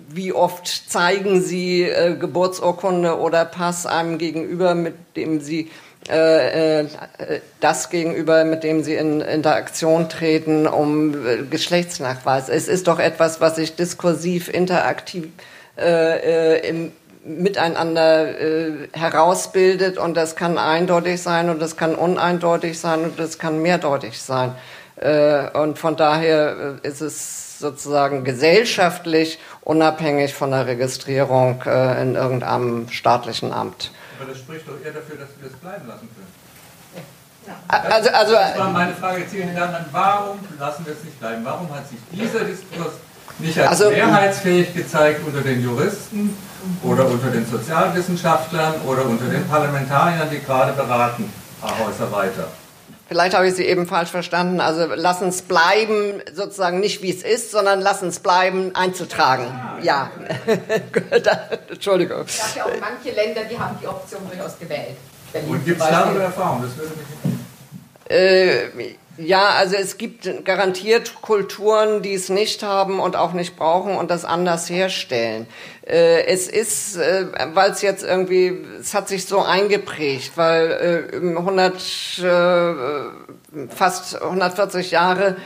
[0.08, 1.88] wie oft zeigen Sie
[2.18, 8.94] Geburtsurkunde oder Pass einem gegenüber, mit dem Sie äh, äh, das gegenüber, mit dem sie
[8.94, 12.48] in Interaktion treten, um äh, Geschlechtsnachweis.
[12.48, 15.28] Es ist doch etwas, was sich diskursiv, interaktiv
[15.76, 16.92] äh, äh, im
[17.26, 23.38] miteinander äh, herausbildet und das kann eindeutig sein und das kann uneindeutig sein und das
[23.38, 24.54] kann mehrdeutig sein.
[24.96, 32.88] Äh, und von daher ist es sozusagen gesellschaftlich unabhängig von der Registrierung äh, in irgendeinem
[32.90, 33.90] staatlichen Amt.
[34.18, 36.32] Aber das spricht doch eher dafür, dass wir das bleiben lassen können.
[37.68, 39.24] Also, also, das war meine Frage.
[39.30, 39.74] Vielen Dank.
[39.92, 41.44] Warum lassen wir es nicht bleiben?
[41.44, 42.94] Warum hat sich dieser Diskurs
[43.38, 46.36] nicht als also, mehrheitsfähig gezeigt unter den Juristen
[46.82, 52.48] oder unter den Sozialwissenschaftlern oder unter den Parlamentariern, die gerade beraten, paar Häuser weiter?
[53.08, 54.60] Vielleicht habe ich Sie eben falsch verstanden.
[54.60, 59.46] Also lass uns bleiben, sozusagen nicht wie es ist, sondern lass uns bleiben einzutragen.
[59.82, 60.10] Ja.
[61.70, 62.24] Entschuldigung.
[62.26, 64.96] Es gab ja auch manche Länder, die haben die Option durchaus gewählt.
[65.32, 66.62] Berlin Und gibt es darüber Erfahrung?
[66.62, 67.06] Das würde mich
[68.08, 68.68] äh,
[69.18, 74.10] ja, also es gibt garantiert Kulturen, die es nicht haben und auch nicht brauchen und
[74.10, 75.46] das anders herstellen.
[75.86, 81.16] Äh, es ist, äh, weil es jetzt irgendwie, es hat sich so eingeprägt, weil äh,
[81.16, 85.36] 100, äh, fast 140 Jahre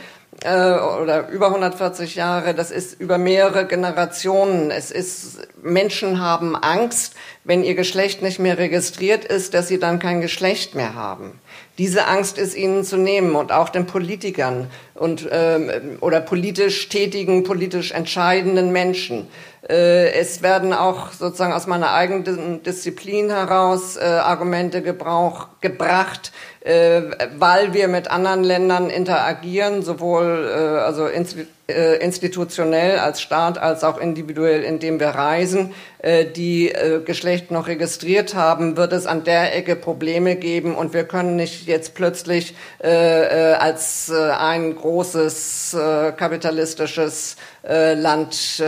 [0.43, 4.71] oder über 140 Jahre, das ist über mehrere Generationen.
[4.71, 9.99] Es ist, Menschen haben Angst, wenn ihr Geschlecht nicht mehr registriert ist, dass sie dann
[9.99, 11.39] kein Geschlecht mehr haben.
[11.77, 17.43] Diese Angst ist ihnen zu nehmen und auch den Politikern und ähm, oder politisch tätigen,
[17.43, 19.27] politisch entscheidenden Menschen.
[19.67, 26.31] Äh, es werden auch sozusagen aus meiner eigenen Disziplin heraus äh, Argumente gebrauch, gebracht,
[26.61, 27.01] äh,
[27.39, 33.97] weil wir mit anderen Ländern interagieren, sowohl äh, also äh, institutionell als Staat als auch
[33.99, 39.55] individuell, indem wir reisen, äh, die äh, Geschlecht noch registriert haben, wird es an der
[39.55, 45.75] Ecke Probleme geben und wir können nicht jetzt plötzlich als ein großes
[46.17, 48.63] kapitalistisches Land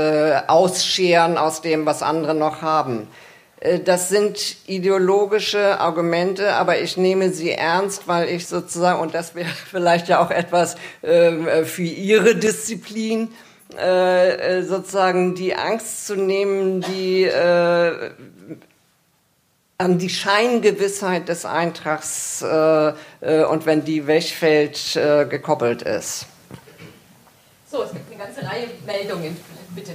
[0.48, 3.08] ausscheren aus dem, was andere noch haben.
[3.86, 9.48] Das sind ideologische Argumente, aber ich nehme sie ernst, weil ich sozusagen, und das wäre
[9.70, 13.30] vielleicht ja auch etwas äh, für Ihre Disziplin,
[13.78, 18.12] äh, äh, sozusagen die Angst zu nehmen, die äh,
[19.78, 26.26] an die Scheingewissheit des Eintrags äh, äh, und wenn die wegfällt, äh, gekoppelt ist.
[27.70, 29.36] So, es gibt eine ganze Reihe Meldungen.
[29.74, 29.94] Bitte.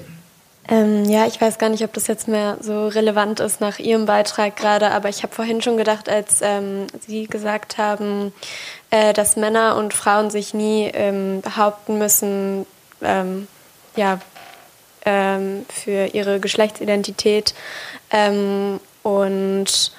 [0.71, 4.05] Ähm, ja, ich weiß gar nicht, ob das jetzt mehr so relevant ist nach Ihrem
[4.05, 8.35] Beitrag gerade, aber ich habe vorhin schon gedacht, als ähm, Sie gesagt haben,
[8.91, 12.67] äh, dass Männer und Frauen sich nie ähm, behaupten müssen,
[13.01, 13.49] ähm,
[13.97, 14.21] ja,
[15.07, 17.55] ähm, für ihre Geschlechtsidentität.
[18.11, 19.93] Ähm, und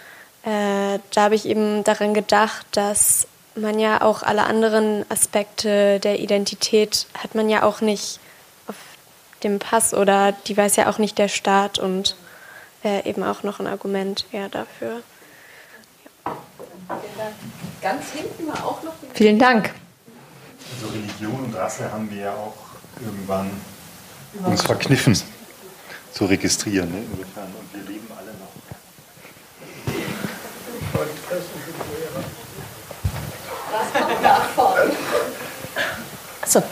[0.44, 6.20] äh, da habe ich eben daran gedacht, dass man ja auch alle anderen Aspekte der
[6.20, 8.20] Identität hat man ja auch nicht
[9.44, 12.16] dem Pass oder die weiß ja auch nicht der Staat und
[12.82, 15.02] wäre eben auch noch ein Argument eher dafür.
[16.26, 16.32] Ja.
[17.82, 18.94] Ganz hinten war auch noch.
[19.14, 19.74] Vielen Dank.
[20.74, 22.56] Also Religion und Rasse haben wir ja auch
[23.02, 23.50] irgendwann
[24.46, 25.20] uns verkniffen
[26.12, 26.92] zu registrieren.
[26.92, 27.04] Ne?
[27.12, 28.50] Insofern, und wir leben alle noch.
[33.72, 34.92] Was kommt davon?
[36.42, 36.64] Achso.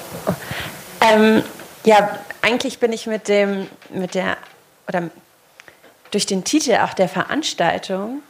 [1.02, 1.44] Ähm,
[1.84, 4.38] ja, eigentlich bin ich mit dem, mit der,
[4.88, 5.10] oder
[6.12, 8.22] durch den Titel auch der Veranstaltung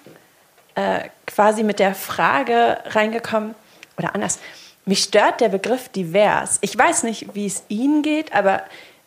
[0.76, 3.56] äh, quasi mit der Frage reingekommen,
[3.98, 4.40] oder anders,
[4.86, 6.60] mich stört der Begriff divers.
[6.62, 8.64] Ich weiß nicht, wie es Ihnen geht, aber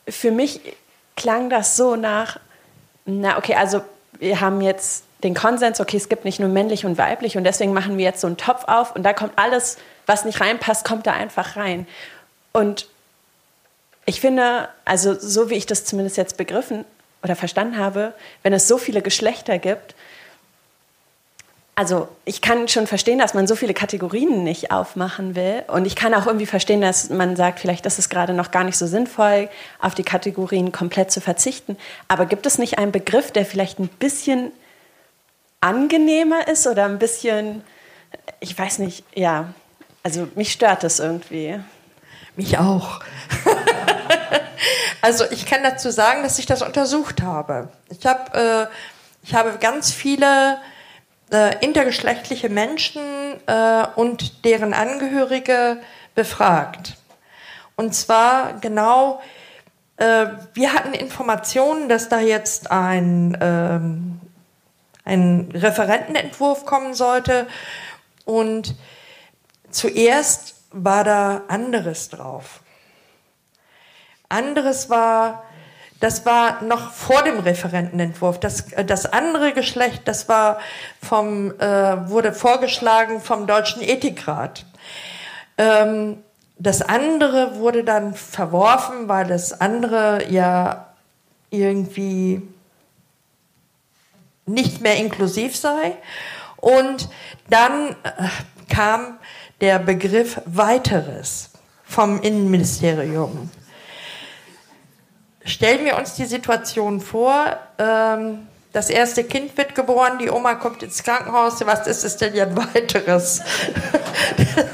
[0.09, 0.61] für mich
[1.17, 2.39] klang das so nach,
[3.05, 3.83] na okay, also
[4.19, 7.73] wir haben jetzt den Konsens, okay, es gibt nicht nur männlich und weiblich und deswegen
[7.73, 11.07] machen wir jetzt so einen Topf auf und da kommt alles, was nicht reinpasst, kommt
[11.07, 11.87] da einfach rein.
[12.53, 12.89] Und
[14.07, 16.85] ich finde, also so wie ich das zumindest jetzt begriffen
[17.23, 19.95] oder verstanden habe, wenn es so viele Geschlechter gibt,
[21.81, 25.65] also ich kann schon verstehen, dass man so viele Kategorien nicht aufmachen will.
[25.69, 28.65] Und ich kann auch irgendwie verstehen, dass man sagt, vielleicht ist es gerade noch gar
[28.65, 29.49] nicht so sinnvoll,
[29.79, 31.79] auf die Kategorien komplett zu verzichten.
[32.07, 34.53] Aber gibt es nicht einen Begriff, der vielleicht ein bisschen
[35.63, 37.63] angenehmer ist oder ein bisschen,
[38.41, 39.55] ich weiß nicht, ja,
[40.03, 41.61] also mich stört das irgendwie.
[42.37, 43.01] Mich auch.
[45.01, 47.69] also ich kann dazu sagen, dass ich das untersucht habe.
[47.89, 48.67] Ich, hab, äh,
[49.23, 50.59] ich habe ganz viele
[51.33, 53.03] äh, intergeschlechtliche Menschen
[53.47, 55.79] äh, und deren Angehörige
[56.15, 56.97] befragt.
[57.77, 59.21] Und zwar genau,
[59.97, 64.21] äh, wir hatten Informationen, dass da jetzt ein, ähm,
[65.05, 67.47] ein Referentenentwurf kommen sollte.
[68.25, 68.75] Und
[69.71, 72.61] zuerst war da anderes drauf.
[74.31, 75.45] Anderes war
[76.01, 78.41] das war noch vor dem Referentenentwurf.
[78.41, 80.59] Das, äh, das andere Geschlecht, das war
[81.01, 84.65] vom, äh, wurde vorgeschlagen vom Deutschen Ethikrat.
[85.59, 86.25] Ähm,
[86.59, 90.87] das andere wurde dann verworfen, weil das andere ja
[91.51, 92.43] irgendwie
[94.47, 95.97] nicht mehr inklusiv sei.
[96.57, 97.11] Und
[97.51, 99.19] dann äh, kam
[99.61, 101.51] der Begriff weiteres
[101.85, 103.51] vom Innenministerium
[105.45, 110.83] stellen wir uns die Situation vor, ähm, das erste Kind wird geboren, die Oma kommt
[110.83, 113.43] ins Krankenhaus, was ist es denn jetzt weiteres?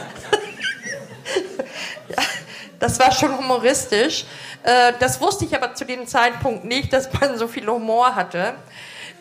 [2.78, 4.26] das war schon humoristisch.
[4.62, 8.54] Äh, das wusste ich aber zu dem Zeitpunkt nicht, dass man so viel Humor hatte.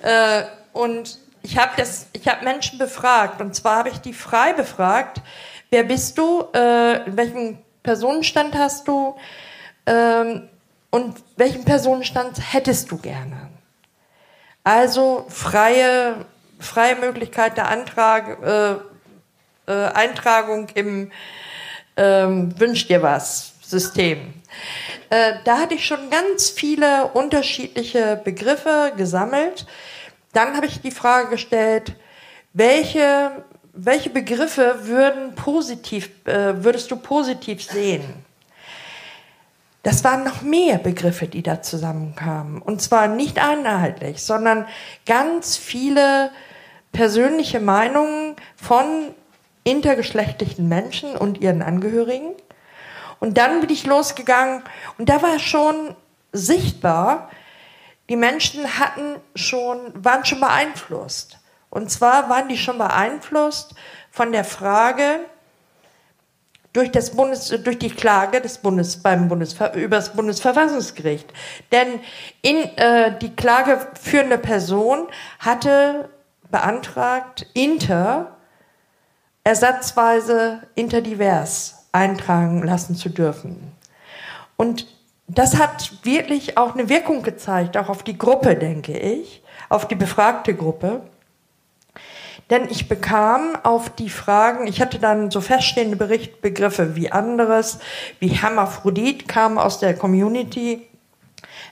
[0.01, 0.43] Äh,
[0.73, 5.21] und ich habe hab Menschen befragt, und zwar habe ich die frei befragt,
[5.69, 9.15] wer bist du, äh, welchen Personenstand hast du,
[9.85, 10.49] ähm,
[10.95, 13.49] und welchen Personenstand hättest du gerne?
[14.63, 16.25] Also freie,
[16.57, 18.75] freie Möglichkeit der Antrag, äh,
[19.69, 21.11] äh, Eintragung im
[21.97, 24.35] ähm, Wünsch dir was System.
[25.09, 29.65] Äh, da hatte ich schon ganz viele unterschiedliche Begriffe gesammelt.
[30.31, 31.93] Dann habe ich die Frage gestellt,
[32.53, 33.43] welche,
[33.73, 38.24] welche Begriffe würden positiv, äh, würdest du positiv sehen?
[39.85, 42.59] Das waren noch mehr Begriffe, die da zusammenkamen.
[42.59, 44.65] Und zwar nicht einheitlich, sondern
[45.05, 46.31] ganz viele
[46.91, 49.13] persönliche Meinungen von
[49.63, 52.33] intergeschlechtlichen Menschen und ihren Angehörigen.
[53.19, 54.63] Und dann bin ich losgegangen
[54.97, 55.95] und da war schon
[56.31, 57.29] sichtbar,
[58.09, 61.37] die Menschen hatten schon, waren schon beeinflusst.
[61.69, 63.75] Und zwar waren die schon beeinflusst
[64.09, 65.19] von der Frage,
[66.75, 71.31] durch, das Bundes, durch die Klage des Bundes, beim Bundesver über das Bundesverfassungsgericht.
[71.71, 71.99] Denn
[72.41, 75.07] in, äh, die klageführende Person
[75.39, 76.09] hatte
[76.51, 78.35] beantragt, inter,
[79.43, 83.71] ersatzweise interdivers eintragen lassen zu dürfen.
[84.57, 84.87] Und
[85.27, 89.95] das hat wirklich auch eine Wirkung gezeigt, auch auf die Gruppe, denke ich, auf die
[89.95, 91.01] befragte Gruppe.
[92.49, 97.79] Denn ich bekam auf die Fragen, ich hatte dann so feststehende Berichtbegriffe wie anderes,
[98.19, 100.87] wie Hermaphrodit kam aus der Community.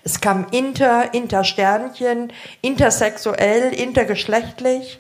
[0.04, 5.00] Es kam inter, intersternchen, intersexuell, intergeschlechtlich,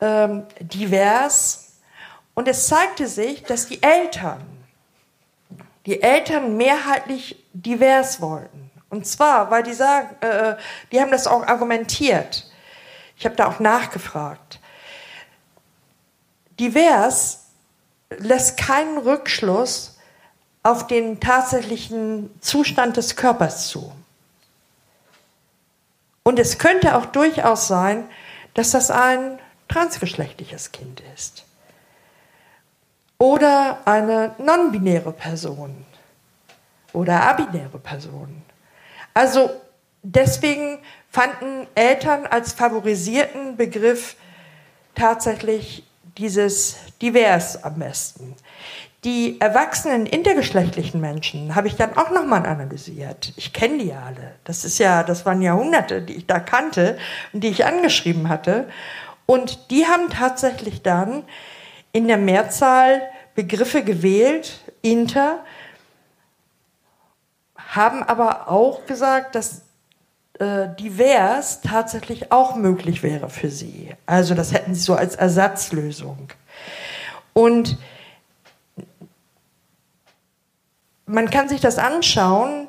[0.00, 1.78] ähm, divers.
[2.34, 4.42] Und es zeigte sich, dass die Eltern,
[5.86, 8.70] die Eltern mehrheitlich divers wollten.
[8.90, 10.56] Und zwar, weil die sagen, äh,
[10.92, 12.44] die haben das auch argumentiert.
[13.16, 14.60] Ich habe da auch nachgefragt.
[16.58, 17.46] divers
[18.10, 19.98] lässt keinen Rückschluss
[20.62, 23.92] auf den tatsächlichen Zustand des Körpers zu.
[26.22, 28.08] Und es könnte auch durchaus sein,
[28.54, 29.38] dass das ein
[29.68, 31.44] transgeschlechtliches Kind ist.
[33.18, 35.86] Oder eine non-binäre Person.
[36.92, 38.42] Oder abinäre Person.
[39.14, 39.50] Also
[40.14, 40.78] deswegen
[41.10, 44.16] fanden Eltern als favorisierten Begriff
[44.94, 45.84] tatsächlich
[46.16, 48.34] dieses divers am besten.
[49.04, 53.32] Die erwachsenen intergeschlechtlichen Menschen habe ich dann auch nochmal analysiert.
[53.36, 54.34] Ich kenne die alle.
[54.44, 56.98] Das ist ja, das waren Jahrhunderte, die ich da kannte
[57.32, 58.68] und die ich angeschrieben hatte.
[59.26, 61.24] Und die haben tatsächlich dann
[61.92, 63.02] in der Mehrzahl
[63.34, 65.44] Begriffe gewählt, inter,
[67.56, 69.65] haben aber auch gesagt, dass
[70.38, 73.94] äh, divers tatsächlich auch möglich wäre für sie.
[74.04, 76.28] Also das hätten sie so als Ersatzlösung.
[77.32, 77.78] Und
[81.06, 82.68] man kann sich das anschauen.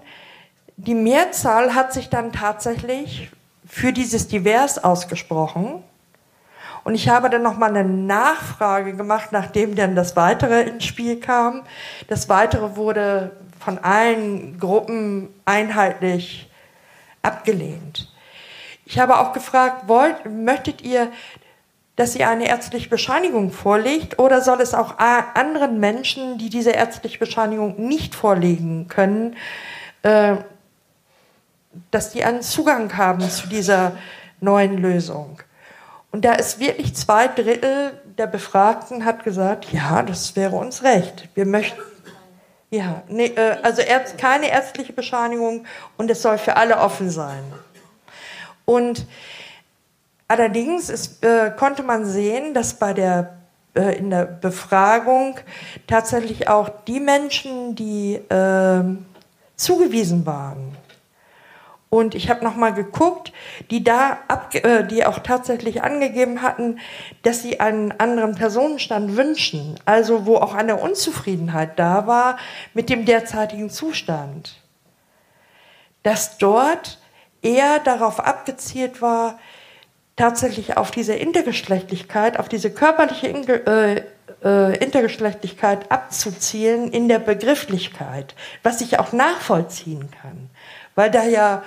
[0.78, 3.32] Die Mehrzahl hat sich dann tatsächlich
[3.68, 5.84] für dieses Divers ausgesprochen.
[6.84, 11.64] Und ich habe dann nochmal eine Nachfrage gemacht, nachdem dann das Weitere ins Spiel kam.
[12.08, 16.50] Das Weitere wurde von allen Gruppen einheitlich
[17.28, 18.12] abgelehnt.
[18.86, 21.12] Ich habe auch gefragt, wollt, möchtet ihr,
[21.98, 27.20] dass sie eine ärztliche Bescheinigung vorlegt oder soll es auch anderen Menschen, die diese ärztliche
[27.20, 29.36] Bescheinigung nicht vorlegen können,
[30.04, 30.38] äh,
[31.92, 33.98] dass die einen Zugang haben zu dieser
[34.40, 35.42] neuen Lösung?
[36.12, 41.30] Und da ist wirklich zwei Drittel der Befragten hat gesagt, ja, das wäre uns recht.
[41.36, 41.80] Wir möchten,
[42.70, 43.82] ja, nee, äh, also
[44.18, 45.66] keine ärztliche Bescheinigung
[45.98, 47.44] und es soll für alle offen sein.
[48.66, 49.06] Und
[50.28, 53.38] allerdings ist, äh, konnte man sehen, dass bei der
[53.78, 55.40] äh, in der Befragung
[55.86, 58.84] tatsächlich auch die Menschen, die äh,
[59.56, 60.76] zugewiesen waren,
[61.90, 63.32] und ich habe nochmal geguckt,
[63.72, 66.80] die da ab, äh, die auch tatsächlich angegeben hatten,
[67.24, 69.80] dass sie einen anderen Personenstand wünschen.
[69.86, 72.38] Also wo auch eine Unzufriedenheit da war
[72.74, 74.62] mit dem derzeitigen Zustand.
[76.04, 77.00] Dass dort
[77.42, 79.40] eher darauf abgezielt war,
[80.18, 84.04] tatsächlich auf diese Intergeschlechtlichkeit, auf diese körperliche äh,
[84.44, 90.50] äh, Intergeschlechtlichkeit abzuzielen in der Begrifflichkeit, was ich auch nachvollziehen kann.
[90.96, 91.64] Weil da ja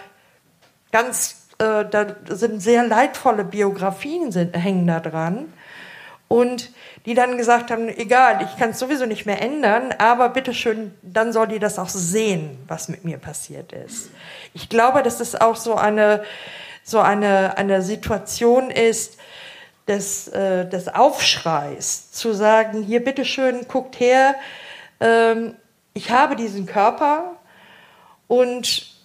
[0.92, 5.52] ganz, äh, da sind sehr leidvolle Biografien sind, hängen da dran.
[6.28, 6.70] Und
[7.06, 11.32] die dann gesagt haben, egal, ich kann es sowieso nicht mehr ändern, aber bitteschön, dann
[11.32, 14.10] soll die das auch sehen, was mit mir passiert ist.
[14.54, 16.22] Ich glaube, dass es auch so eine,
[16.84, 19.18] so eine, eine Situation ist,
[19.88, 24.36] des, äh, des Aufschreis, zu sagen, hier bitteschön, guckt her,
[25.00, 25.56] ähm,
[25.94, 27.36] ich habe diesen Körper
[28.28, 28.99] und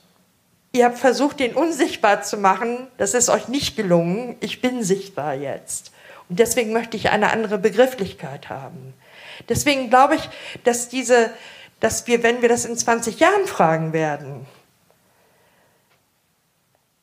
[0.76, 2.88] Ihr habt versucht, den unsichtbar zu machen.
[2.98, 4.36] Das ist euch nicht gelungen.
[4.42, 5.94] Ich bin sichtbar jetzt.
[6.28, 8.94] Und deswegen möchte ich eine andere Begrifflichkeit haben.
[9.48, 10.30] Deswegen glaube ich,
[10.66, 11.30] dass diese,
[11.80, 14.46] dass wir, wenn wir das in 20 Jahren fragen werden,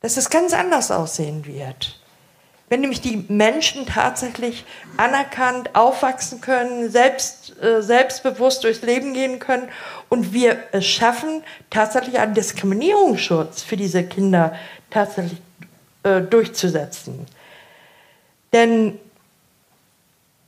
[0.01, 1.99] dass es ganz anders aussehen wird.
[2.73, 4.65] Wenn nämlich die Menschen tatsächlich
[4.97, 9.69] anerkannt aufwachsen können, selbst, äh, selbstbewusst durchs Leben gehen können
[10.09, 14.55] und wir es schaffen, tatsächlich einen Diskriminierungsschutz für diese Kinder
[14.89, 15.39] tatsächlich
[16.01, 17.27] äh, durchzusetzen.
[18.53, 18.99] Denn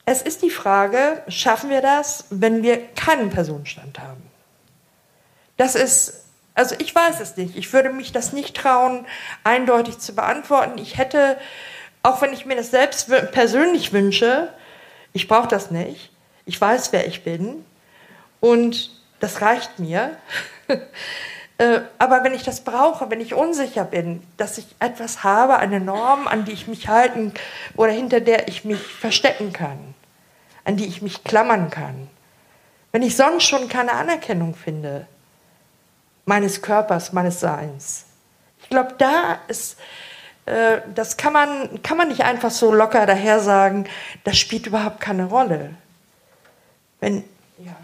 [0.08, 4.24] es ist die Frage, schaffen wir das, wenn wir keinen Personenstand haben?
[5.58, 6.26] Das ist,
[6.56, 7.56] also ich weiß es nicht.
[7.56, 9.06] Ich würde mich das nicht trauen,
[9.44, 10.80] eindeutig zu beantworten.
[10.80, 11.38] Ich hätte
[12.06, 14.50] auch wenn ich mir das selbst persönlich wünsche,
[15.12, 16.12] ich brauche das nicht.
[16.46, 17.66] Ich weiß, wer ich bin.
[18.40, 20.16] Und das reicht mir.
[21.58, 25.80] Äh, aber wenn ich das brauche, wenn ich unsicher bin, dass ich etwas habe, eine
[25.80, 27.34] Norm, an die ich mich halten
[27.78, 29.96] oder hinter der ich mich verstecken kann,
[30.66, 32.10] an die ich mich klammern kann,
[32.92, 35.08] wenn ich sonst schon keine Anerkennung finde
[36.26, 38.04] meines Körpers, meines Seins,
[38.62, 39.78] ich glaube, da ist
[40.46, 43.86] äh, das kann man, kann man nicht einfach so locker daher sagen,
[44.24, 45.72] das spielt überhaupt keine Rolle.
[47.00, 47.24] Wenn,
[47.58, 47.76] ja.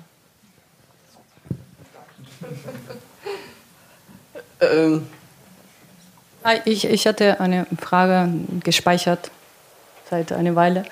[4.68, 5.08] ähm.
[6.66, 8.28] Ich, ich hatte eine Frage
[8.64, 9.30] gespeichert
[10.10, 10.86] seit einer Weile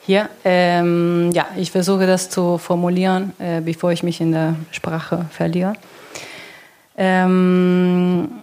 [0.00, 0.28] hier.
[0.44, 5.74] Ähm, ja, ich versuche das zu formulieren, äh, bevor ich mich in der Sprache verliere.
[6.96, 8.42] Ähm,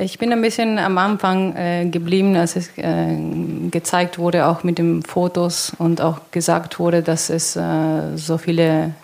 [0.00, 3.16] Ich bin ein bisschen am Anfang äh, geblieben, als es äh,
[3.68, 8.94] gezeigt wurde, auch mit den Fotos und auch gesagt wurde, dass es äh, so viele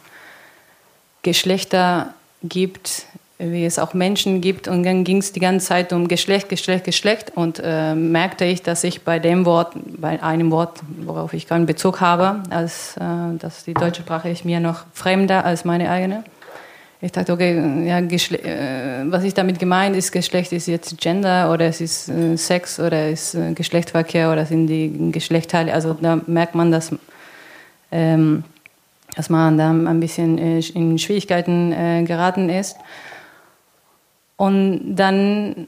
[1.23, 2.15] Geschlechter
[2.45, 3.07] gibt,
[3.39, 4.69] wie es auch Menschen gibt.
[4.69, 7.33] Und dann ging es die ganze Zeit um Geschlecht, Geschlecht, Geschlecht.
[7.35, 11.67] Und äh, merkte ich, dass ich bei dem Wort, bei einem Wort, worauf ich keinen
[11.67, 16.23] Bezug habe, als äh, dass die deutsche Sprache ist mir noch fremder als meine eigene
[17.05, 17.55] ich dachte, okay,
[17.87, 22.35] ja, äh, was ich damit gemeint ist, Geschlecht ist jetzt Gender oder es ist äh,
[22.37, 25.75] Sex oder es ist äh, Geschlechtsverkehr oder sind die Geschlechtteile.
[25.75, 26.93] Also da merkt man, dass,
[27.93, 28.43] ähm,
[29.15, 32.77] dass man da ein bisschen äh, in Schwierigkeiten äh, geraten ist.
[34.37, 35.67] Und dann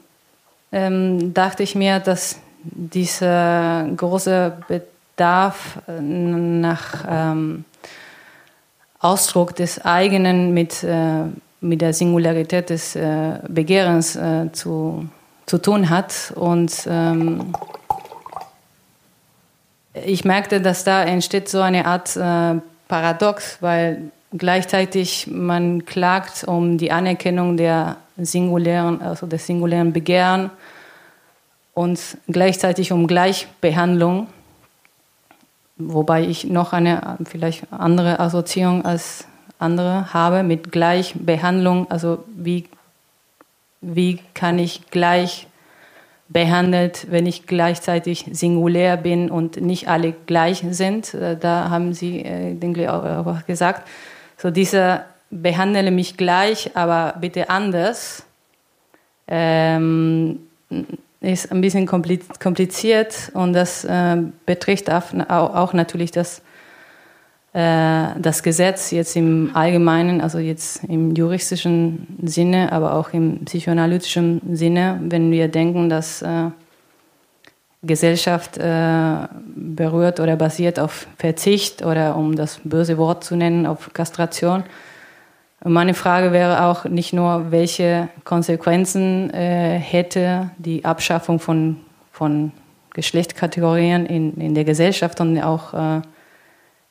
[0.71, 7.63] ähm, dachte ich mir, dass dieser große Bedarf äh, nach ähm,
[8.99, 11.23] Ausdruck des eigenen mit, äh,
[11.61, 15.07] mit der Singularität des äh, Begehrens äh, zu,
[15.45, 16.33] zu tun hat.
[16.35, 17.53] Und ähm,
[19.93, 26.77] ich merkte, dass da entsteht so eine Art äh, Paradox, weil gleichzeitig man klagt um
[26.77, 30.49] die Anerkennung der singulären, also des singulären Begehren
[31.73, 34.27] und gleichzeitig um Gleichbehandlung
[35.77, 39.25] wobei ich noch eine vielleicht andere Assoziierung als
[39.59, 41.89] andere habe mit Gleichbehandlung.
[41.89, 42.65] Also wie,
[43.81, 45.47] wie kann ich gleich
[46.29, 51.13] behandelt, wenn ich gleichzeitig singulär bin und nicht alle gleich sind.
[51.13, 53.87] Äh, da haben Sie, äh, denke ich, auch gesagt,
[54.37, 58.23] so dieser behandle mich gleich, aber bitte anders.
[59.27, 60.39] Ähm,
[61.27, 66.41] ist ein bisschen kompliziert und das äh, betrifft auch, auch, natürlich das,
[67.53, 74.41] äh, das Gesetz jetzt im Allgemeinen, also jetzt im juristischen Sinne, aber auch im psychoanalytischen
[74.55, 76.49] Sinne, wenn wir denken, dass äh,
[77.83, 83.93] Gesellschaft äh, berührt oder basiert auf Verzicht oder um das böse Wort zu nennen, auf
[83.93, 84.63] Kastration
[85.63, 91.77] meine Frage wäre auch nicht nur, welche Konsequenzen äh, hätte die Abschaffung von,
[92.11, 92.51] von
[92.93, 96.01] Geschlechtskategorien in, in der Gesellschaft und auch äh,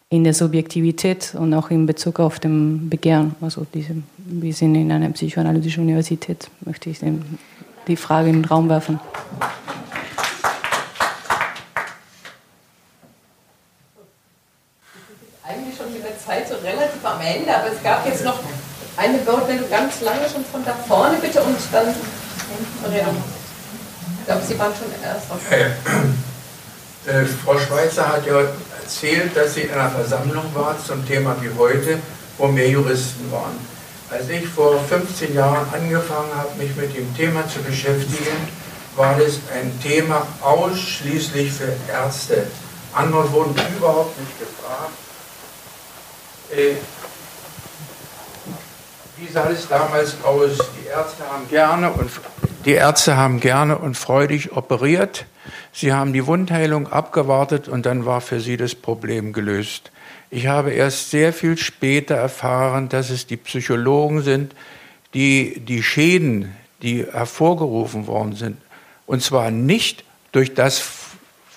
[0.08, 3.34] in der Subjektivität und auch in Bezug auf dem Begehren.
[3.40, 7.00] Also diese, wir sind in einer psychoanalytischen Universität, möchte ich
[7.88, 9.00] die Frage in den Raum werfen.
[15.42, 18.38] Eigentlich schon mit der Zeit so relativ am Ende, aber es gab jetzt noch
[18.96, 21.94] eine Wortmeldung ganz lange schon von da vorne, bitte, und dann.
[22.88, 25.38] Ich glaube, Sie waren schon erst auf.
[25.50, 25.66] Ja, ja.
[27.06, 28.40] Äh, Frau Schweizer hat ja
[28.82, 32.00] erzählt, dass sie in einer Versammlung war zum Thema wie heute,
[32.36, 33.56] wo mehr Juristen waren.
[34.10, 38.48] Als ich vor 15 Jahren angefangen habe, mich mit dem Thema zu beschäftigen,
[38.96, 42.48] war das ein Thema ausschließlich für Ärzte.
[42.92, 45.05] Andere wurden überhaupt nicht gefragt.
[46.52, 46.76] Äh,
[49.16, 50.58] wie sah es damals aus?
[50.80, 52.10] Die Ärzte haben gerne und
[52.64, 55.26] die Ärzte haben gerne und freudig operiert.
[55.72, 59.90] Sie haben die Wundheilung abgewartet und dann war für sie das Problem gelöst.
[60.30, 64.54] Ich habe erst sehr viel später erfahren, dass es die Psychologen sind,
[65.14, 68.58] die die Schäden, die hervorgerufen worden sind,
[69.06, 70.82] und zwar nicht durch das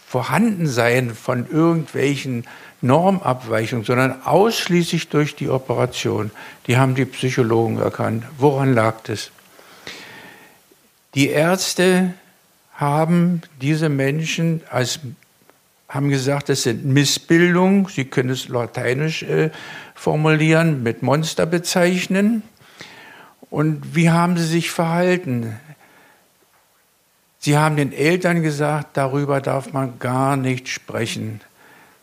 [0.08, 2.46] Vorhandensein von irgendwelchen
[2.82, 6.32] Normabweichung, sondern ausschließlich durch die Operation.
[6.68, 8.24] Die haben die Psychologen erkannt.
[8.38, 9.32] Woran lag das?
[11.16, 12.14] Die Ärzte
[12.74, 15.00] haben diese Menschen als
[15.90, 17.88] haben gesagt, das sind Missbildungen.
[17.88, 19.50] Sie können es lateinisch äh,
[19.96, 22.44] formulieren, mit Monster bezeichnen.
[23.50, 25.60] Und wie haben sie sich verhalten?
[27.40, 31.42] Sie haben den Eltern gesagt, darüber darf man gar nicht sprechen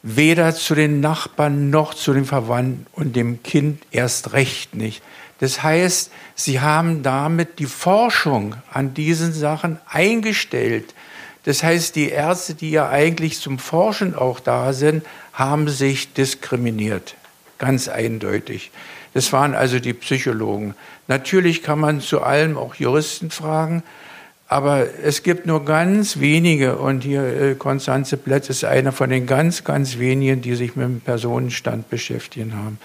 [0.09, 5.03] weder zu den Nachbarn noch zu den Verwandten und dem Kind erst recht nicht.
[5.41, 10.95] Das heißt, sie haben damit die Forschung an diesen Sachen eingestellt.
[11.43, 17.17] Das heißt, die Ärzte, die ja eigentlich zum Forschen auch da sind, haben sich diskriminiert.
[17.59, 18.71] Ganz eindeutig.
[19.13, 20.77] Das waren also die Psychologen.
[21.09, 23.83] Natürlich kann man zu allem auch Juristen fragen,
[24.49, 29.27] aber es gibt nur ganz wenige, und hier äh, Konstanze Plätz ist einer von den
[29.27, 32.79] ganz, ganz wenigen, die sich mit dem Personenstand beschäftigen haben.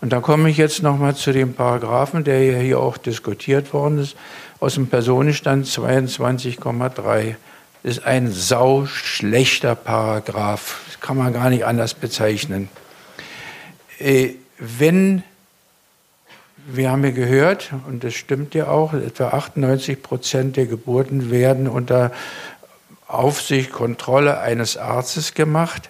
[0.00, 3.98] Und da komme ich jetzt nochmal zu dem Paragraphen, der ja hier auch diskutiert worden
[3.98, 4.16] ist,
[4.60, 7.34] aus dem Personenstand 22,3.
[7.82, 10.82] Das ist ein sauschlechter Paragraph.
[10.86, 12.68] Das kann man gar nicht anders bezeichnen.
[13.98, 15.24] Äh, wenn
[16.70, 21.66] wir haben ja gehört, und das stimmt ja auch, etwa 98 Prozent der Geburten werden
[21.66, 22.12] unter
[23.06, 25.88] Aufsicht, Kontrolle eines Arztes gemacht.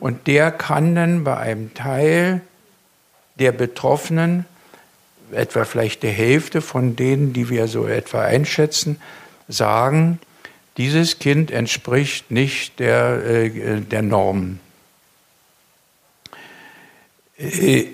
[0.00, 2.40] Und der kann dann bei einem Teil
[3.38, 4.46] der Betroffenen,
[5.30, 9.00] etwa vielleicht der Hälfte von denen, die wir so etwa einschätzen,
[9.46, 10.20] sagen,
[10.78, 14.58] dieses Kind entspricht nicht der, äh, der Norm.
[17.36, 17.86] Äh,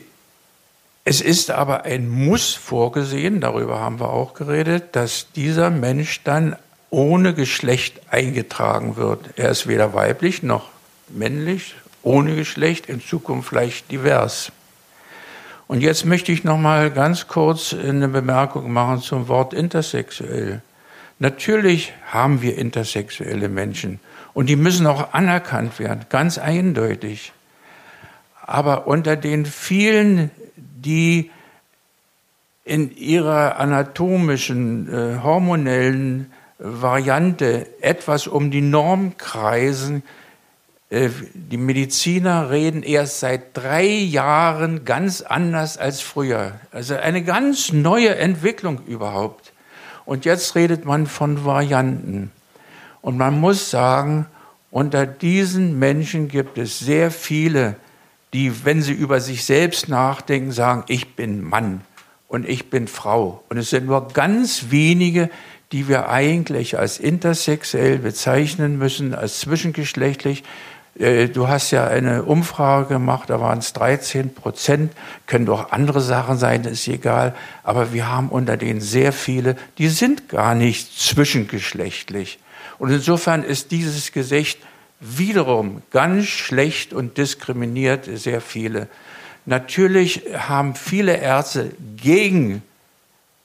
[1.05, 6.57] es ist aber ein Muss vorgesehen, darüber haben wir auch geredet, dass dieser Mensch dann
[6.91, 9.31] ohne Geschlecht eingetragen wird.
[9.37, 10.69] Er ist weder weiblich noch
[11.09, 14.53] männlich, ohne Geschlecht, in Zukunft vielleicht divers.
[15.69, 20.63] Und jetzt möchte ich noch mal ganz kurz eine Bemerkung machen zum Wort intersexuell.
[21.21, 24.01] Natürlich haben wir intersexuelle Menschen
[24.35, 27.33] und die müssen auch anerkannt werden, ganz eindeutig.
[28.45, 30.31] Aber unter den vielen,
[30.83, 31.31] die
[32.65, 40.03] in ihrer anatomischen, äh, hormonellen Variante etwas um die Norm kreisen,
[40.91, 46.53] äh, die Mediziner reden erst seit drei Jahren ganz anders als früher.
[46.71, 49.53] Also eine ganz neue Entwicklung überhaupt.
[50.05, 52.33] Und jetzt redet man von Varianten.
[53.01, 54.27] Und man muss sagen,
[54.71, 57.77] unter diesen Menschen gibt es sehr viele,
[58.33, 61.83] die, wenn sie über sich selbst nachdenken, sagen, ich bin Mann
[62.29, 63.43] und ich bin Frau.
[63.49, 65.31] Und es sind nur ganz wenige,
[65.73, 70.45] die wir eigentlich als intersexuell bezeichnen müssen, als zwischengeschlechtlich.
[70.99, 74.93] Äh, du hast ja eine Umfrage gemacht, da waren es 13 Prozent,
[75.27, 77.35] können doch andere Sachen sein, ist egal.
[77.63, 82.39] Aber wir haben unter denen sehr viele, die sind gar nicht zwischengeschlechtlich.
[82.79, 84.61] Und insofern ist dieses Gesicht
[85.01, 88.89] wiederum ganz schlecht und diskriminiert sehr viele.
[89.47, 92.63] Natürlich haben viele Ärzte gegen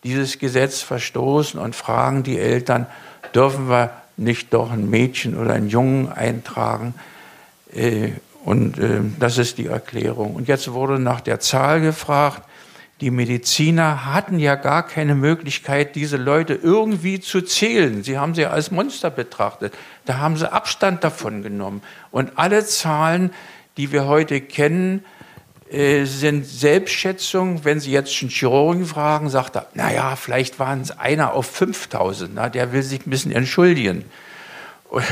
[0.04, 2.86] dieses Gesetz verstoßen und fragen die Eltern,
[3.34, 6.94] dürfen wir nicht doch ein Mädchen oder einen Jungen eintragen?
[7.74, 8.12] Äh,
[8.44, 10.36] und äh, das ist die Erklärung.
[10.36, 12.44] Und jetzt wurde nach der Zahl gefragt.
[13.06, 18.04] Die Mediziner hatten ja gar keine Möglichkeit, diese Leute irgendwie zu zählen.
[18.04, 19.76] Sie haben sie als Monster betrachtet.
[20.06, 21.84] Da haben sie Abstand davon genommen.
[22.10, 23.30] Und alle Zahlen,
[23.78, 25.06] die wir heute kennen,
[25.70, 27.64] äh, sind Selbstschätzungen.
[27.64, 32.34] Wenn Sie jetzt einen Chirurgen fragen, sagt er, naja, vielleicht waren es einer auf 5000.
[32.34, 34.04] Na, der will sich ein bisschen entschuldigen.
[34.90, 35.06] Und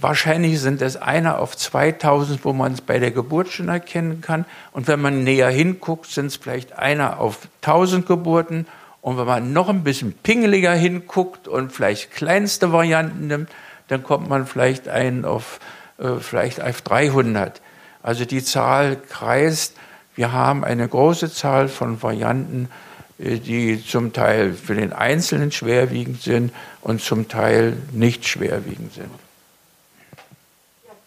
[0.00, 4.46] Wahrscheinlich sind es einer auf 2000, wo man es bei der Geburt schon erkennen kann.
[4.72, 8.66] Und wenn man näher hinguckt, sind es vielleicht einer auf 1000 Geburten.
[9.00, 13.50] Und wenn man noch ein bisschen pingeliger hinguckt und vielleicht kleinste Varianten nimmt,
[13.88, 15.60] dann kommt man vielleicht ein auf,
[15.98, 17.60] äh, vielleicht auf 300.
[18.02, 19.76] Also die Zahl kreist.
[20.14, 22.68] Wir haben eine große Zahl von Varianten,
[23.18, 29.10] äh, die zum Teil für den Einzelnen schwerwiegend sind und zum Teil nicht schwerwiegend sind.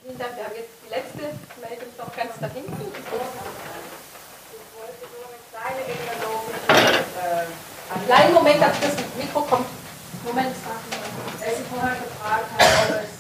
[0.04, 0.38] Vielen Dank.
[0.38, 1.20] Wir haben jetzt die letzte
[1.62, 2.72] Meldung noch ganz da hinten.
[7.90, 9.66] Einen kleinen Moment, dass das Mikro kommt.
[10.26, 10.48] Moment,
[11.40, 13.18] weil Sie vorher gefragt haben, ob es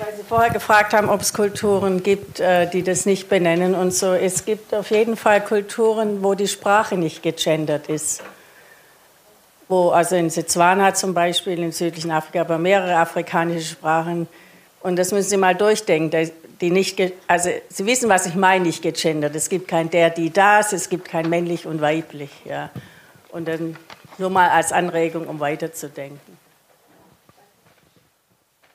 [0.00, 3.94] weil Sie vorher gefragt haben, ob es Kulturen gibt, äh, die das nicht benennen und
[3.94, 4.12] so.
[4.12, 8.22] Es gibt auf jeden Fall Kulturen, wo die Sprache nicht gegendert ist.
[9.68, 14.26] Wo, also in Setswana zum Beispiel, in südlichen Afrika, aber mehrere afrikanische Sprachen,
[14.80, 16.32] und das müssen Sie mal durchdenken.
[16.60, 19.34] Die nicht, also Sie wissen, was ich meine, nicht gegendert.
[19.36, 22.30] Es gibt kein der, die, das, es gibt kein männlich und weiblich.
[22.44, 22.70] Ja.
[23.30, 23.76] Und dann
[24.18, 26.38] nur mal als Anregung, um weiterzudenken.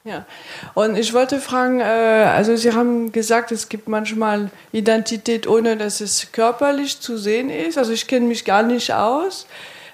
[0.04, 0.26] Ja,
[0.74, 6.00] und ich wollte fragen, äh, also Sie haben gesagt, es gibt manchmal Identität, ohne dass
[6.00, 7.78] es körperlich zu sehen ist.
[7.78, 9.48] Also ich kenne mich gar nicht aus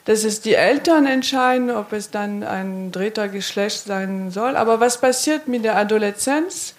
[0.05, 4.55] dass es die Eltern entscheiden, ob es dann ein dritter Geschlecht sein soll.
[4.57, 6.75] Aber was passiert mit der Adoleszenz?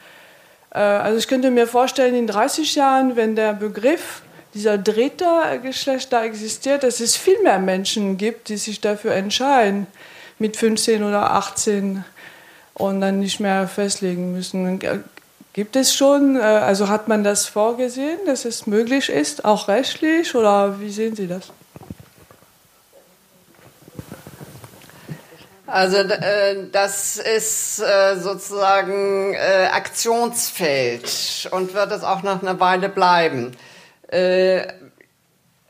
[0.71, 4.23] Äh, also ich könnte mir vorstellen, in 30 Jahren, wenn der Begriff
[4.55, 5.27] dieser dritte
[5.63, 9.87] Geschlecht da existiert, dass es viel mehr Menschen gibt, die sich dafür entscheiden,
[10.39, 12.05] mit 15 oder 18
[12.75, 14.81] und dann nicht mehr festlegen müssen.
[15.55, 20.35] Gibt es schon, äh, also hat man das vorgesehen, dass es möglich ist, auch rechtlich,
[20.35, 21.53] oder wie sehen Sie das?
[25.67, 33.57] Also äh, das ist äh, sozusagen Aktionsfeld und wird es auch noch eine Weile bleiben.
[34.15, 34.69] Äh,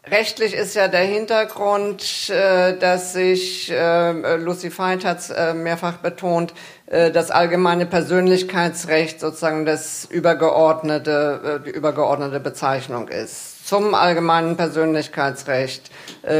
[0.06, 5.96] rechtlich ist ja der Hintergrund, äh, dass sich, äh, Lucy Veit hat es äh, mehrfach
[5.98, 6.52] betont,
[6.86, 15.90] das allgemeine Persönlichkeitsrecht sozusagen das übergeordnete, die übergeordnete Bezeichnung ist zum allgemeinen Persönlichkeitsrecht,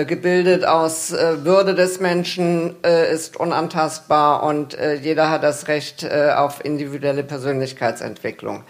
[0.06, 8.64] gebildet aus Würde des Menschen, ist unantastbar und jeder hat das Recht auf individuelle Persönlichkeitsentwicklung.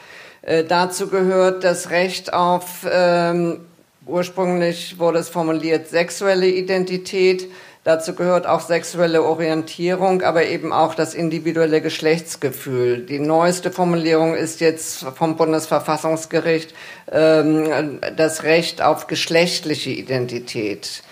[0.45, 3.61] Äh, dazu gehört das Recht auf, ähm,
[4.07, 7.49] ursprünglich wurde es formuliert, sexuelle Identität,
[7.85, 13.01] Dazu gehört auch sexuelle Orientierung, aber eben auch das individuelle Geschlechtsgefühl.
[13.05, 16.75] Die neueste Formulierung ist jetzt vom Bundesverfassungsgericht
[17.13, 21.03] ähm, das Recht auf geschlechtliche Identität.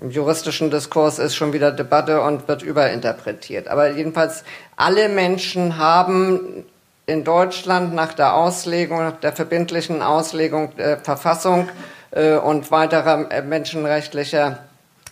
[0.00, 3.66] Im juristischen Diskurs ist schon wieder Debatte und wird überinterpretiert.
[3.66, 4.44] Aber jedenfalls
[4.76, 6.64] alle Menschen haben
[7.06, 11.68] in Deutschland nach der Auslegung, nach der verbindlichen Auslegung der Verfassung
[12.12, 14.64] äh, und weiterer äh, menschenrechtlicher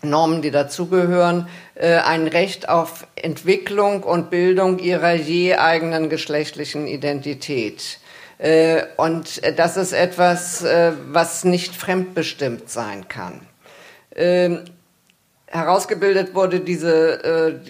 [0.02, 7.98] Normen, die dazugehören, äh, ein Recht auf Entwicklung und Bildung ihrer je eigenen geschlechtlichen Identität.
[8.96, 10.64] Und das ist etwas,
[11.12, 13.42] was nicht fremdbestimmt sein kann.
[14.16, 14.64] Ähm,
[15.46, 17.60] herausgebildet wurde diese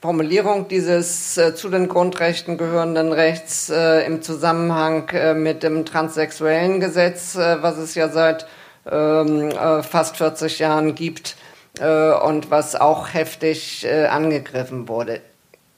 [0.00, 5.10] Formulierung dieses zu den Grundrechten gehörenden Rechts im Zusammenhang
[5.42, 8.46] mit dem transsexuellen Gesetz, was es ja seit
[8.90, 9.52] ähm,
[9.82, 11.36] fast 40 Jahren gibt
[11.78, 15.20] äh, und was auch heftig äh, angegriffen wurde.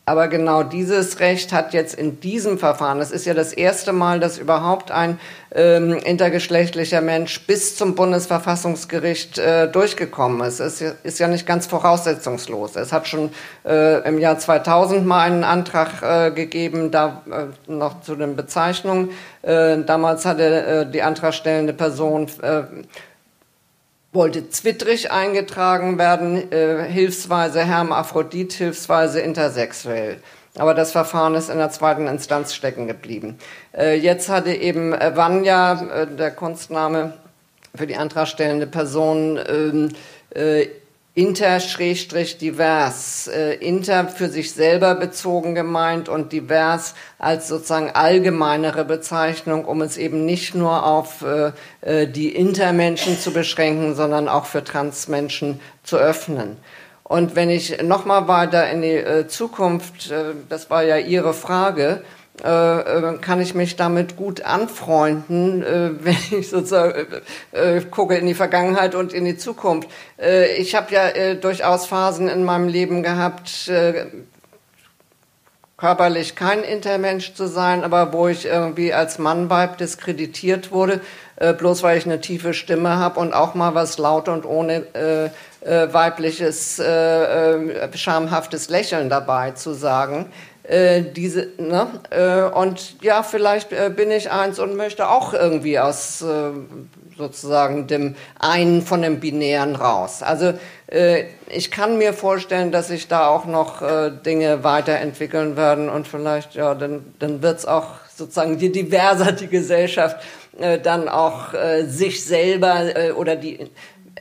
[0.04, 4.18] Aber genau dieses Recht hat jetzt in diesem Verfahren, es ist ja das erste Mal,
[4.18, 5.20] dass überhaupt ein
[5.54, 10.58] ähm, intergeschlechtlicher Mensch bis zum Bundesverfassungsgericht äh, durchgekommen ist.
[10.58, 12.74] Es ist ja nicht ganz voraussetzungslos.
[12.74, 13.30] Es hat schon
[13.64, 19.10] äh, im Jahr 2000 mal einen Antrag äh, gegeben, da äh, noch zu den Bezeichnungen.
[19.42, 22.26] Äh, damals hatte äh, die antragstellende Person
[24.12, 30.18] wollte zwittrig eingetragen werden, äh, hilfsweise Hermaphrodit, hilfsweise intersexuell.
[30.58, 33.38] Aber das Verfahren ist in der zweiten Instanz stecken geblieben.
[33.76, 37.14] Äh, jetzt hatte eben äh, Vanya, äh, der Kunstname
[37.74, 39.88] für die antragstellende Person, ähm,
[40.34, 40.66] äh,
[41.14, 41.68] inter-divers,
[43.28, 49.98] äh, inter für sich selber bezogen gemeint und divers als sozusagen allgemeinere Bezeichnung, um es
[49.98, 51.52] eben nicht nur auf äh,
[51.82, 56.56] äh, die Intermenschen zu beschränken, sondern auch für Transmenschen zu öffnen.
[57.04, 62.02] Und wenn ich nochmal weiter in die äh, Zukunft, äh, das war ja Ihre Frage,
[62.44, 67.06] äh, äh, kann ich mich damit gut anfreunden, äh, wenn ich sozusagen
[67.52, 69.88] äh, gucke in die Vergangenheit und in die Zukunft.
[70.20, 73.70] Äh, ich habe ja äh, durchaus Phasen in meinem Leben gehabt,
[75.76, 81.00] körperlich kein Intermensch zu sein, aber wo ich irgendwie als Mannweib diskreditiert wurde,
[81.58, 84.84] bloß weil ich eine tiefe Stimme habe und auch mal was laut und ohne
[85.64, 86.80] weibliches,
[87.94, 90.30] schamhaftes Lächeln dabei zu sagen.
[90.64, 91.88] Äh, diese, ne?
[92.10, 96.50] Äh, und ja, vielleicht äh, bin ich eins und möchte auch irgendwie aus äh,
[97.18, 100.22] sozusagen dem einen von dem Binären raus.
[100.22, 100.54] Also
[100.86, 106.06] äh, ich kann mir vorstellen, dass sich da auch noch äh, Dinge weiterentwickeln werden und
[106.06, 110.16] vielleicht, ja, dann, dann wird es auch sozusagen, je diverser die Gesellschaft
[110.82, 111.54] dann auch
[111.86, 112.84] sich selber
[113.16, 113.70] oder die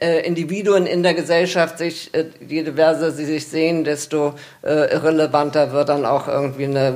[0.01, 4.33] äh, Individuen in der Gesellschaft sich, äh, je diverser sie sich sehen, desto
[4.63, 6.95] äh, irrelevanter wird dann auch irgendwie eine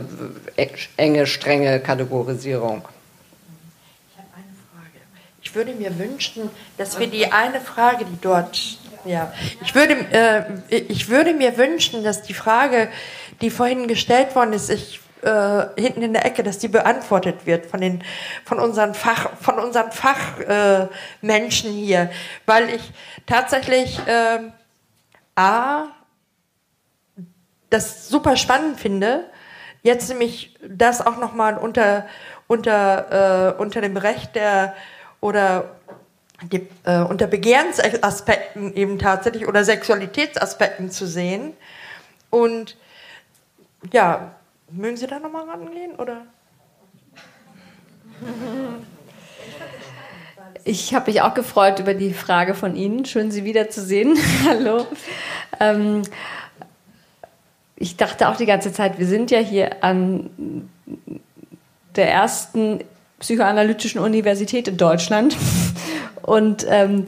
[0.56, 0.68] äh,
[0.98, 2.82] enge, strenge Kategorisierung.
[4.10, 5.00] Ich habe eine Frage.
[5.44, 8.60] Ich würde mir wünschen, dass wir die eine Frage, die dort,
[9.06, 9.32] ja,
[9.64, 12.90] ich würde, äh, ich würde mir wünschen, dass die Frage,
[13.42, 17.66] die vorhin gestellt worden ist, ich äh, hinten in der Ecke, dass die beantwortet wird
[17.66, 18.04] von den
[18.46, 22.12] von unseren Fach von unseren Fachmenschen äh, hier,
[22.46, 22.92] weil ich
[23.26, 24.40] tatsächlich äh,
[25.36, 25.88] a
[27.70, 29.26] das super spannend finde.
[29.82, 32.06] Jetzt nämlich das auch noch mal unter
[32.48, 34.76] unter äh, unter dem Recht der
[35.22, 35.76] oder
[36.44, 41.54] die, äh, unter Begehrensaspekten eben tatsächlich oder Sexualitätsaspekten zu sehen
[42.30, 42.78] und
[43.92, 44.36] ja,
[44.76, 45.96] Mögen Sie da nochmal rangehen?
[45.96, 46.26] Oder?
[50.66, 53.06] Ich habe mich auch gefreut über die Frage von Ihnen.
[53.06, 54.18] Schön, Sie wiederzusehen.
[54.46, 54.86] Hallo.
[55.62, 56.02] Ähm,
[57.78, 60.70] ich dachte auch die ganze Zeit, wir sind ja hier an
[61.96, 62.84] der ersten
[63.20, 65.38] psychoanalytischen Universität in Deutschland.
[66.22, 67.08] Und ähm,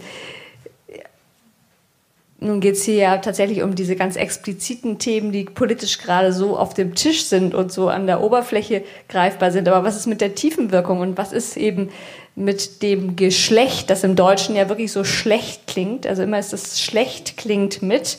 [2.48, 6.58] nun geht es hier ja tatsächlich um diese ganz expliziten Themen, die politisch gerade so
[6.58, 9.68] auf dem Tisch sind und so an der Oberfläche greifbar sind.
[9.68, 11.90] Aber was ist mit der tiefen Wirkung und was ist eben
[12.38, 16.08] mit dem Geschlecht, das im Deutschen ja wirklich so schlecht klingt?
[16.08, 18.18] Also immer ist das schlecht klingt mit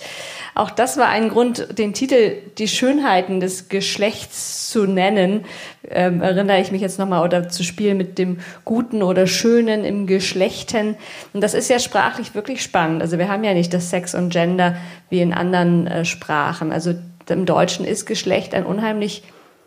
[0.59, 5.45] auch das war ein Grund, den Titel Die Schönheiten des Geschlechts zu nennen.
[5.89, 10.09] Ähm, erinnere ich mich jetzt nochmal oder zu spielen mit dem Guten oder Schönen im
[10.09, 10.97] Geschlechten.
[11.33, 13.03] Und das ist ja sprachlich wirklich spannend.
[13.03, 14.75] Also wir haben ja nicht das Sex und Gender
[15.11, 16.73] wie in anderen äh, Sprachen.
[16.73, 16.95] Also
[17.29, 19.23] im Deutschen ist Geschlecht ein unheimlich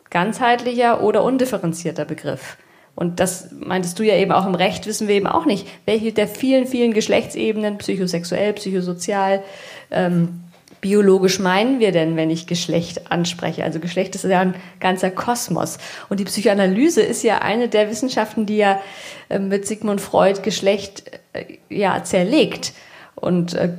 [0.09, 2.57] ganzheitlicher oder undifferenzierter Begriff.
[2.95, 6.11] Und das meintest du ja eben auch im Recht, wissen wir eben auch nicht, welche
[6.11, 9.43] der vielen, vielen Geschlechtsebenen, psychosexuell, psychosozial,
[9.89, 10.41] ähm,
[10.81, 13.63] biologisch meinen wir denn, wenn ich Geschlecht anspreche?
[13.63, 15.77] Also Geschlecht ist ja ein ganzer Kosmos.
[16.09, 18.81] Und die Psychoanalyse ist ja eine der Wissenschaften, die ja
[19.29, 22.73] äh, mit Sigmund Freud Geschlecht äh, ja zerlegt.
[23.15, 23.69] Und äh,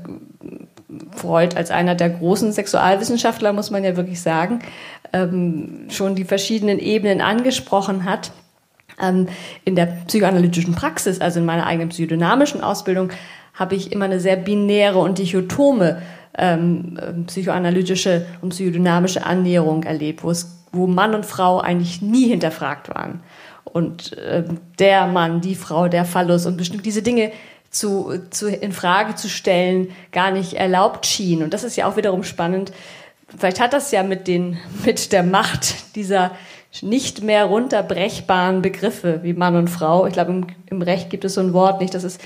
[1.10, 4.60] Freud als einer der großen Sexualwissenschaftler, muss man ja wirklich sagen,
[5.12, 8.30] ähm, schon die verschiedenen Ebenen angesprochen hat.
[9.02, 9.28] Ähm,
[9.64, 13.10] in der psychoanalytischen Praxis, also in meiner eigenen psychodynamischen Ausbildung,
[13.54, 16.00] habe ich immer eine sehr binäre und dichotome
[16.38, 22.88] ähm, psychoanalytische und psychodynamische Annäherung erlebt, wo es wo Mann und Frau eigentlich nie hinterfragt
[22.88, 23.20] waren.
[23.64, 24.44] Und äh,
[24.78, 27.32] der Mann, die Frau, der Phallus und bestimmt diese Dinge
[27.70, 31.42] zu, zu, in Frage zu stellen, gar nicht erlaubt schien.
[31.42, 32.72] Und das ist ja auch wiederum spannend.
[33.36, 36.32] Vielleicht hat das ja mit, den, mit der Macht dieser
[36.80, 40.06] nicht mehr runterbrechbaren Begriffe wie Mann und Frau.
[40.06, 42.18] Ich glaube, im, im Recht gibt es so ein Wort nicht, dass es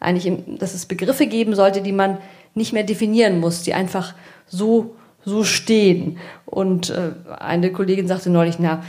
[0.00, 2.18] eigentlich, im, dass es Begriffe geben sollte, die man
[2.54, 4.14] nicht mehr definieren muss, die einfach
[4.46, 6.18] so, so stehen.
[6.44, 8.82] Und äh, eine Kollegin sagte neulich, na,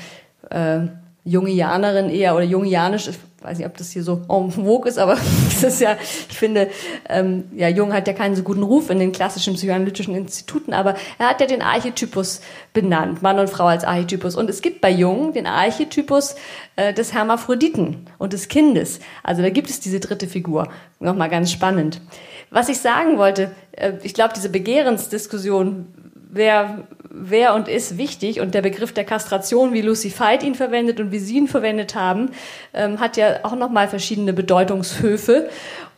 [0.50, 0.88] äh,
[1.26, 5.18] Jungianerin eher oder Jungianisch, ich weiß nicht, ob das hier so en vogue ist, aber
[5.48, 5.96] es ist ja,
[6.30, 6.70] ich finde,
[7.10, 10.96] ähm, ja, Jung hat ja keinen so guten Ruf in den klassischen psychoanalytischen Instituten, aber
[11.20, 12.42] er hat ja den Archetypus
[12.74, 14.36] benannt, Mann und Frau als Archetypus.
[14.36, 16.36] Und es gibt bei Jung den Archetypus
[16.76, 19.00] äh, des Hermaphroditen und des Kindes.
[19.24, 20.68] Also da gibt es diese dritte Figur.
[21.00, 22.02] Nochmal ganz spannend.
[22.50, 25.88] Was ich sagen wollte, äh, ich glaube, diese Begehrensdiskussion,
[26.34, 31.00] wer, wer und ist wichtig und der Begriff der Kastration, wie Lucy Veit ihn verwendet
[31.00, 32.32] und wie Sie ihn verwendet haben,
[32.74, 35.50] ähm, hat ja auch nochmal verschiedene Bedeutungshöfe.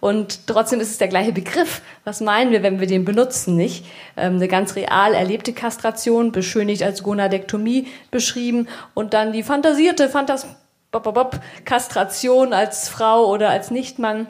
[0.02, 1.82] Und trotzdem ist es der gleiche Begriff.
[2.04, 3.86] Was meinen wir, wenn wir den benutzen, nicht?
[4.18, 10.48] Ähm, eine ganz real erlebte Kastration, beschönigt als Gonadektomie beschrieben und dann die fantasierte Phantas
[11.66, 14.28] Kastration als Frau oder als Nichtmann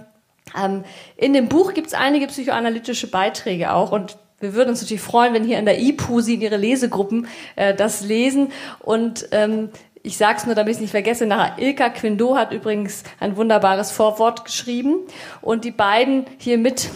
[0.57, 0.83] ähm,
[1.15, 5.33] in dem Buch gibt es einige psychoanalytische Beiträge auch und wir würden uns natürlich freuen,
[5.33, 9.69] wenn hier in der IPU Sie in Ihre Lesegruppen äh, das lesen und ähm,
[10.03, 13.37] ich sage es nur, damit ich es nicht vergesse, nachher Ilka Quindo hat übrigens ein
[13.37, 14.99] wunderbares Vorwort geschrieben
[15.41, 16.89] und die beiden hier mit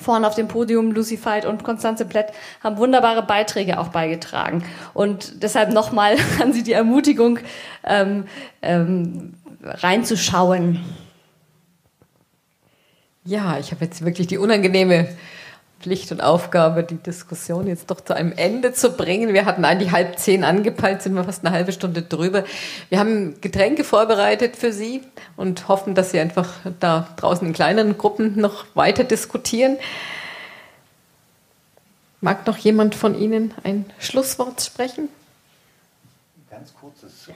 [0.00, 2.32] vorne auf dem Podium, Lucy Veit und Konstanze Plett,
[2.62, 4.64] haben wunderbare Beiträge auch beigetragen.
[4.94, 7.40] Und deshalb nochmal an Sie die Ermutigung,
[7.84, 8.24] ähm,
[8.62, 10.80] ähm, reinzuschauen.
[13.24, 15.08] Ja, ich habe jetzt wirklich die unangenehme
[15.80, 19.32] Pflicht und Aufgabe, die Diskussion jetzt doch zu einem Ende zu bringen.
[19.32, 22.44] Wir hatten eigentlich halb zehn angepeilt, sind wir fast eine halbe Stunde drüber.
[22.90, 25.00] Wir haben Getränke vorbereitet für Sie
[25.36, 29.78] und hoffen, dass Sie einfach da draußen in kleineren Gruppen noch weiter diskutieren.
[32.20, 35.08] Mag noch jemand von Ihnen ein Schlusswort sprechen?
[36.50, 37.30] Ganz kurzes.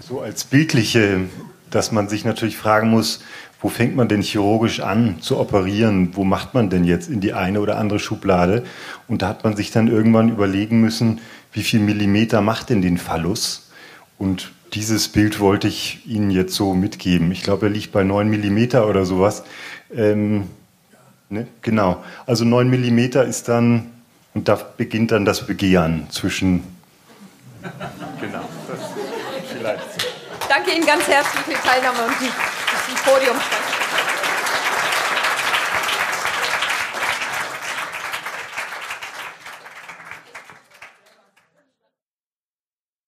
[0.00, 1.28] So als bildliche,
[1.70, 3.20] dass man sich natürlich fragen muss,
[3.64, 6.10] wo fängt man denn chirurgisch an zu operieren?
[6.12, 8.62] Wo macht man denn jetzt in die eine oder andere Schublade?
[9.08, 12.98] Und da hat man sich dann irgendwann überlegen müssen, wie viel Millimeter macht denn den
[12.98, 13.70] Phallus?
[14.18, 17.32] Und dieses Bild wollte ich Ihnen jetzt so mitgeben.
[17.32, 19.44] Ich glaube, er liegt bei 9 Millimeter oder sowas.
[19.96, 20.42] Ähm,
[21.30, 21.46] ne?
[21.62, 22.04] Genau.
[22.26, 23.86] Also 9 Millimeter ist dann,
[24.34, 26.64] und da beginnt dann das Begehren zwischen.
[28.20, 28.44] Genau.
[28.68, 30.06] Das vielleicht.
[30.50, 32.53] Danke Ihnen ganz herzlich für die Teilnahme und die,
[33.04, 33.73] das Podium.